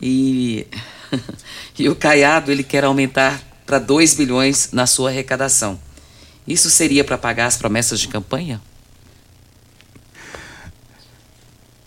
E 0.00 0.66
e 1.78 1.88
o 1.88 1.96
Caiado 1.96 2.50
ele 2.50 2.62
quer 2.62 2.84
aumentar 2.84 3.42
para 3.66 3.78
2 3.78 4.14
bilhões 4.14 4.70
na 4.72 4.86
sua 4.86 5.10
arrecadação. 5.10 5.78
Isso 6.46 6.70
seria 6.70 7.04
para 7.04 7.16
pagar 7.16 7.46
as 7.46 7.56
promessas 7.56 8.00
de 8.00 8.08
campanha? 8.08 8.60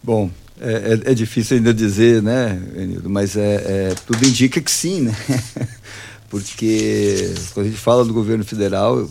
Bom, 0.01 0.29
é, 0.61 0.99
é, 1.05 1.11
é, 1.11 1.13
difícil 1.13 1.57
ainda 1.57 1.73
dizer, 1.73 2.21
né, 2.21 2.61
Enildo, 2.75 3.09
mas 3.09 3.35
é, 3.35 3.55
é, 3.55 3.95
tudo 4.05 4.25
indica 4.25 4.61
que 4.61 4.71
sim, 4.71 5.01
né? 5.01 5.15
Porque 6.29 7.33
quando 7.53 7.65
a 7.67 7.69
gente 7.69 7.81
fala 7.81 8.05
do 8.05 8.13
governo 8.13 8.43
federal, 8.43 9.09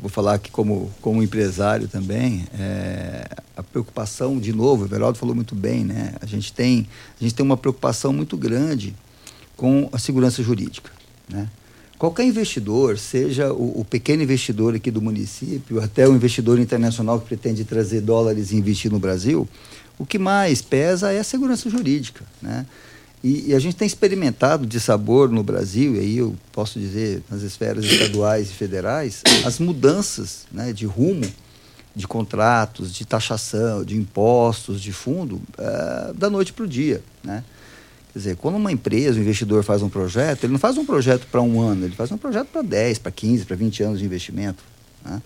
vou 0.00 0.08
falar 0.08 0.34
aqui 0.34 0.50
como, 0.50 0.90
como 1.00 1.22
empresário 1.22 1.88
também, 1.88 2.46
é, 2.58 3.26
a 3.56 3.62
preocupação, 3.62 4.38
de 4.38 4.52
novo, 4.52 4.82
o 4.82 4.86
Everaldo 4.86 5.18
falou 5.18 5.34
muito 5.34 5.54
bem, 5.54 5.84
né? 5.84 6.14
A 6.20 6.26
gente 6.26 6.52
tem, 6.52 6.86
a 7.20 7.22
gente 7.22 7.34
tem 7.34 7.44
uma 7.44 7.56
preocupação 7.56 8.12
muito 8.12 8.36
grande 8.36 8.94
com 9.56 9.88
a 9.92 9.98
segurança 9.98 10.42
jurídica, 10.42 10.90
né? 11.28 11.48
Qualquer 11.98 12.24
investidor, 12.24 12.98
seja 12.98 13.52
o, 13.52 13.80
o, 13.80 13.84
pequeno 13.84 14.22
investidor 14.22 14.74
aqui 14.74 14.90
do 14.90 15.00
município, 15.00 15.80
até 15.80 16.08
o 16.08 16.14
investidor 16.14 16.58
internacional 16.58 17.20
que 17.20 17.26
pretende 17.26 17.64
trazer 17.64 18.00
dólares 18.00 18.50
e 18.50 18.56
investir 18.56 18.90
no 18.90 18.98
Brasil, 18.98 19.48
o 19.96 20.04
que 20.04 20.18
mais 20.18 20.60
pesa 20.60 21.12
é 21.12 21.20
a 21.20 21.24
segurança 21.24 21.70
jurídica. 21.70 22.24
Né? 22.42 22.66
E, 23.24 23.52
e, 23.52 23.54
a 23.54 23.58
gente 23.58 23.74
tem 23.74 23.86
experimentado 23.86 24.66
de 24.66 24.78
sabor 24.78 25.30
no 25.30 25.42
Brasil, 25.42 25.96
e 25.96 25.98
aí 25.98 26.18
eu 26.18 26.36
posso 26.52 26.78
dizer 26.78 27.22
nas 27.30 27.40
esferas 27.40 27.82
estaduais 27.82 28.50
e 28.50 28.52
federais, 28.52 29.22
as 29.46 29.58
mudanças 29.58 30.44
né, 30.52 30.74
de 30.74 30.84
rumo 30.84 31.24
de 31.96 32.06
contratos, 32.06 32.92
de 32.92 33.06
taxação, 33.06 33.82
de 33.82 33.96
impostos, 33.96 34.78
de 34.78 34.92
fundo, 34.92 35.40
é, 35.56 36.12
da 36.12 36.28
noite 36.28 36.52
para 36.52 36.66
o 36.66 36.68
dia. 36.68 37.02
Né? 37.22 37.42
Quer 38.12 38.18
dizer, 38.18 38.36
quando 38.36 38.56
uma 38.56 38.70
empresa, 38.70 39.18
um 39.18 39.22
investidor 39.22 39.64
faz 39.64 39.80
um 39.80 39.88
projeto, 39.88 40.44
ele 40.44 40.52
não 40.52 40.60
faz 40.60 40.76
um 40.76 40.84
projeto 40.84 41.26
para 41.28 41.40
um 41.40 41.62
ano, 41.62 41.86
ele 41.86 41.94
faz 41.94 42.12
um 42.12 42.18
projeto 42.18 42.48
para 42.48 42.60
10, 42.60 42.98
para 42.98 43.10
15, 43.10 43.46
para 43.46 43.56
20 43.56 43.82
anos 43.84 43.98
de 44.00 44.04
investimento. 44.04 44.62
Né? 45.02 45.22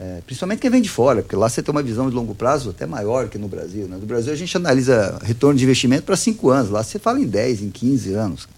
É, 0.00 0.20
principalmente 0.24 0.60
quem 0.60 0.70
vem 0.70 0.80
de 0.80 0.88
fora, 0.88 1.22
porque 1.22 1.34
lá 1.34 1.48
você 1.48 1.60
tem 1.60 1.72
uma 1.74 1.82
visão 1.82 2.08
de 2.08 2.14
longo 2.14 2.32
prazo 2.32 2.70
até 2.70 2.86
maior 2.86 3.28
que 3.28 3.36
no 3.36 3.48
Brasil. 3.48 3.88
Né? 3.88 3.96
No 3.96 4.06
Brasil 4.06 4.32
a 4.32 4.36
gente 4.36 4.56
analisa 4.56 5.18
retorno 5.24 5.58
de 5.58 5.64
investimento 5.64 6.04
para 6.04 6.16
5 6.16 6.50
anos, 6.50 6.70
lá 6.70 6.84
você 6.84 7.00
fala 7.00 7.18
em 7.18 7.26
10, 7.26 7.62
em 7.62 7.70
15 7.70 8.12
anos. 8.12 8.48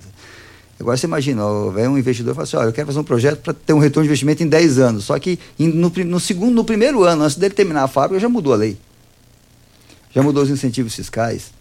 Agora 0.79 0.97
você 0.97 1.07
imagina, 1.07 1.43
vem 1.75 1.89
um 1.89 1.97
investidor 1.97 2.33
e 2.33 2.35
fala 2.35 2.45
assim, 2.45 2.57
olha, 2.57 2.67
eu 2.69 2.73
quero 2.73 2.87
fazer 2.87 2.99
um 2.99 3.05
projeto 3.05 3.41
para 3.41 3.55
ter 3.55 3.73
um 3.73 3.79
retorno 3.79 4.05
de 4.05 4.09
investimento 4.09 4.43
em 4.43 4.49
10 4.49 4.79
anos. 4.79 5.05
Só 5.05 5.19
que 5.19 5.39
no, 5.59 5.91
no, 5.91 6.21
segundo, 6.21 6.55
no 6.55 6.65
primeiro 6.65 7.05
ano, 7.05 7.25
antes 7.25 7.37
dele 7.37 7.55
terminar 7.55 7.85
a 7.85 7.89
fábrica, 7.89 8.21
já 8.21 8.29
mudou 8.29 8.53
a 8.53 8.57
lei. 8.57 8.79
Já 10.11 10.23
mudou 10.23 10.43
os 10.43 10.51
incentivos 10.51 10.95
fiscais, 10.95 11.53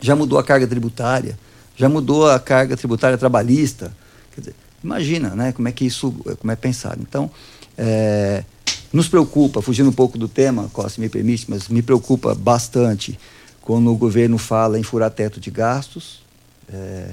já 0.00 0.14
mudou 0.14 0.38
a 0.38 0.44
carga 0.44 0.66
tributária, 0.66 1.38
já 1.76 1.88
mudou 1.88 2.30
a 2.30 2.38
carga 2.38 2.76
tributária 2.76 3.18
trabalhista. 3.18 3.92
Quer 4.34 4.40
dizer, 4.40 4.54
imagina 4.84 5.30
né, 5.30 5.52
como 5.52 5.66
é 5.66 5.72
que 5.72 5.84
isso 5.86 6.12
como 6.38 6.52
é 6.52 6.56
pensado. 6.56 7.00
Então, 7.00 7.30
é, 7.76 8.44
nos 8.92 9.08
preocupa, 9.08 9.60
fugindo 9.60 9.90
um 9.90 9.92
pouco 9.92 10.16
do 10.16 10.28
tema, 10.28 10.68
Costa, 10.72 11.00
me 11.00 11.08
permite, 11.08 11.46
mas 11.48 11.68
me 11.68 11.82
preocupa 11.82 12.34
bastante 12.34 13.18
quando 13.60 13.92
o 13.92 13.96
governo 13.96 14.38
fala 14.38 14.78
em 14.78 14.82
furar 14.82 15.10
teto 15.10 15.38
de 15.38 15.50
gastos, 15.50 16.22
é, 16.72 17.10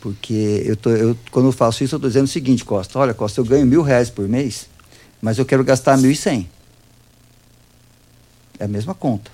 porque 0.00 0.62
eu 0.64 0.76
tô, 0.76 0.90
eu, 0.90 1.16
quando 1.30 1.46
eu 1.46 1.52
faço 1.52 1.84
isso, 1.84 1.94
eu 1.94 1.98
estou 1.98 2.08
dizendo 2.08 2.24
o 2.24 2.28
seguinte, 2.28 2.64
Costa, 2.64 2.98
olha, 2.98 3.12
Costa, 3.12 3.40
eu 3.40 3.44
ganho 3.44 3.66
mil 3.66 3.82
reais 3.82 4.08
por 4.08 4.26
mês, 4.26 4.66
mas 5.20 5.38
eu 5.38 5.44
quero 5.44 5.62
gastar 5.62 5.98
mil 5.98 6.10
e 6.10 6.16
cem. 6.16 6.48
É 8.58 8.64
a 8.64 8.68
mesma 8.68 8.94
conta. 8.94 9.30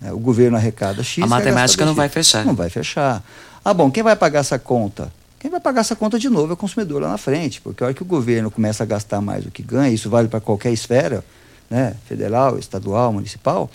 Né? 0.00 0.12
O 0.12 0.18
governo 0.18 0.56
arrecada 0.56 1.02
X. 1.02 1.22
A 1.22 1.26
matemática 1.26 1.84
não 1.84 1.94
vai 1.94 2.08
fechar. 2.08 2.44
Não 2.44 2.54
vai 2.54 2.70
fechar. 2.70 3.22
Ah, 3.64 3.74
bom, 3.74 3.90
quem 3.90 4.02
vai 4.02 4.16
pagar 4.16 4.40
essa 4.40 4.58
conta? 4.58 5.12
Quem 5.38 5.50
vai 5.50 5.60
pagar 5.60 5.82
essa 5.82 5.94
conta 5.94 6.18
de 6.18 6.28
novo 6.28 6.50
é 6.50 6.54
o 6.54 6.56
consumidor 6.56 7.02
lá 7.02 7.08
na 7.08 7.18
frente, 7.18 7.60
porque 7.60 7.82
a 7.82 7.86
hora 7.86 7.94
que 7.94 8.02
o 8.02 8.06
governo 8.06 8.50
começa 8.50 8.82
a 8.82 8.86
gastar 8.86 9.20
mais 9.20 9.44
do 9.44 9.50
que 9.50 9.62
ganha, 9.62 9.92
isso 9.92 10.10
vale 10.10 10.28
para 10.28 10.40
qualquer 10.40 10.72
esfera, 10.72 11.24
né, 11.70 11.94
federal, 12.06 12.58
estadual, 12.58 13.12
municipal, 13.12 13.70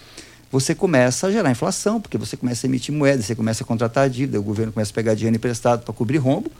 você 0.51 0.75
começa 0.75 1.27
a 1.27 1.31
gerar 1.31 1.49
inflação, 1.49 1.99
porque 1.99 2.15
você 2.15 2.37
começa 2.37 2.65
a 2.65 2.69
emitir 2.69 2.93
moeda, 2.93 3.23
você 3.23 3.33
começa 3.33 3.63
a 3.63 3.65
contratar 3.65 4.07
dívida, 4.07 4.39
o 4.39 4.43
governo 4.43 4.71
começa 4.71 4.91
a 4.91 4.93
pegar 4.93 5.15
dinheiro 5.15 5.35
emprestado 5.35 5.83
para 5.83 5.93
cobrir 5.93 6.17
rombo. 6.17 6.51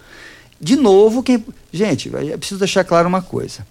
De 0.60 0.76
novo, 0.76 1.22
quem. 1.22 1.46
Gente, 1.72 2.10
é 2.16 2.36
preciso 2.36 2.60
deixar 2.60 2.84
claro 2.84 3.08
uma 3.08 3.22
coisa. 3.22 3.68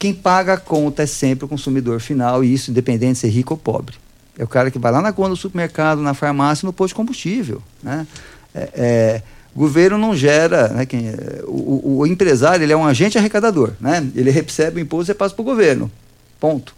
Quem 0.00 0.12
paga 0.12 0.54
a 0.54 0.56
conta 0.56 1.04
é 1.04 1.06
sempre 1.06 1.44
o 1.44 1.48
consumidor 1.48 2.00
final, 2.00 2.42
e 2.42 2.52
isso 2.52 2.72
independente 2.72 3.12
de 3.12 3.18
ser 3.18 3.28
rico 3.28 3.54
ou 3.54 3.58
pobre. 3.58 3.96
É 4.36 4.42
o 4.42 4.48
cara 4.48 4.68
que 4.68 4.80
vai 4.80 4.90
lá 4.90 5.00
na 5.00 5.12
conta 5.12 5.30
do 5.30 5.36
supermercado, 5.36 6.02
na 6.02 6.12
farmácia, 6.12 6.66
no 6.66 6.72
posto 6.72 6.88
de 6.88 6.96
combustível. 6.96 7.62
Né? 7.82 8.04
É, 8.52 8.70
é, 8.74 9.22
o 9.56 9.58
governo 9.58 9.96
não 9.96 10.14
gera, 10.14 10.68
né, 10.68 10.84
quem, 10.84 11.08
é, 11.08 11.42
o, 11.46 12.00
o, 12.00 12.06
empresário 12.06 12.62
ele 12.62 12.74
é 12.74 12.76
um 12.76 12.84
agente 12.84 13.16
arrecadador, 13.16 13.72
né? 13.80 14.06
ele 14.14 14.30
recebe 14.30 14.78
o 14.78 14.82
imposto 14.82 15.10
e 15.10 15.14
passa 15.14 15.34
para 15.34 15.40
o 15.40 15.46
governo, 15.46 15.90
ponto. 16.38 16.74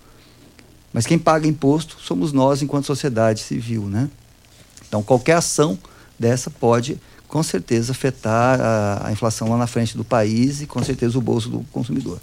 Mas 0.92 1.04
quem 1.04 1.18
paga 1.18 1.48
imposto 1.48 1.96
somos 2.00 2.32
nós 2.32 2.62
enquanto 2.62 2.86
sociedade 2.86 3.40
civil. 3.40 3.82
Né? 3.82 4.08
Então 4.86 5.02
qualquer 5.02 5.32
ação 5.32 5.76
dessa 6.16 6.50
pode 6.50 6.96
com 7.26 7.42
certeza 7.42 7.90
afetar 7.90 8.60
a, 8.60 9.08
a 9.08 9.12
inflação 9.12 9.50
lá 9.50 9.58
na 9.58 9.66
frente 9.66 9.96
do 9.96 10.04
país 10.04 10.62
e 10.62 10.66
com 10.66 10.82
certeza 10.82 11.18
o 11.18 11.20
bolso 11.20 11.48
do 11.48 11.66
consumidor. 11.72 12.20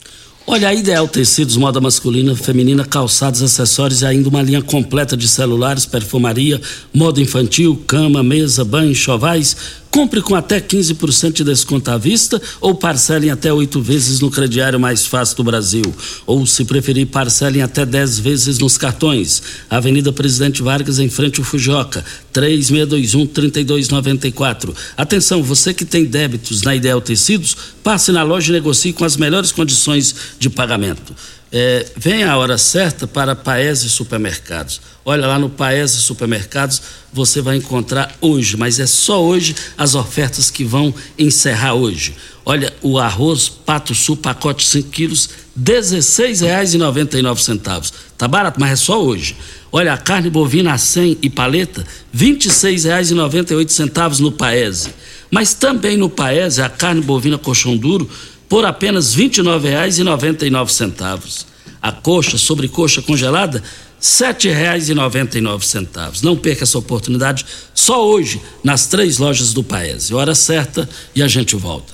Olha, 0.48 0.70
a 0.70 0.74
Ideal 0.74 1.08
Tecidos, 1.08 1.58
moda 1.58 1.82
masculina, 1.82 2.36
feminina, 2.36 2.86
calçados, 2.86 3.42
acessórios 3.42 4.04
e 4.04 4.06
ainda 4.06 4.30
uma 4.30 4.44
linha 4.44 4.62
completa 4.62 5.18
de 5.18 5.28
celulares, 5.28 5.88
perfumaria, 5.88 6.62
moda 6.94 7.20
infantil, 7.20 7.84
cama, 7.88 8.24
mesa, 8.24 8.64
banho, 8.64 8.94
chovais 8.94 9.58
Compre 9.96 10.22
com 10.22 10.36
até 10.36 10.60
15% 10.60 11.32
de 11.32 11.46
desconto 11.46 11.90
à 11.90 11.98
vista 11.98 12.42
ou 12.60 12.76
parcelem 12.76 13.30
até 13.30 13.54
oito 13.54 13.82
vezes 13.82 14.20
no 14.20 14.30
crediário 14.30 14.78
mais 14.78 15.06
fácil 15.06 15.38
do 15.38 15.46
Brasil. 15.46 15.86
Ou, 16.26 16.46
se 16.46 16.66
preferir, 16.66 17.08
parcelem 17.08 17.62
até 17.62 17.86
10 17.86 18.20
vezes 18.20 18.60
nos 18.60 18.78
cartões. 18.78 19.42
Avenida 19.70 20.12
Presidente 20.12 20.62
Vargas, 20.62 21.00
em 21.00 21.08
frente 21.08 21.40
ao 21.40 21.46
Fujoca, 21.46 22.04
3621-3294. 22.34 24.76
Atenção, 24.98 25.42
você 25.42 25.74
que 25.74 25.86
tem 25.86 26.04
débitos 26.04 26.62
na 26.62 26.76
Ideal 26.76 27.00
Tecidos, 27.00 27.56
passe 27.82 28.12
na 28.12 28.22
loja 28.22 28.50
e 28.50 28.52
negocie 28.52 28.92
com 28.92 29.06
as 29.06 29.16
melhores 29.16 29.54
condições 29.54 30.14
de 30.38 30.50
pagamento. 30.50 31.16
É, 31.58 31.86
vem 31.96 32.26
a 32.26 32.36
hora 32.36 32.58
certa 32.58 33.08
para 33.08 33.34
Paese 33.34 33.90
Supermercados. 33.90 34.82
Olha 35.06 35.26
lá 35.26 35.40
no 35.40 35.50
Paese 35.50 36.02
Supermercados, 36.02 36.82
você 37.14 37.42
vai 37.42 37.56
encontrar 37.56 38.14
hoje, 38.20 38.58
mas 38.58 38.78
é 38.78 38.86
só 38.86 39.24
hoje 39.24 39.56
as 39.78 39.96
ofertas 39.96 40.52
que 40.52 40.66
vão 40.66 40.94
encerrar 41.18 41.76
hoje. 41.76 42.14
Olha, 42.44 42.74
o 42.82 43.00
arroz 43.00 43.48
Pato 43.48 43.96
Sul, 43.96 44.18
pacote 44.18 44.66
5 44.66 44.90
quilos, 44.90 45.30
R$ 45.56 45.64
16,99. 45.64 47.94
Tá 48.18 48.28
barato, 48.28 48.60
mas 48.60 48.72
é 48.72 48.76
só 48.76 49.02
hoje. 49.02 49.38
Olha, 49.72 49.94
a 49.94 49.98
carne 49.98 50.30
bovina 50.30 50.74
a 50.74 50.78
100 50.78 51.20
e 51.22 51.30
paleta, 51.30 51.86
R$ 52.14 52.34
26,98 52.34 54.20
no 54.20 54.34
Paese. 54.34 54.90
Mas 55.32 55.54
também 55.54 55.96
no 55.96 56.10
Paese, 56.10 56.62
a 56.62 56.68
carne 56.68 57.00
bovina 57.00 57.38
colchão 57.38 57.78
duro, 57.78 58.10
por 58.48 58.66
apenas 58.66 59.14
R$ 59.14 59.30
29,99. 59.30 61.46
A 61.82 61.92
coxa, 61.92 62.38
sobrecoxa 62.38 63.02
congelada, 63.02 63.60
R$ 63.60 63.66
7,99. 64.00 66.24
Não 66.24 66.36
perca 66.36 66.64
essa 66.64 66.78
oportunidade 66.78 67.46
só 67.74 68.06
hoje 68.06 68.42
nas 68.64 68.88
três 68.88 69.18
lojas 69.18 69.54
do 69.54 69.64
Paese. 69.64 70.14
Hora 70.14 70.36
certa 70.36 70.90
e 71.16 71.24
a 71.24 71.28
gente 71.28 71.56
volta. 71.56 71.94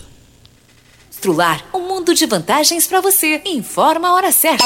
Strular, 1.11 1.63
um 1.73 1.87
mundo 1.87 2.13
de 2.15 2.25
vantagens 2.25 2.87
para 2.87 2.99
você. 2.99 3.39
Informa 3.45 4.09
a 4.09 4.13
hora 4.13 4.31
certa. 4.31 4.65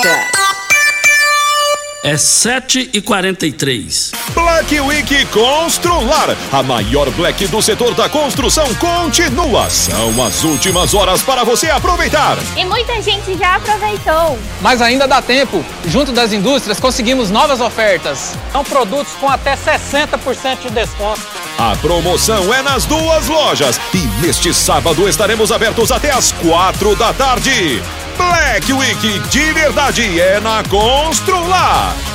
É 2.07 2.17
7 2.17 2.91
e 2.93 3.01
43 3.01 4.11
Black 4.35 4.79
Week 4.79 5.25
Constrular. 5.25 6.37
A 6.51 6.61
maior 6.61 7.09
Black 7.09 7.47
do 7.47 7.59
setor 7.63 7.95
da 7.95 8.07
construção 8.07 8.67
continua. 8.75 9.67
São 9.71 10.23
as 10.23 10.43
últimas 10.43 10.93
horas 10.93 11.23
para 11.23 11.43
você 11.43 11.67
aproveitar. 11.71 12.37
E 12.55 12.63
muita 12.63 13.01
gente 13.01 13.35
já 13.35 13.55
aproveitou. 13.55 14.37
Mas 14.61 14.83
ainda 14.83 15.07
dá 15.07 15.19
tempo. 15.19 15.65
Junto 15.87 16.11
das 16.11 16.31
indústrias 16.31 16.79
conseguimos 16.79 17.31
novas 17.31 17.59
ofertas. 17.59 18.35
São 18.51 18.63
produtos 18.63 19.13
com 19.13 19.27
até 19.27 19.55
60% 19.55 20.59
de 20.61 20.69
desconto. 20.69 21.21
A 21.57 21.73
promoção 21.77 22.53
é 22.53 22.61
nas 22.61 22.85
duas 22.85 23.27
lojas. 23.27 23.79
E 23.93 24.07
neste 24.21 24.53
sábado 24.53 25.07
estaremos 25.07 25.51
abertos 25.51 25.89
até 25.89 26.11
as 26.11 26.33
quatro 26.33 26.95
da 26.95 27.13
tarde. 27.13 27.81
Black 28.17 28.73
Week 28.73 29.19
de 29.29 29.53
verdade 29.53 30.19
é 30.19 30.39
na 30.41 30.63
Constrular. 30.63 32.14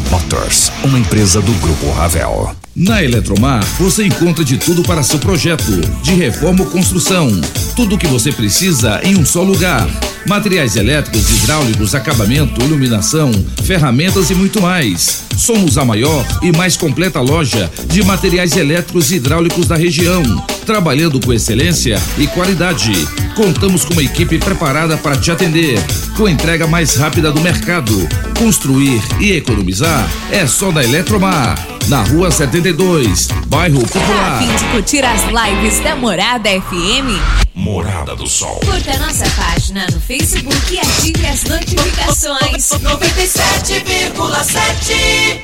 Motors, 0.09 0.71
uma 0.83 0.97
empresa 0.97 1.41
do 1.41 1.51
Grupo 1.53 1.91
Ravel. 1.91 2.55
Na 2.75 3.03
Eletromar, 3.03 3.63
você 3.77 4.05
encontra 4.05 4.43
de 4.43 4.57
tudo 4.57 4.81
para 4.81 5.03
seu 5.03 5.19
projeto, 5.19 5.71
de 6.01 6.13
reforma 6.13 6.63
ou 6.63 6.69
construção. 6.69 7.29
Tudo 7.75 7.95
o 7.95 7.97
que 7.97 8.07
você 8.07 8.31
precisa 8.31 9.01
em 9.03 9.17
um 9.17 9.25
só 9.25 9.43
lugar. 9.43 9.87
Materiais 10.25 10.75
elétricos, 10.75 11.29
hidráulicos, 11.29 11.93
acabamento, 11.93 12.61
iluminação, 12.61 13.31
ferramentas 13.63 14.29
e 14.29 14.35
muito 14.35 14.61
mais. 14.61 15.23
Somos 15.35 15.77
a 15.77 15.83
maior 15.83 16.25
e 16.41 16.55
mais 16.55 16.77
completa 16.77 17.19
loja 17.19 17.69
de 17.87 18.03
materiais 18.03 18.55
elétricos 18.55 19.11
e 19.11 19.15
hidráulicos 19.15 19.67
da 19.67 19.75
região, 19.75 20.23
trabalhando 20.71 21.19
com 21.19 21.33
excelência 21.33 22.01
e 22.17 22.25
qualidade. 22.27 22.93
Contamos 23.35 23.83
com 23.83 23.91
uma 23.91 24.03
equipe 24.03 24.39
preparada 24.39 24.95
para 24.95 25.17
te 25.17 25.29
atender, 25.29 25.77
com 26.15 26.29
entrega 26.29 26.65
mais 26.65 26.95
rápida 26.95 27.29
do 27.29 27.41
mercado. 27.41 28.07
Construir 28.39 29.01
e 29.19 29.33
economizar 29.33 30.09
é 30.31 30.47
só 30.47 30.71
da 30.71 30.81
Eletromar. 30.81 31.57
Na 31.89 32.03
rua 32.03 32.31
72, 32.31 33.27
bairro 33.47 33.85
Tá 33.85 33.99
a 33.99 34.01
Popular. 34.01 34.39
fim 34.39 34.55
de 34.55 34.63
curtir 34.71 35.03
as 35.03 35.23
lives 35.25 35.81
da 35.83 35.93
Morada 35.93 36.49
FM? 36.49 37.19
Morada 37.53 38.15
do 38.15 38.29
Sol. 38.29 38.61
Curta 38.63 38.97
nossa 38.97 39.29
página 39.31 39.85
no 39.91 39.99
Facebook 39.99 40.73
e 40.73 40.79
ative 40.79 41.27
as 41.27 41.43
notificações. 41.43 42.69
97,7 42.69 45.41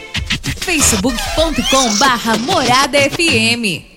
facebook.com 0.62 1.96
barra 1.98 2.38
Morada 2.38 2.98
FM. 2.98 3.97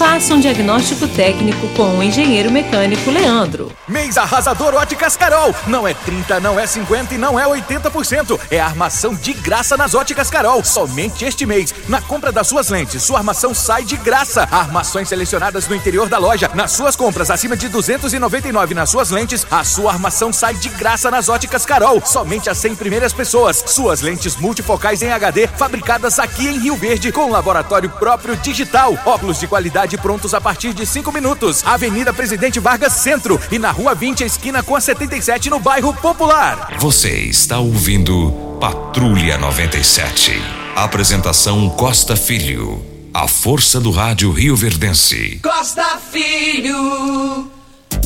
Faça 0.00 0.32
um 0.32 0.40
diagnóstico 0.40 1.06
técnico 1.06 1.68
com 1.76 1.98
o 1.98 2.02
engenheiro 2.02 2.50
mecânico 2.50 3.10
Leandro. 3.10 3.70
Mês 3.86 4.16
arrasador 4.16 4.74
Óticas 4.74 5.14
Carol. 5.14 5.54
Não 5.66 5.86
é 5.86 5.92
30, 5.92 6.40
não 6.40 6.58
é 6.58 6.66
50 6.66 7.14
e 7.14 7.18
não 7.18 7.38
é 7.38 7.44
80%. 7.44 8.40
É 8.50 8.58
armação 8.58 9.14
de 9.14 9.34
graça 9.34 9.76
nas 9.76 9.94
Óticas 9.94 10.30
Carol. 10.30 10.64
Somente 10.64 11.26
este 11.26 11.44
mês. 11.44 11.74
Na 11.86 12.00
compra 12.00 12.32
das 12.32 12.46
suas 12.46 12.70
lentes, 12.70 13.02
sua 13.02 13.18
armação 13.18 13.52
sai 13.52 13.84
de 13.84 13.98
graça. 13.98 14.48
Armações 14.50 15.06
selecionadas 15.06 15.68
no 15.68 15.76
interior 15.76 16.08
da 16.08 16.16
loja. 16.16 16.50
Nas 16.54 16.72
suas 16.72 16.96
compras 16.96 17.30
acima 17.30 17.54
de 17.54 17.68
299 17.68 18.72
nas 18.72 18.88
suas 18.88 19.10
lentes, 19.10 19.46
a 19.50 19.62
sua 19.64 19.92
armação 19.92 20.32
sai 20.32 20.54
de 20.54 20.70
graça 20.70 21.10
nas 21.10 21.28
Óticas 21.28 21.66
Carol. 21.66 22.00
Somente 22.06 22.48
as 22.48 22.56
100 22.56 22.76
primeiras 22.76 23.12
pessoas. 23.12 23.62
Suas 23.66 24.00
lentes 24.00 24.34
multifocais 24.36 25.02
em 25.02 25.12
HD, 25.12 25.46
fabricadas 25.46 26.18
aqui 26.18 26.48
em 26.48 26.58
Rio 26.58 26.76
Verde, 26.76 27.12
com 27.12 27.30
laboratório 27.30 27.90
próprio 27.90 28.34
digital. 28.36 28.98
Óculos 29.04 29.38
de 29.38 29.46
qualidade 29.46 29.89
prontos 29.96 30.34
a 30.34 30.40
partir 30.40 30.72
de 30.72 30.84
5 30.86 31.12
minutos. 31.12 31.62
Avenida 31.64 32.12
Presidente 32.12 32.58
Vargas 32.58 32.94
Centro 32.94 33.40
e 33.50 33.58
na 33.58 33.70
Rua 33.70 33.94
20, 33.94 34.24
a 34.24 34.26
esquina 34.26 34.62
com 34.62 34.76
a 34.76 34.80
77, 34.80 35.50
no 35.50 35.58
bairro 35.58 35.94
Popular. 35.94 36.76
Você 36.78 37.10
está 37.10 37.58
ouvindo 37.58 38.58
Patrulha 38.60 39.38
97. 39.38 40.32
Apresentação 40.76 41.68
Costa 41.70 42.16
Filho. 42.16 42.84
A 43.12 43.26
força 43.26 43.80
do 43.80 43.90
rádio 43.90 44.30
Rio 44.30 44.54
Verdense. 44.54 45.40
Costa 45.42 45.98
Filho. 46.12 47.50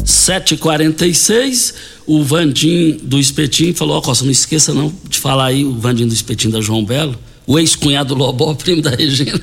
7h46, 0.04 1.74
o 2.06 2.22
Vandim 2.22 2.98
do 3.02 3.18
Espetinho 3.18 3.74
falou: 3.74 3.98
Ó, 3.98 4.00
Costa, 4.00 4.24
não 4.24 4.32
esqueça 4.32 4.72
não 4.72 4.92
de 5.08 5.18
falar 5.18 5.46
aí, 5.46 5.64
o 5.64 5.72
Vandim 5.78 6.06
do 6.06 6.14
Espetinho 6.14 6.52
da 6.52 6.60
João 6.60 6.84
Belo, 6.84 7.18
o 7.46 7.58
ex-cunhado 7.58 8.14
Lobó, 8.14 8.54
primo 8.56 8.82
da 8.82 8.90
Regina, 8.90 9.40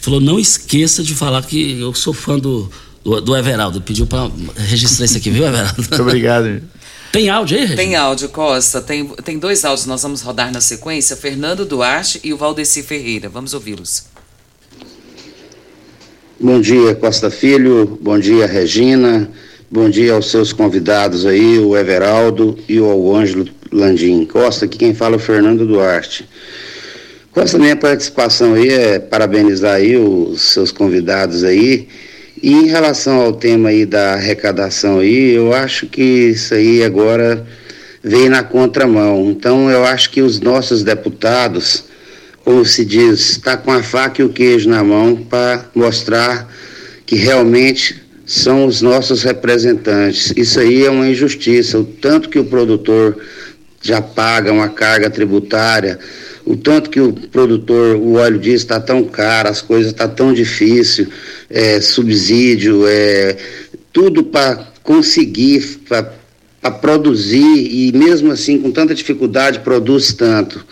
falou: 0.00 0.20
não 0.20 0.38
esqueça 0.38 1.02
de 1.02 1.14
falar 1.14 1.42
que 1.42 1.80
eu 1.80 1.94
sou 1.94 2.12
fã 2.12 2.38
do, 2.38 2.70
do, 3.04 3.20
do 3.20 3.36
Everaldo. 3.36 3.80
Pediu 3.80 4.06
pra 4.06 4.30
registrar 4.56 5.06
isso 5.06 5.16
aqui, 5.16 5.30
viu, 5.30 5.46
Everaldo? 5.46 5.74
Muito 5.78 6.02
obrigado. 6.02 6.62
Tem 7.10 7.30
áudio 7.30 7.56
aí, 7.56 7.62
Regina? 7.62 7.82
Tem 7.82 7.96
áudio, 7.96 8.28
Costa. 8.28 8.82
Tem, 8.82 9.06
tem 9.24 9.38
dois 9.38 9.64
áudios, 9.64 9.86
nós 9.86 10.02
vamos 10.02 10.20
rodar 10.20 10.52
na 10.52 10.60
sequência: 10.60 11.16
Fernando 11.16 11.64
Duarte 11.64 12.20
e 12.22 12.32
o 12.32 12.36
Valdeci 12.36 12.82
Ferreira. 12.82 13.28
Vamos 13.28 13.54
ouvi-los. 13.54 14.04
Bom 16.38 16.60
dia, 16.60 16.94
Costa 16.94 17.30
Filho. 17.30 17.98
Bom 18.00 18.18
dia, 18.18 18.46
Regina. 18.46 19.28
Bom 19.70 19.90
dia 19.90 20.14
aos 20.14 20.30
seus 20.30 20.52
convidados 20.52 21.26
aí, 21.26 21.58
o 21.58 21.76
Everaldo 21.76 22.58
e 22.68 22.78
o 22.80 23.14
Ângelo 23.14 23.48
Landim. 23.72 24.24
Costa, 24.24 24.64
aqui 24.64 24.78
quem 24.78 24.94
fala 24.94 25.14
é 25.14 25.16
o 25.16 25.20
Fernando 25.20 25.66
Duarte. 25.66 26.28
Costa, 27.38 27.56
minha 27.56 27.76
participação 27.76 28.54
aí 28.54 28.68
é 28.68 28.98
parabenizar 28.98 29.76
aí 29.76 29.96
os 29.96 30.42
seus 30.42 30.72
convidados 30.72 31.44
aí. 31.44 31.86
E 32.42 32.52
em 32.52 32.66
relação 32.66 33.20
ao 33.20 33.32
tema 33.32 33.68
aí 33.68 33.86
da 33.86 34.14
arrecadação 34.14 34.98
aí, 34.98 35.34
eu 35.34 35.52
acho 35.54 35.86
que 35.86 36.02
isso 36.02 36.52
aí 36.52 36.82
agora 36.82 37.46
veio 38.02 38.28
na 38.28 38.42
contramão. 38.42 39.30
Então 39.30 39.70
eu 39.70 39.84
acho 39.84 40.10
que 40.10 40.20
os 40.20 40.40
nossos 40.40 40.82
deputados, 40.82 41.84
como 42.44 42.64
se 42.64 42.84
diz, 42.84 43.30
está 43.30 43.56
com 43.56 43.70
a 43.70 43.84
faca 43.84 44.20
e 44.20 44.24
o 44.24 44.30
queijo 44.30 44.68
na 44.68 44.82
mão 44.82 45.14
para 45.14 45.64
mostrar 45.76 46.52
que 47.06 47.14
realmente 47.14 48.02
são 48.26 48.66
os 48.66 48.82
nossos 48.82 49.22
representantes. 49.22 50.32
Isso 50.36 50.58
aí 50.58 50.84
é 50.84 50.90
uma 50.90 51.08
injustiça. 51.08 51.78
O 51.78 51.84
tanto 51.84 52.30
que 52.30 52.38
o 52.40 52.44
produtor 52.46 53.16
já 53.80 54.02
paga 54.02 54.52
uma 54.52 54.68
carga 54.68 55.08
tributária, 55.08 56.00
o 56.48 56.56
tanto 56.56 56.88
que 56.88 56.98
o 56.98 57.12
produtor, 57.12 57.96
o 57.96 58.14
óleo 58.14 58.38
diz 58.38 58.62
está 58.62 58.80
tão 58.80 59.04
caro, 59.04 59.50
as 59.50 59.60
coisas 59.60 59.92
estão 59.92 60.08
tá 60.08 60.14
tão 60.14 60.32
difícil, 60.32 61.06
é, 61.50 61.78
subsídio, 61.78 62.86
é, 62.86 63.36
tudo 63.92 64.24
para 64.24 64.66
conseguir, 64.82 65.80
para 65.86 66.70
produzir 66.70 67.38
e 67.38 67.92
mesmo 67.92 68.32
assim 68.32 68.58
com 68.58 68.70
tanta 68.70 68.94
dificuldade 68.94 69.60
produz 69.60 70.14
tanto. 70.14 70.64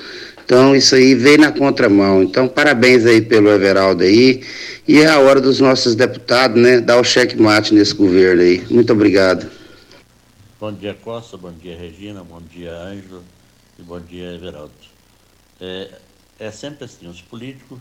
Então 0.43 0.75
isso 0.75 0.95
aí 0.95 1.15
veio 1.15 1.39
na 1.39 1.53
contramão. 1.53 2.23
Então 2.23 2.49
parabéns 2.49 3.05
aí 3.05 3.21
pelo 3.21 3.51
Everaldo 3.51 4.03
aí. 4.03 4.43
E 4.89 5.01
é 5.01 5.09
a 5.09 5.19
hora 5.19 5.43
dos 5.43 5.61
nossos 5.61 5.95
deputados, 5.95 6.61
né, 6.61 6.81
dar 6.81 6.99
o 6.99 7.05
checkmate 7.05 7.75
nesse 7.75 7.93
governo 7.93 8.41
aí. 8.41 8.65
Muito 8.71 8.93
obrigado. 8.93 9.47
Bom 10.59 10.73
dia, 10.73 10.95
Costa. 10.95 11.37
Bom 11.37 11.53
dia, 11.53 11.77
Regina. 11.77 12.25
Bom 12.25 12.41
dia, 12.51 12.73
Ângelo. 12.73 13.23
E 13.79 13.83
bom 13.83 14.01
dia, 14.01 14.33
Everaldo. 14.33 14.96
É, 15.61 15.91
é 16.39 16.51
sempre 16.51 16.85
assim: 16.85 17.09
os 17.09 17.21
políticos 17.23 17.79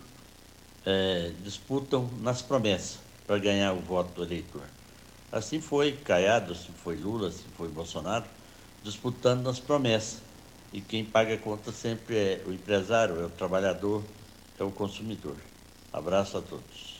é, 0.85 1.31
disputam 1.43 2.09
nas 2.21 2.41
promessas 2.41 2.99
para 3.25 3.37
ganhar 3.39 3.73
o 3.73 3.79
voto 3.79 4.13
do 4.13 4.23
eleitor. 4.23 4.63
Assim 5.31 5.59
foi 5.59 5.91
Caiado, 5.91 6.53
assim 6.53 6.71
foi 6.83 6.95
Lula, 6.95 7.29
assim 7.29 7.45
foi 7.57 7.67
Bolsonaro, 7.67 8.25
disputando 8.83 9.43
nas 9.43 9.59
promessas. 9.59 10.19
E 10.71 10.81
quem 10.81 11.03
paga 11.03 11.33
a 11.33 11.37
conta 11.37 11.71
sempre 11.71 12.15
é 12.15 12.43
o 12.45 12.51
empresário, 12.51 13.19
é 13.19 13.25
o 13.25 13.29
trabalhador, 13.29 14.03
é 14.59 14.63
o 14.63 14.71
consumidor. 14.71 15.35
Abraço 15.91 16.37
a 16.37 16.41
todos. 16.41 16.95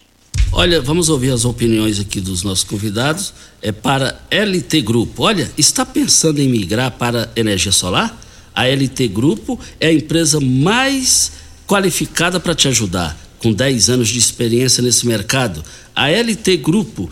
Olha, 0.51 0.81
vamos 0.81 1.09
ouvir 1.09 1.31
as 1.31 1.43
opiniões 1.43 1.99
aqui 1.99 2.21
dos 2.21 2.43
nossos 2.43 2.63
convidados. 2.63 3.33
É 3.61 3.71
para 3.71 4.21
LT 4.31 4.81
Grupo. 4.81 5.23
Olha, 5.23 5.51
está 5.57 5.85
pensando 5.85 6.39
em 6.39 6.47
migrar 6.47 6.91
para 6.91 7.29
energia 7.35 7.71
solar? 7.71 8.17
A 8.55 8.67
LT 8.67 9.09
Grupo 9.09 9.59
é 9.79 9.87
a 9.87 9.93
empresa 9.93 10.39
mais 10.39 11.33
qualificada 11.67 12.39
para 12.39 12.55
te 12.55 12.67
ajudar, 12.67 13.17
com 13.39 13.51
10 13.51 13.89
anos 13.89 14.07
de 14.07 14.17
experiência 14.17 14.81
nesse 14.81 15.05
mercado. 15.05 15.63
A 15.95 16.09
LT 16.09 16.57
Grupo 16.57 17.09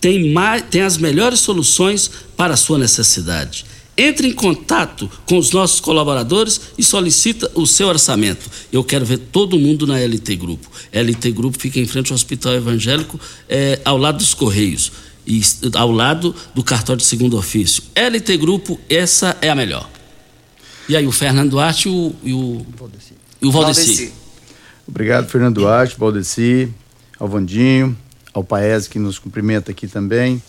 tem, 0.00 0.32
mais, 0.32 0.62
tem 0.70 0.82
as 0.82 0.96
melhores 0.96 1.40
soluções 1.40 2.10
para 2.36 2.54
a 2.54 2.56
sua 2.56 2.78
necessidade. 2.78 3.66
Entre 3.98 4.28
em 4.28 4.32
contato 4.32 5.10
com 5.26 5.38
os 5.38 5.52
nossos 5.52 5.80
colaboradores 5.80 6.60
e 6.76 6.82
solicita 6.82 7.50
o 7.54 7.66
seu 7.66 7.88
orçamento. 7.88 8.50
Eu 8.70 8.84
quero 8.84 9.06
ver 9.06 9.18
todo 9.18 9.58
mundo 9.58 9.86
na 9.86 9.98
LT 9.98 10.36
Grupo. 10.36 10.70
LT 10.92 11.32
Grupo 11.32 11.58
fica 11.58 11.80
em 11.80 11.86
frente 11.86 12.12
ao 12.12 12.14
Hospital 12.14 12.54
Evangélico, 12.54 13.18
é, 13.48 13.80
ao 13.84 13.96
lado 13.96 14.18
dos 14.18 14.34
Correios, 14.34 14.92
e 15.26 15.40
ao 15.74 15.90
lado 15.90 16.34
do 16.54 16.62
cartório 16.62 17.00
de 17.00 17.06
segundo 17.06 17.36
ofício. 17.38 17.82
LT 17.94 18.36
Grupo, 18.36 18.78
essa 18.88 19.36
é 19.40 19.48
a 19.48 19.54
melhor. 19.54 19.95
E 20.88 20.96
aí, 20.96 21.06
o 21.06 21.12
Fernando 21.12 21.50
Duarte 21.50 21.88
e 21.88 21.92
o, 21.92 22.14
e 22.22 22.32
o, 22.32 22.66
e 23.42 23.46
o 23.46 23.50
Valdeci. 23.50 24.12
Obrigado, 24.86 25.28
Fernando 25.28 25.54
Duarte, 25.56 25.98
Valdeci, 25.98 26.72
ao 27.18 27.26
Vandinho, 27.28 27.96
ao 28.32 28.44
Paese 28.44 28.88
que 28.88 28.98
nos 28.98 29.18
cumprimenta 29.18 29.70
aqui 29.70 29.88
também 29.88 30.40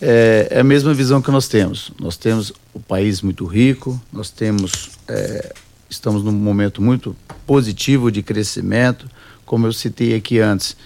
é, 0.00 0.48
é, 0.50 0.60
a 0.60 0.64
mesma 0.64 0.92
visão 0.92 1.22
que 1.22 1.30
nós 1.30 1.48
temos. 1.48 1.90
Nós 2.00 2.16
temos 2.16 2.52
o 2.72 2.80
país 2.80 3.22
muito 3.22 3.44
rico, 3.46 4.00
nós 4.12 4.30
temos, 4.30 4.90
é, 5.08 5.54
estamos 5.88 6.22
num 6.22 6.32
momento 6.32 6.82
muito 6.82 7.16
positivo 7.46 8.10
de 8.10 8.22
crescimento, 8.22 9.08
como 9.44 9.66
eu 9.66 9.72
citei 9.72 10.14
aqui 10.14 10.38
antes. 10.38 10.76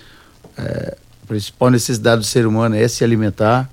É, 0.57 0.97
a 1.23 1.27
principal 1.27 1.71
necessidade 1.71 2.21
do 2.21 2.27
ser 2.27 2.47
humano 2.47 2.75
é 2.75 2.87
se 2.89 3.03
alimentar. 3.05 3.71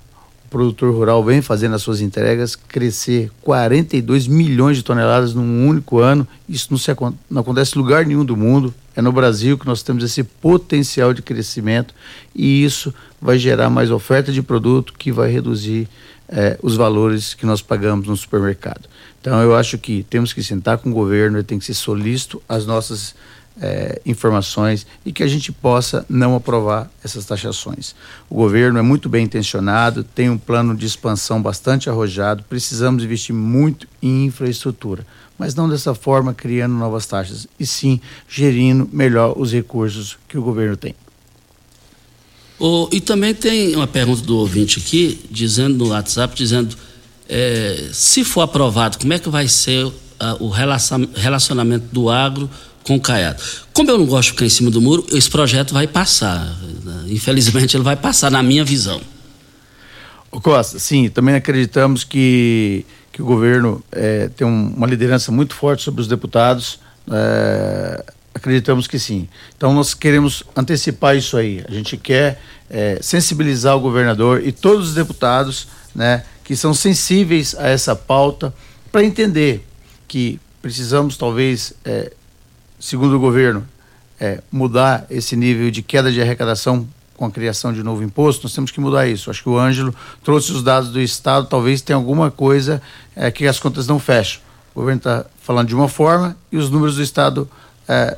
Produtor 0.50 0.94
rural 0.94 1.22
vem 1.22 1.42
fazendo 1.42 1.74
as 1.74 1.82
suas 1.82 2.00
entregas 2.00 2.56
crescer 2.56 3.30
42 3.42 4.26
milhões 4.26 4.78
de 4.78 4.82
toneladas 4.82 5.34
num 5.34 5.66
único 5.68 5.98
ano. 5.98 6.26
Isso 6.48 6.68
não, 6.70 6.78
se, 6.78 6.90
não 7.30 7.42
acontece 7.42 7.76
em 7.76 7.82
lugar 7.82 8.06
nenhum 8.06 8.24
do 8.24 8.36
mundo. 8.36 8.72
É 8.96 9.02
no 9.02 9.12
Brasil 9.12 9.58
que 9.58 9.66
nós 9.66 9.82
temos 9.82 10.02
esse 10.02 10.24
potencial 10.24 11.12
de 11.12 11.22
crescimento 11.22 11.94
e 12.34 12.64
isso 12.64 12.92
vai 13.20 13.38
gerar 13.38 13.68
mais 13.68 13.90
oferta 13.90 14.32
de 14.32 14.42
produto 14.42 14.94
que 14.98 15.12
vai 15.12 15.30
reduzir 15.30 15.86
eh, 16.28 16.58
os 16.62 16.76
valores 16.76 17.34
que 17.34 17.46
nós 17.46 17.62
pagamos 17.62 18.08
no 18.08 18.16
supermercado. 18.16 18.88
Então 19.20 19.40
eu 19.42 19.54
acho 19.54 19.78
que 19.78 20.02
temos 20.08 20.32
que 20.32 20.42
sentar 20.42 20.78
com 20.78 20.90
o 20.90 20.94
governo, 20.94 21.42
tem 21.44 21.58
que 21.58 21.64
ser 21.64 21.74
solícito 21.74 22.42
as 22.48 22.66
nossas 22.66 23.14
eh, 23.60 24.00
informações 24.06 24.86
e 25.04 25.12
que 25.12 25.22
a 25.22 25.26
gente 25.26 25.52
possa 25.52 26.04
não 26.08 26.34
aprovar 26.34 26.90
essas 27.04 27.24
taxações. 27.24 27.94
O 28.28 28.34
governo 28.34 28.78
é 28.78 28.82
muito 28.82 29.08
bem 29.08 29.24
intencionado, 29.24 30.02
tem 30.02 30.30
um 30.30 30.38
plano 30.38 30.74
de 30.74 30.86
expansão 30.86 31.40
bastante 31.40 31.88
arrojado, 31.90 32.44
precisamos 32.48 33.04
investir 33.04 33.34
muito 33.34 33.86
em 34.02 34.26
infraestrutura 34.26 35.04
mas 35.38 35.54
não 35.54 35.68
dessa 35.68 35.94
forma 35.94 36.34
criando 36.34 36.74
novas 36.74 37.06
taxas, 37.06 37.46
e 37.60 37.64
sim 37.64 38.00
gerindo 38.28 38.88
melhor 38.92 39.38
os 39.38 39.52
recursos 39.52 40.18
que 40.26 40.36
o 40.36 40.42
governo 40.42 40.76
tem. 40.76 40.96
Oh, 42.58 42.88
e 42.90 43.00
também 43.00 43.32
tem 43.32 43.76
uma 43.76 43.86
pergunta 43.86 44.20
do 44.22 44.36
ouvinte 44.36 44.80
aqui, 44.80 45.26
dizendo 45.30 45.76
no 45.78 45.90
WhatsApp, 45.90 46.34
dizendo 46.34 46.76
é, 47.28 47.90
se 47.92 48.24
for 48.24 48.40
aprovado, 48.40 48.98
como 48.98 49.12
é 49.12 49.18
que 49.18 49.28
vai 49.28 49.46
ser 49.46 49.86
uh, 49.86 49.94
o 50.40 50.48
relacionamento 50.48 51.86
do 51.92 52.10
agro 52.10 52.50
com 52.84 52.96
o 52.96 53.00
Caiado? 53.00 53.42
Como 53.72 53.90
eu 53.90 53.98
não 53.98 54.06
gosto 54.06 54.28
de 54.28 54.32
ficar 54.32 54.46
em 54.46 54.50
cima 54.50 54.70
do 54.70 54.80
muro, 54.80 55.06
esse 55.12 55.30
projeto 55.30 55.72
vai 55.74 55.86
passar. 55.86 56.56
Infelizmente, 57.08 57.76
ele 57.76 57.84
vai 57.84 57.96
passar, 57.96 58.30
na 58.30 58.42
minha 58.42 58.64
visão. 58.64 59.00
O 60.30 60.40
Costa, 60.40 60.78
sim, 60.78 61.08
também 61.08 61.34
acreditamos 61.34 62.04
que 62.04 62.84
que 63.18 63.22
o 63.22 63.24
governo 63.24 63.82
é, 63.90 64.28
tem 64.28 64.46
um, 64.46 64.72
uma 64.76 64.86
liderança 64.86 65.32
muito 65.32 65.52
forte 65.52 65.82
sobre 65.82 66.00
os 66.00 66.06
deputados. 66.06 66.78
É, 67.10 68.04
acreditamos 68.32 68.86
que 68.86 68.96
sim. 68.96 69.28
Então 69.56 69.74
nós 69.74 69.92
queremos 69.92 70.44
antecipar 70.54 71.16
isso 71.16 71.36
aí. 71.36 71.64
A 71.68 71.72
gente 71.72 71.96
quer 71.96 72.40
é, 72.70 72.96
sensibilizar 73.02 73.76
o 73.76 73.80
governador 73.80 74.46
e 74.46 74.52
todos 74.52 74.90
os 74.90 74.94
deputados, 74.94 75.66
né, 75.92 76.22
que 76.44 76.54
são 76.54 76.72
sensíveis 76.72 77.56
a 77.58 77.66
essa 77.66 77.96
pauta, 77.96 78.54
para 78.92 79.02
entender 79.02 79.66
que 80.06 80.38
precisamos 80.62 81.16
talvez, 81.16 81.72
é, 81.84 82.12
segundo 82.78 83.16
o 83.16 83.20
governo, 83.20 83.66
é, 84.20 84.42
mudar 84.50 85.06
esse 85.10 85.36
nível 85.36 85.70
de 85.70 85.82
queda 85.82 86.10
de 86.10 86.20
arrecadação 86.20 86.88
com 87.16 87.24
a 87.24 87.30
criação 87.30 87.72
de 87.72 87.82
novo 87.82 88.02
imposto, 88.02 88.44
nós 88.44 88.54
temos 88.54 88.70
que 88.70 88.80
mudar 88.80 89.06
isso. 89.06 89.30
Acho 89.30 89.42
que 89.42 89.48
o 89.48 89.58
Ângelo 89.58 89.94
trouxe 90.22 90.52
os 90.52 90.62
dados 90.62 90.90
do 90.90 91.00
Estado, 91.00 91.46
talvez 91.46 91.82
tenha 91.82 91.96
alguma 91.96 92.30
coisa 92.30 92.80
é, 93.16 93.30
que 93.30 93.46
as 93.46 93.58
contas 93.58 93.86
não 93.86 93.98
fecham. 93.98 94.40
O 94.74 94.80
governo 94.80 94.98
está 94.98 95.26
falando 95.42 95.68
de 95.68 95.74
uma 95.74 95.88
forma 95.88 96.36
e 96.52 96.56
os 96.56 96.70
números 96.70 96.96
do 96.96 97.02
Estado 97.02 97.48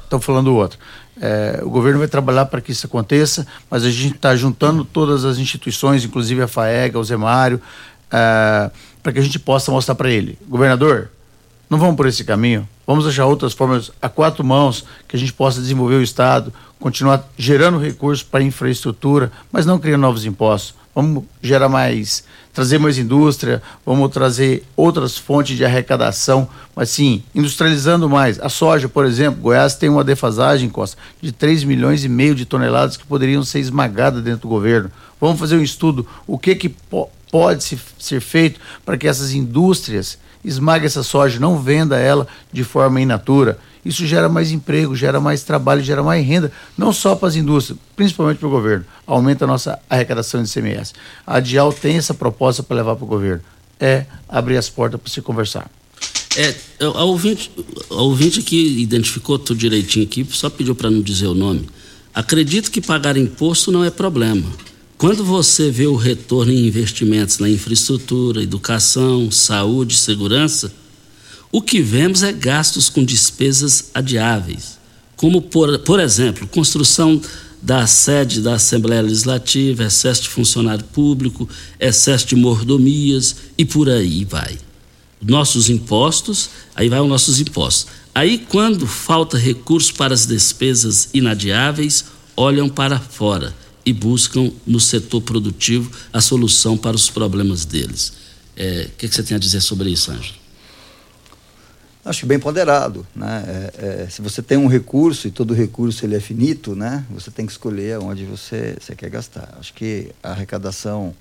estão 0.02 0.18
é, 0.18 0.22
falando 0.22 0.54
outra. 0.54 0.78
É, 1.20 1.60
o 1.62 1.70
governo 1.70 1.98
vai 1.98 2.08
trabalhar 2.08 2.46
para 2.46 2.60
que 2.60 2.72
isso 2.72 2.86
aconteça, 2.86 3.46
mas 3.70 3.84
a 3.84 3.90
gente 3.90 4.16
está 4.16 4.34
juntando 4.36 4.84
todas 4.84 5.24
as 5.24 5.38
instituições, 5.38 6.04
inclusive 6.04 6.42
a 6.42 6.48
FAEGA, 6.48 6.98
o 6.98 7.04
Zemário, 7.04 7.60
é, 8.10 8.70
para 9.02 9.12
que 9.12 9.18
a 9.18 9.22
gente 9.22 9.38
possa 9.38 9.70
mostrar 9.70 9.94
para 9.94 10.10
ele, 10.10 10.38
governador, 10.48 11.10
não 11.70 11.78
vamos 11.78 11.94
por 11.94 12.06
esse 12.08 12.24
caminho. 12.24 12.68
Vamos 12.84 13.06
achar 13.06 13.26
outras 13.26 13.52
formas 13.52 13.92
a 14.02 14.08
quatro 14.08 14.44
mãos 14.44 14.84
que 15.06 15.14
a 15.14 15.18
gente 15.18 15.32
possa 15.32 15.60
desenvolver 15.60 15.94
o 15.94 16.02
Estado, 16.02 16.52
continuar 16.80 17.24
gerando 17.38 17.78
recursos 17.78 18.24
para 18.24 18.42
infraestrutura, 18.42 19.30
mas 19.52 19.64
não 19.64 19.78
criando 19.78 20.00
novos 20.00 20.24
impostos. 20.24 20.74
Vamos 20.92 21.22
gerar 21.40 21.68
mais, 21.68 22.24
trazer 22.52 22.78
mais 22.78 22.98
indústria, 22.98 23.62
vamos 23.86 24.10
trazer 24.10 24.64
outras 24.76 25.16
fontes 25.16 25.56
de 25.56 25.64
arrecadação, 25.64 26.48
mas 26.74 26.90
sim, 26.90 27.22
industrializando 27.32 28.10
mais. 28.10 28.40
A 28.40 28.48
soja, 28.48 28.88
por 28.88 29.06
exemplo, 29.06 29.40
Goiás 29.40 29.76
tem 29.76 29.88
uma 29.88 30.02
defasagem, 30.02 30.68
Costa, 30.68 30.98
de 31.22 31.30
3 31.30 31.62
milhões 31.62 32.04
e 32.04 32.08
meio 32.08 32.34
de 32.34 32.44
toneladas 32.44 32.96
que 32.96 33.06
poderiam 33.06 33.44
ser 33.44 33.60
esmagadas 33.60 34.24
dentro 34.24 34.42
do 34.42 34.48
governo. 34.48 34.90
Vamos 35.20 35.38
fazer 35.38 35.54
um 35.54 35.62
estudo, 35.62 36.04
o 36.26 36.36
que, 36.36 36.56
que 36.56 36.74
pode 37.30 37.62
se, 37.62 37.78
ser 37.96 38.20
feito 38.20 38.58
para 38.84 38.98
que 38.98 39.06
essas 39.06 39.32
indústrias 39.32 40.18
esmague 40.44 40.86
essa 40.86 41.02
soja, 41.02 41.38
não 41.38 41.60
venda 41.60 41.98
ela 41.98 42.26
de 42.52 42.64
forma 42.64 43.00
in 43.00 43.06
natura. 43.06 43.58
Isso 43.84 44.06
gera 44.06 44.28
mais 44.28 44.50
emprego, 44.50 44.94
gera 44.94 45.20
mais 45.20 45.42
trabalho, 45.42 45.82
gera 45.82 46.02
mais 46.02 46.24
renda, 46.26 46.52
não 46.76 46.92
só 46.92 47.14
para 47.14 47.28
as 47.28 47.36
indústrias, 47.36 47.78
principalmente 47.96 48.38
para 48.38 48.48
o 48.48 48.50
governo. 48.50 48.84
Aumenta 49.06 49.44
a 49.44 49.48
nossa 49.48 49.78
arrecadação 49.88 50.42
de 50.42 50.50
CMS. 50.52 50.92
A 51.26 51.40
Dial 51.40 51.72
tem 51.72 51.96
essa 51.96 52.12
proposta 52.12 52.62
para 52.62 52.76
levar 52.76 52.96
para 52.96 53.04
o 53.04 53.08
governo. 53.08 53.42
É 53.78 54.04
abrir 54.28 54.58
as 54.58 54.68
portas 54.68 55.00
para 55.00 55.10
se 55.10 55.22
conversar. 55.22 55.70
É, 56.36 56.54
a 56.84 57.04
ouvinte, 57.04 57.50
a 57.90 58.02
ouvinte 58.02 58.42
que 58.42 58.80
identificou 58.80 59.38
tudo 59.38 59.58
direitinho 59.58 60.04
aqui, 60.04 60.26
só 60.30 60.50
pediu 60.50 60.74
para 60.74 60.90
não 60.90 61.00
dizer 61.00 61.26
o 61.26 61.34
nome. 61.34 61.68
Acredito 62.14 62.70
que 62.70 62.80
pagar 62.80 63.16
imposto 63.16 63.72
não 63.72 63.82
é 63.82 63.90
problema. 63.90 64.44
Quando 65.00 65.24
você 65.24 65.70
vê 65.70 65.86
o 65.86 65.96
retorno 65.96 66.52
em 66.52 66.66
investimentos 66.66 67.38
na 67.38 67.48
infraestrutura, 67.48 68.42
educação, 68.42 69.30
saúde, 69.30 69.96
segurança, 69.96 70.70
o 71.50 71.62
que 71.62 71.80
vemos 71.80 72.22
é 72.22 72.30
gastos 72.30 72.90
com 72.90 73.02
despesas 73.02 73.90
adiáveis, 73.94 74.78
como, 75.16 75.40
por, 75.40 75.78
por 75.78 75.98
exemplo, 75.98 76.46
construção 76.46 77.18
da 77.62 77.86
sede 77.86 78.42
da 78.42 78.56
Assembleia 78.56 79.00
Legislativa, 79.00 79.84
excesso 79.84 80.24
de 80.24 80.28
funcionário 80.28 80.84
público, 80.84 81.48
excesso 81.80 82.26
de 82.26 82.36
mordomias 82.36 83.36
e 83.56 83.64
por 83.64 83.88
aí 83.88 84.26
vai. 84.26 84.58
Nossos 85.18 85.70
impostos, 85.70 86.50
aí 86.76 86.90
vai 86.90 87.00
os 87.00 87.08
nossos 87.08 87.40
impostos. 87.40 87.86
Aí, 88.14 88.36
quando 88.36 88.86
falta 88.86 89.38
recurso 89.38 89.94
para 89.94 90.12
as 90.12 90.26
despesas 90.26 91.08
inadiáveis, 91.14 92.04
olham 92.36 92.68
para 92.68 93.00
fora 93.00 93.54
e 93.84 93.92
buscam 93.92 94.52
no 94.66 94.78
setor 94.78 95.22
produtivo 95.22 95.90
a 96.12 96.20
solução 96.20 96.76
para 96.76 96.96
os 96.96 97.10
problemas 97.10 97.64
deles. 97.64 98.12
É, 98.56 98.88
o 98.88 98.96
que, 98.96 99.08
que, 99.08 99.14
você 99.14 99.22
tem 99.22 99.36
a 99.36 99.40
dizer 99.40 99.60
sobre 99.60 99.90
isso, 99.90 100.10
Ângelo? 100.10 100.38
Acho 102.04 102.26
bem 102.26 102.38
ponderado, 102.38 103.06
né? 103.14 103.44
É, 103.46 104.04
é, 104.04 104.08
se 104.08 104.22
você 104.22 104.42
tem 104.42 104.56
um 104.56 104.66
recurso 104.66 105.28
e 105.28 105.30
todo 105.30 105.52
recurso 105.52 106.04
ele 106.04 106.16
é 106.16 106.20
finito, 106.20 106.74
né? 106.74 107.04
Você 107.10 107.30
tem 107.30 107.44
que 107.44 107.52
escolher 107.52 107.98
onde 107.98 108.24
você, 108.24 108.76
você 108.80 108.94
quer 108.94 109.10
gastar. 109.10 109.54
Acho 109.58 109.72
que 109.74 110.10
a 110.22 110.30
arrecadação, 110.30 111.14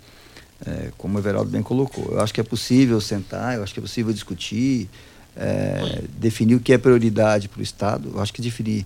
é, 0.66 0.89
como 0.97 1.18
o 1.18 1.22
Everaldo 1.22 1.51
bem 1.51 1.62
colocou, 1.62 2.14
eu 2.14 2.22
acho 2.22 2.34
que 2.34 2.39
é 2.39 2.43
possível 2.43 2.99
sentar, 3.01 3.55
eu 3.55 3.64
acho 3.64 3.74
que 3.74 3.80
é 3.80 3.84
possível 3.84 4.14
discutir, 4.14 4.89
é, 5.36 6.03
definir 6.18 6.55
o 6.55 6.60
que 6.60 6.74
é 6.74 6.78
prioridade 6.78 7.49
para 7.49 7.60
o 7.60 7.64
Estado. 7.64 8.12
Eu 8.14 8.22
acho 8.22 8.34
que 8.34 8.41
definir 8.41 8.86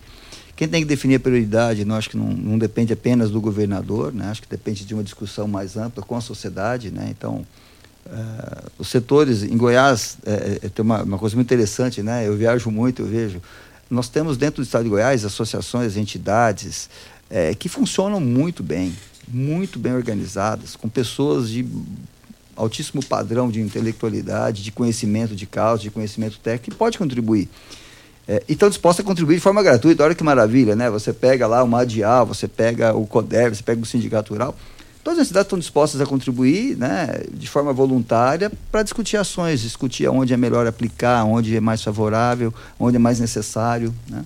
quem 0.56 0.68
tem 0.68 0.82
que 0.82 0.88
definir 0.88 1.16
a 1.16 1.20
prioridade, 1.20 1.84
não 1.84 1.96
acho 1.96 2.10
que 2.10 2.18
não, 2.18 2.28
não 2.28 2.58
depende 2.58 2.94
apenas 2.94 3.32
do 3.32 3.42
governador, 3.42 4.14
né? 4.14 4.28
acho 4.28 4.42
que 4.42 4.48
depende 4.48 4.86
de 4.86 4.94
uma 4.94 5.04
discussão 5.04 5.48
mais 5.48 5.76
ampla 5.76 6.04
com 6.04 6.16
a 6.16 6.22
sociedade. 6.22 6.92
Né? 6.92 7.08
Então, 7.10 7.46
uh, 8.06 8.72
os 8.78 8.88
setores, 8.88 9.42
em 9.42 9.58
Goiás, 9.58 10.18
é, 10.26 10.70
tem 10.70 10.84
uma, 10.84 11.02
uma 11.02 11.18
coisa 11.18 11.36
muito 11.36 11.48
interessante, 11.48 12.04
né? 12.04 12.28
eu 12.28 12.38
viajo 12.38 12.70
muito, 12.70 13.02
eu 13.02 13.08
vejo. 13.08 13.42
Nós 13.90 14.10
temos 14.10 14.38
dentro 14.38 14.62
do 14.62 14.66
estado 14.66 14.84
de 14.84 14.90
Goiás 14.90 15.26
associações, 15.26 15.98
entidades 15.98 16.88
é, 17.30 17.56
que 17.56 17.68
funcionam 17.68 18.20
muito 18.20 18.62
bem, 18.62 18.96
muito 19.28 19.80
bem 19.80 19.94
organizadas, 19.94 20.76
com 20.76 20.88
pessoas 20.88 21.50
de 21.50 21.66
altíssimo 22.56 23.04
padrão 23.04 23.50
de 23.50 23.60
intelectualidade, 23.60 24.62
de 24.62 24.72
conhecimento 24.72 25.36
de 25.36 25.48
causa, 25.48 25.82
de 25.82 25.90
conhecimento 25.90 26.38
técnico, 26.40 26.72
que 26.72 26.78
pode 26.78 27.00
contribuir. 27.00 27.50
É, 28.28 28.42
e 28.48 28.54
estão 28.54 28.70
dispostos 28.70 29.04
a 29.04 29.08
contribuir 29.08 29.36
de 29.36 29.42
forma 29.42 29.62
gratuita. 29.62 30.04
Olha 30.04 30.16
que 30.16 30.24
maravilha, 30.24 30.76
né? 30.76 30.90
Você 30.90 31.12
pega 31.12 31.46
lá 31.46 31.62
o 31.64 31.68
Madial, 31.68 32.26
você 32.26 32.48
pega 32.48 32.94
o 32.94 33.06
CODER, 33.06 33.54
você 33.54 33.64
pega 33.64 33.82
o 33.82 33.86
Sindicato 33.86 34.34
Rural. 34.34 34.56
todas 35.04 35.20
as 35.20 35.28
cidades 35.28 35.48
estão 35.48 35.60
dispostas 35.60 36.00
a 36.00 36.06
contribuir 36.06 36.78
né, 36.78 37.24
de 37.34 37.50
forma 37.50 37.74
voluntária 37.74 38.50
para 38.72 38.84
discutir 38.84 39.18
ações, 39.18 39.60
discutir 39.60 40.08
onde 40.08 40.34
é 40.34 40.38
melhor 40.38 40.66
aplicar, 40.66 41.26
onde 41.26 41.58
é 41.58 41.60
mais 41.60 41.84
favorável, 41.84 42.54
onde 42.80 42.96
é 42.96 43.00
mais 43.00 43.20
necessário. 43.20 43.94
Né? 44.10 44.24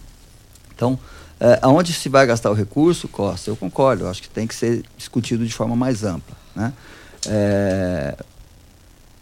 Então, 0.76 1.00
é, 1.39 1.58
aonde 1.64 1.91
se 1.91 2.08
vai 2.08 2.28
gastar 2.28 2.52
o 2.52 2.54
recurso, 2.54 3.08
Costa, 3.08 3.50
eu 3.50 3.56
concordo, 3.56 4.04
eu 4.04 4.10
acho 4.10 4.22
que 4.22 4.30
tem 4.30 4.45
que 4.45 4.54
ser 4.54 4.84
discutido 4.95 5.43
de 5.43 5.54
forma 5.54 5.76
mais 5.76 6.04
ampla. 6.04 6.36
Né? 6.56 6.74
É, 7.28 8.16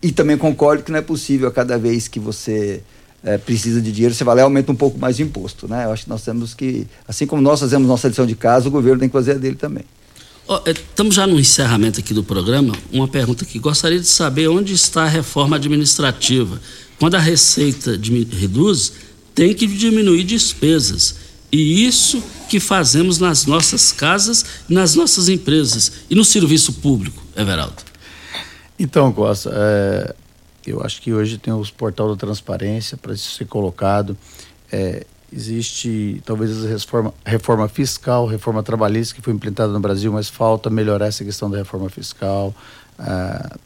e 0.03 0.11
também 0.11 0.37
concordo 0.37 0.83
que 0.83 0.91
não 0.91 0.99
é 0.99 1.01
possível 1.01 1.47
a 1.47 1.51
cada 1.51 1.77
vez 1.77 2.09
que 2.09 2.19
você 2.19 2.83
é, 3.25 3.39
precisa 3.39 3.81
de 3.81 3.91
dinheiro, 3.91 4.13
você 4.13 4.23
vai 4.23 4.35
lá 4.35 4.41
e 4.41 4.43
aumenta 4.43 4.71
um 4.71 4.75
pouco 4.75 4.99
mais 4.99 5.17
de 5.17 5.23
imposto. 5.23 5.67
Né? 5.67 5.85
Eu 5.85 5.91
acho 5.91 6.03
que 6.03 6.09
nós 6.09 6.21
temos 6.23 6.53
que, 6.53 6.85
assim 7.07 7.25
como 7.25 7.41
nós 7.41 7.59
fazemos 7.59 7.87
nossa 7.87 8.07
lição 8.07 8.25
de 8.25 8.35
casa, 8.35 8.67
o 8.67 8.71
governo 8.71 8.99
tem 8.99 9.09
que 9.09 9.13
fazer 9.13 9.31
a 9.31 9.35
dele 9.35 9.55
também. 9.55 9.83
Oh, 10.47 10.59
estamos 10.63 11.15
já 11.15 11.25
no 11.25 11.39
encerramento 11.39 11.99
aqui 11.99 12.13
do 12.13 12.23
programa. 12.23 12.71
Uma 12.93 13.07
pergunta 13.07 13.43
que 13.43 13.57
gostaria 13.57 13.99
de 13.99 14.05
saber 14.05 14.47
onde 14.47 14.73
está 14.73 15.03
a 15.05 15.07
reforma 15.07 15.55
administrativa. 15.55 16.61
Quando 16.99 17.15
a 17.15 17.19
receita 17.19 17.99
reduz, 18.31 18.93
tem 19.33 19.55
que 19.55 19.65
diminuir 19.65 20.23
despesas. 20.23 21.15
E 21.51 21.87
isso 21.87 22.21
que 22.47 22.59
fazemos 22.59 23.17
nas 23.17 23.47
nossas 23.47 23.91
casas, 23.91 24.45
nas 24.69 24.93
nossas 24.93 25.29
empresas 25.29 25.91
e 26.11 26.13
no 26.13 26.23
serviço 26.23 26.73
público, 26.73 27.23
Everaldo. 27.35 27.81
Então, 28.77 29.11
Costa, 29.11 29.51
é, 29.51 30.15
eu 30.65 30.81
acho 30.81 31.01
que 31.01 31.13
hoje 31.13 31.37
tem 31.37 31.53
os 31.53 31.69
portal 31.71 32.09
da 32.09 32.15
transparência 32.15 32.97
para 32.97 33.13
isso 33.13 33.31
ser 33.31 33.45
colocado. 33.45 34.17
É, 34.71 35.05
existe 35.31 36.21
talvez 36.25 36.65
a 36.65 36.69
reforma, 36.69 37.13
reforma 37.25 37.67
fiscal, 37.67 38.25
reforma 38.25 38.63
trabalhista 38.63 39.13
que 39.15 39.21
foi 39.21 39.33
implementada 39.33 39.71
no 39.71 39.79
Brasil, 39.79 40.11
mas 40.11 40.29
falta 40.29 40.69
melhorar 40.69 41.07
essa 41.07 41.23
questão 41.23 41.49
da 41.49 41.57
reforma 41.57 41.89
fiscal. 41.89 42.55
Ah, 42.97 43.57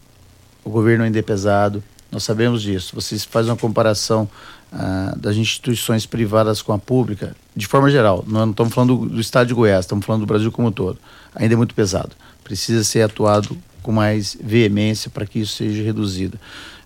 o 0.64 0.70
governo 0.70 1.04
ainda 1.04 1.20
é 1.20 1.22
pesado, 1.22 1.84
nós 2.12 2.24
sabemos 2.24 2.62
disso. 2.62 2.95
Vocês 2.95 3.24
fazem 3.24 3.52
uma 3.52 3.58
comparação 3.58 4.30
ah, 4.72 5.14
das 5.16 5.36
instituições 5.36 6.06
privadas 6.06 6.62
com 6.62 6.74
a 6.74 6.80
pública, 6.80 7.36
de 7.56 7.68
forma 7.68 7.89
geral. 7.89 8.24
Não 8.28 8.50
estamos 8.50 8.74
falando 8.74 8.97
do, 8.97 9.10
do 9.10 9.22
estado 9.22 9.47
de 9.47 9.54
Goiás, 9.54 9.86
estamos 9.86 10.06
falando 10.06 10.22
do 10.22 10.28
Brasil 10.28 10.52
como 10.52 10.70
um 10.70 10.72
todo. 10.72 10.97
Ainda 11.36 11.54
é 11.54 11.58
muito 11.58 11.76
pesado. 11.76 12.16
Precisa 12.43 12.84
ser 12.84 13.04
atuado 13.04 13.56
com 13.84 13.91
mais 13.91 14.36
veemência 14.41 15.10
para 15.10 15.26
que 15.26 15.39
isso 15.39 15.56
seja 15.56 15.84
reduzido. 15.84 16.39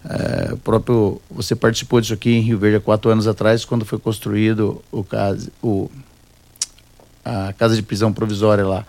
É, 0.05 0.55
próprio 0.63 1.21
você 1.31 1.55
participou 1.55 2.01
disso 2.01 2.13
aqui 2.13 2.31
em 2.31 2.41
Rio 2.41 2.57
Verde 2.57 2.77
há 2.77 2.81
quatro 2.81 3.09
anos 3.09 3.27
atrás, 3.27 3.63
quando 3.63 3.85
foi 3.85 3.97
construído 3.97 4.83
o, 4.91 5.03
casa, 5.03 5.49
o 5.61 5.89
a 7.23 7.53
casa 7.53 7.75
de 7.75 7.81
prisão 7.81 8.11
provisória 8.11 8.65
lá. 8.65 8.85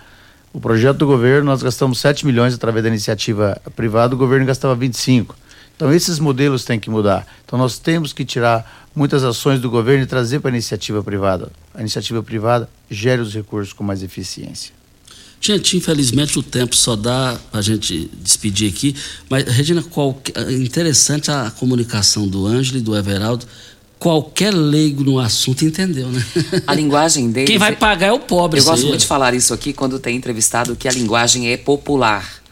O 0.53 0.61
projeto 0.61 0.99
do 0.99 1.07
governo 1.07 1.47
nós 1.47 1.63
gastamos 1.63 1.99
7 1.99 2.27
milhões 2.27 2.55
através 2.55 2.83
da 2.83 2.89
iniciativa 2.89 3.61
privada, 3.75 4.15
o 4.15 4.19
governo 4.19 4.47
gastava 4.47 4.75
25. 4.75 5.37
Então 5.77 5.93
esses 5.93 6.19
modelos 6.19 6.65
têm 6.65 6.79
que 6.79 6.91
mudar. 6.91 7.27
Então 7.45 7.59
nós 7.59 7.79
temos 7.79 8.13
que 8.13 8.25
tirar 8.25 8.89
muitas 8.95 9.25
ações 9.25 9.61
do 9.61 9.69
governo 9.69 10.05
e 10.05 10.07
trazer 10.07 10.41
para 10.41 10.51
a 10.51 10.53
iniciativa 10.53 11.03
privada. 11.03 11.51
A 11.75 11.81
iniciativa 11.81 12.23
privada 12.23 12.69
gera 12.89 13.23
os 13.23 13.35
recursos 13.35 13.73
com 13.73 13.83
mais 13.83 14.03
eficiência. 14.03 14.73
Gente, 15.47 15.77
infelizmente 15.77 16.39
o 16.39 16.43
tempo 16.43 16.75
só 16.75 16.97
dá 16.97 17.39
para 17.51 17.61
a 17.61 17.63
gente 17.63 18.11
despedir 18.23 18.67
aqui, 18.67 18.97
mas, 19.29 19.45
Regina, 19.45 19.83
qualquer, 19.83 20.51
interessante 20.51 21.31
a 21.31 21.51
comunicação 21.51 22.27
do 22.27 22.47
Ângelo 22.47 22.79
e 22.79 22.81
do 22.81 22.97
Everaldo. 22.97 23.45
Qualquer 23.99 24.55
leigo 24.55 25.05
no 25.05 25.19
assunto 25.19 25.63
entendeu, 25.63 26.09
né? 26.09 26.25
A 26.67 26.75
linguagem 26.75 27.31
deles. 27.31 27.51
Quem 27.51 27.59
vai 27.59 27.77
pagar 27.77 28.07
é 28.07 28.13
o 28.13 28.19
pobre. 28.19 28.59
Eu 28.59 28.65
gosto 28.65 28.87
muito 28.87 29.01
de 29.01 29.07
falar 29.07 29.35
isso 29.35 29.53
aqui 29.53 29.75
quando 29.75 29.99
tem 29.99 30.17
entrevistado 30.17 30.75
que 30.75 30.89
a 30.89 30.93
linguagem 30.93 31.49
é 31.49 31.59
popular. 31.59 32.43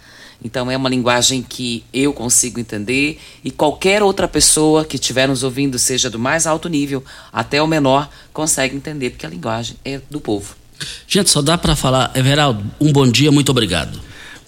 Então 0.45 0.70
é 0.70 0.76
uma 0.76 0.90
linguagem 0.90 1.43
que 1.43 1.82
eu 1.95 2.12
consigo 2.12 2.61
entender 2.61 3.18
e 3.43 3.51
qualquer 3.51 4.03
outra 4.03 4.28
pessoa 4.28 4.84
que 4.84 4.97
estiver 4.97 5.26
nos 5.26 5.43
ouvindo, 5.43 5.78
seja 5.78 6.11
do 6.11 6.18
mais 6.18 6.47
alto 6.47 6.68
nível 6.68 7.03
até 7.32 7.62
o 7.62 7.66
menor, 7.66 8.11
consegue 8.34 8.76
entender, 8.76 9.11
porque 9.11 9.24
a 9.24 9.30
linguagem 9.30 9.76
é 9.82 9.99
do 10.11 10.20
povo. 10.20 10.61
Gente, 11.07 11.30
só 11.30 11.43
dá 11.43 11.57
para 11.59 11.74
falar, 11.76 12.11
Everaldo, 12.14 12.62
um 12.80 12.93
bom 12.93 13.07
dia, 13.07 13.30
muito 13.30 13.51
obrigado. 13.51 13.99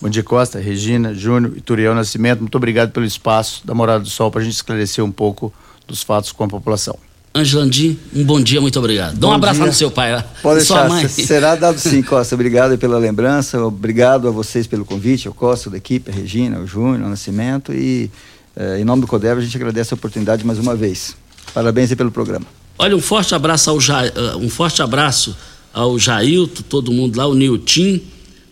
Bom 0.00 0.08
dia, 0.08 0.22
Costa, 0.22 0.58
Regina, 0.58 1.14
Júnior 1.14 1.54
e 1.56 1.60
Turiel 1.60 1.94
Nascimento. 1.94 2.40
Muito 2.40 2.54
obrigado 2.56 2.90
pelo 2.90 3.06
espaço 3.06 3.66
da 3.66 3.74
Morada 3.74 4.04
do 4.04 4.10
Sol 4.10 4.30
para 4.30 4.42
a 4.42 4.44
gente 4.44 4.54
esclarecer 4.54 5.02
um 5.02 5.10
pouco 5.10 5.52
dos 5.86 6.02
fatos 6.02 6.30
com 6.32 6.44
a 6.44 6.48
população. 6.48 6.98
Angelandim, 7.34 7.98
um 8.14 8.22
bom 8.22 8.40
dia, 8.40 8.60
muito 8.60 8.78
obrigado. 8.78 9.16
Dá 9.16 9.26
um 9.26 9.32
abraço 9.32 9.60
no 9.60 9.72
seu 9.72 9.90
pai. 9.90 10.24
Pode 10.40 10.58
deixar, 10.58 10.88
mãe. 10.88 11.08
será 11.08 11.56
dado 11.56 11.78
sim, 11.80 12.00
Costa. 12.04 12.34
Obrigado 12.34 12.78
pela 12.78 12.96
lembrança, 12.96 13.60
obrigado 13.64 14.28
a 14.28 14.30
vocês 14.30 14.66
pelo 14.68 14.84
convite, 14.84 15.26
ao 15.26 15.34
Costa, 15.34 15.68
da 15.68 15.76
equipe, 15.76 16.10
a 16.10 16.14
Regina, 16.14 16.60
o 16.60 16.66
Júnior, 16.66 17.06
o 17.06 17.10
Nascimento 17.10 17.72
e 17.72 18.08
eh, 18.54 18.78
em 18.80 18.84
nome 18.84 19.00
do 19.00 19.08
CODEV 19.08 19.40
a 19.40 19.42
gente 19.42 19.56
agradece 19.56 19.92
a 19.92 19.96
oportunidade 19.96 20.46
mais 20.46 20.60
uma 20.60 20.76
vez. 20.76 21.16
Parabéns 21.52 21.92
pelo 21.94 22.10
programa. 22.10 22.46
Olha, 22.78 22.96
um 22.96 23.00
forte 23.00 23.34
abraço 23.34 23.70
ao 23.70 23.80
ja... 23.80 24.06
Eh, 24.06 24.36
um 24.36 24.48
forte 24.48 24.80
abraço 24.80 25.36
ao 25.74 25.98
Jailton, 25.98 26.62
todo 26.68 26.92
mundo 26.92 27.16
lá, 27.16 27.26
o 27.26 27.34
Nilton, 27.34 27.98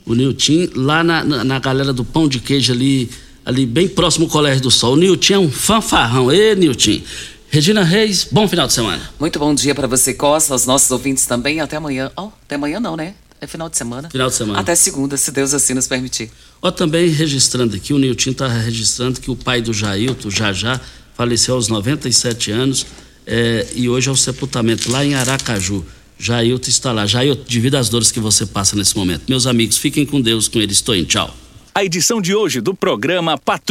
o 0.04 0.14
Nilton, 0.14 0.68
lá 0.74 1.04
na, 1.04 1.24
na, 1.24 1.44
na, 1.44 1.58
galera 1.60 1.92
do 1.92 2.04
Pão 2.04 2.26
de 2.26 2.40
Queijo 2.40 2.72
ali, 2.72 3.08
ali 3.46 3.64
bem 3.64 3.86
próximo 3.86 4.26
do 4.26 4.32
Colégio 4.32 4.60
do 4.60 4.70
Sol. 4.70 4.94
O 4.94 4.96
Nilton 4.96 5.34
é 5.34 5.38
um 5.38 5.50
fanfarrão. 5.50 6.32
Ê, 6.32 6.56
Nilton. 6.56 7.00
Regina 7.48 7.84
Reis, 7.84 8.26
bom 8.30 8.48
final 8.48 8.66
de 8.66 8.72
semana. 8.72 9.00
Muito 9.20 9.38
bom 9.38 9.54
dia 9.54 9.74
para 9.74 9.86
você, 9.86 10.12
Costa, 10.12 10.52
aos 10.52 10.66
nossos 10.66 10.90
ouvintes 10.90 11.24
também. 11.24 11.60
Até 11.60 11.76
amanhã. 11.76 12.10
Oh, 12.16 12.30
até 12.44 12.56
amanhã 12.56 12.80
não, 12.80 12.96
né? 12.96 13.14
É 13.40 13.46
final 13.46 13.68
de 13.68 13.76
semana. 13.76 14.10
Final 14.10 14.28
de 14.28 14.34
semana. 14.34 14.58
Até 14.58 14.74
segunda, 14.74 15.16
se 15.16 15.30
Deus 15.30 15.52
assim 15.54 15.74
nos 15.74 15.86
permitir. 15.86 16.30
Ó, 16.60 16.70
também 16.70 17.08
registrando 17.08 17.76
aqui, 17.76 17.92
o 17.92 17.98
Nilton 17.98 18.30
está 18.30 18.48
registrando 18.48 19.20
que 19.20 19.30
o 19.30 19.36
pai 19.36 19.60
do 19.60 19.72
Jailton, 19.72 20.30
já 20.30 20.52
já, 20.52 20.80
faleceu 21.14 21.54
aos 21.54 21.68
97 21.68 22.50
anos 22.50 22.86
é, 23.26 23.66
e 23.74 23.88
hoje 23.88 24.08
é 24.08 24.12
o 24.12 24.16
sepultamento 24.16 24.90
lá 24.90 25.04
em 25.04 25.14
Aracaju. 25.14 25.84
Jailton 26.22 26.70
está 26.70 26.92
lá. 26.92 27.04
Jailton, 27.04 27.42
devido 27.48 27.74
às 27.74 27.88
dores 27.88 28.12
que 28.12 28.20
você 28.20 28.46
passa 28.46 28.76
nesse 28.76 28.96
momento. 28.96 29.24
Meus 29.28 29.44
amigos, 29.44 29.76
fiquem 29.76 30.06
com 30.06 30.20
Deus, 30.20 30.46
com 30.46 30.60
ele. 30.60 30.72
Estou 30.72 30.94
em 30.94 31.04
tchau. 31.04 31.36
A 31.74 31.84
edição 31.84 32.20
de 32.20 32.32
hoje 32.32 32.60
do 32.60 32.72
programa 32.74 33.36
Patrulha. 33.36 33.62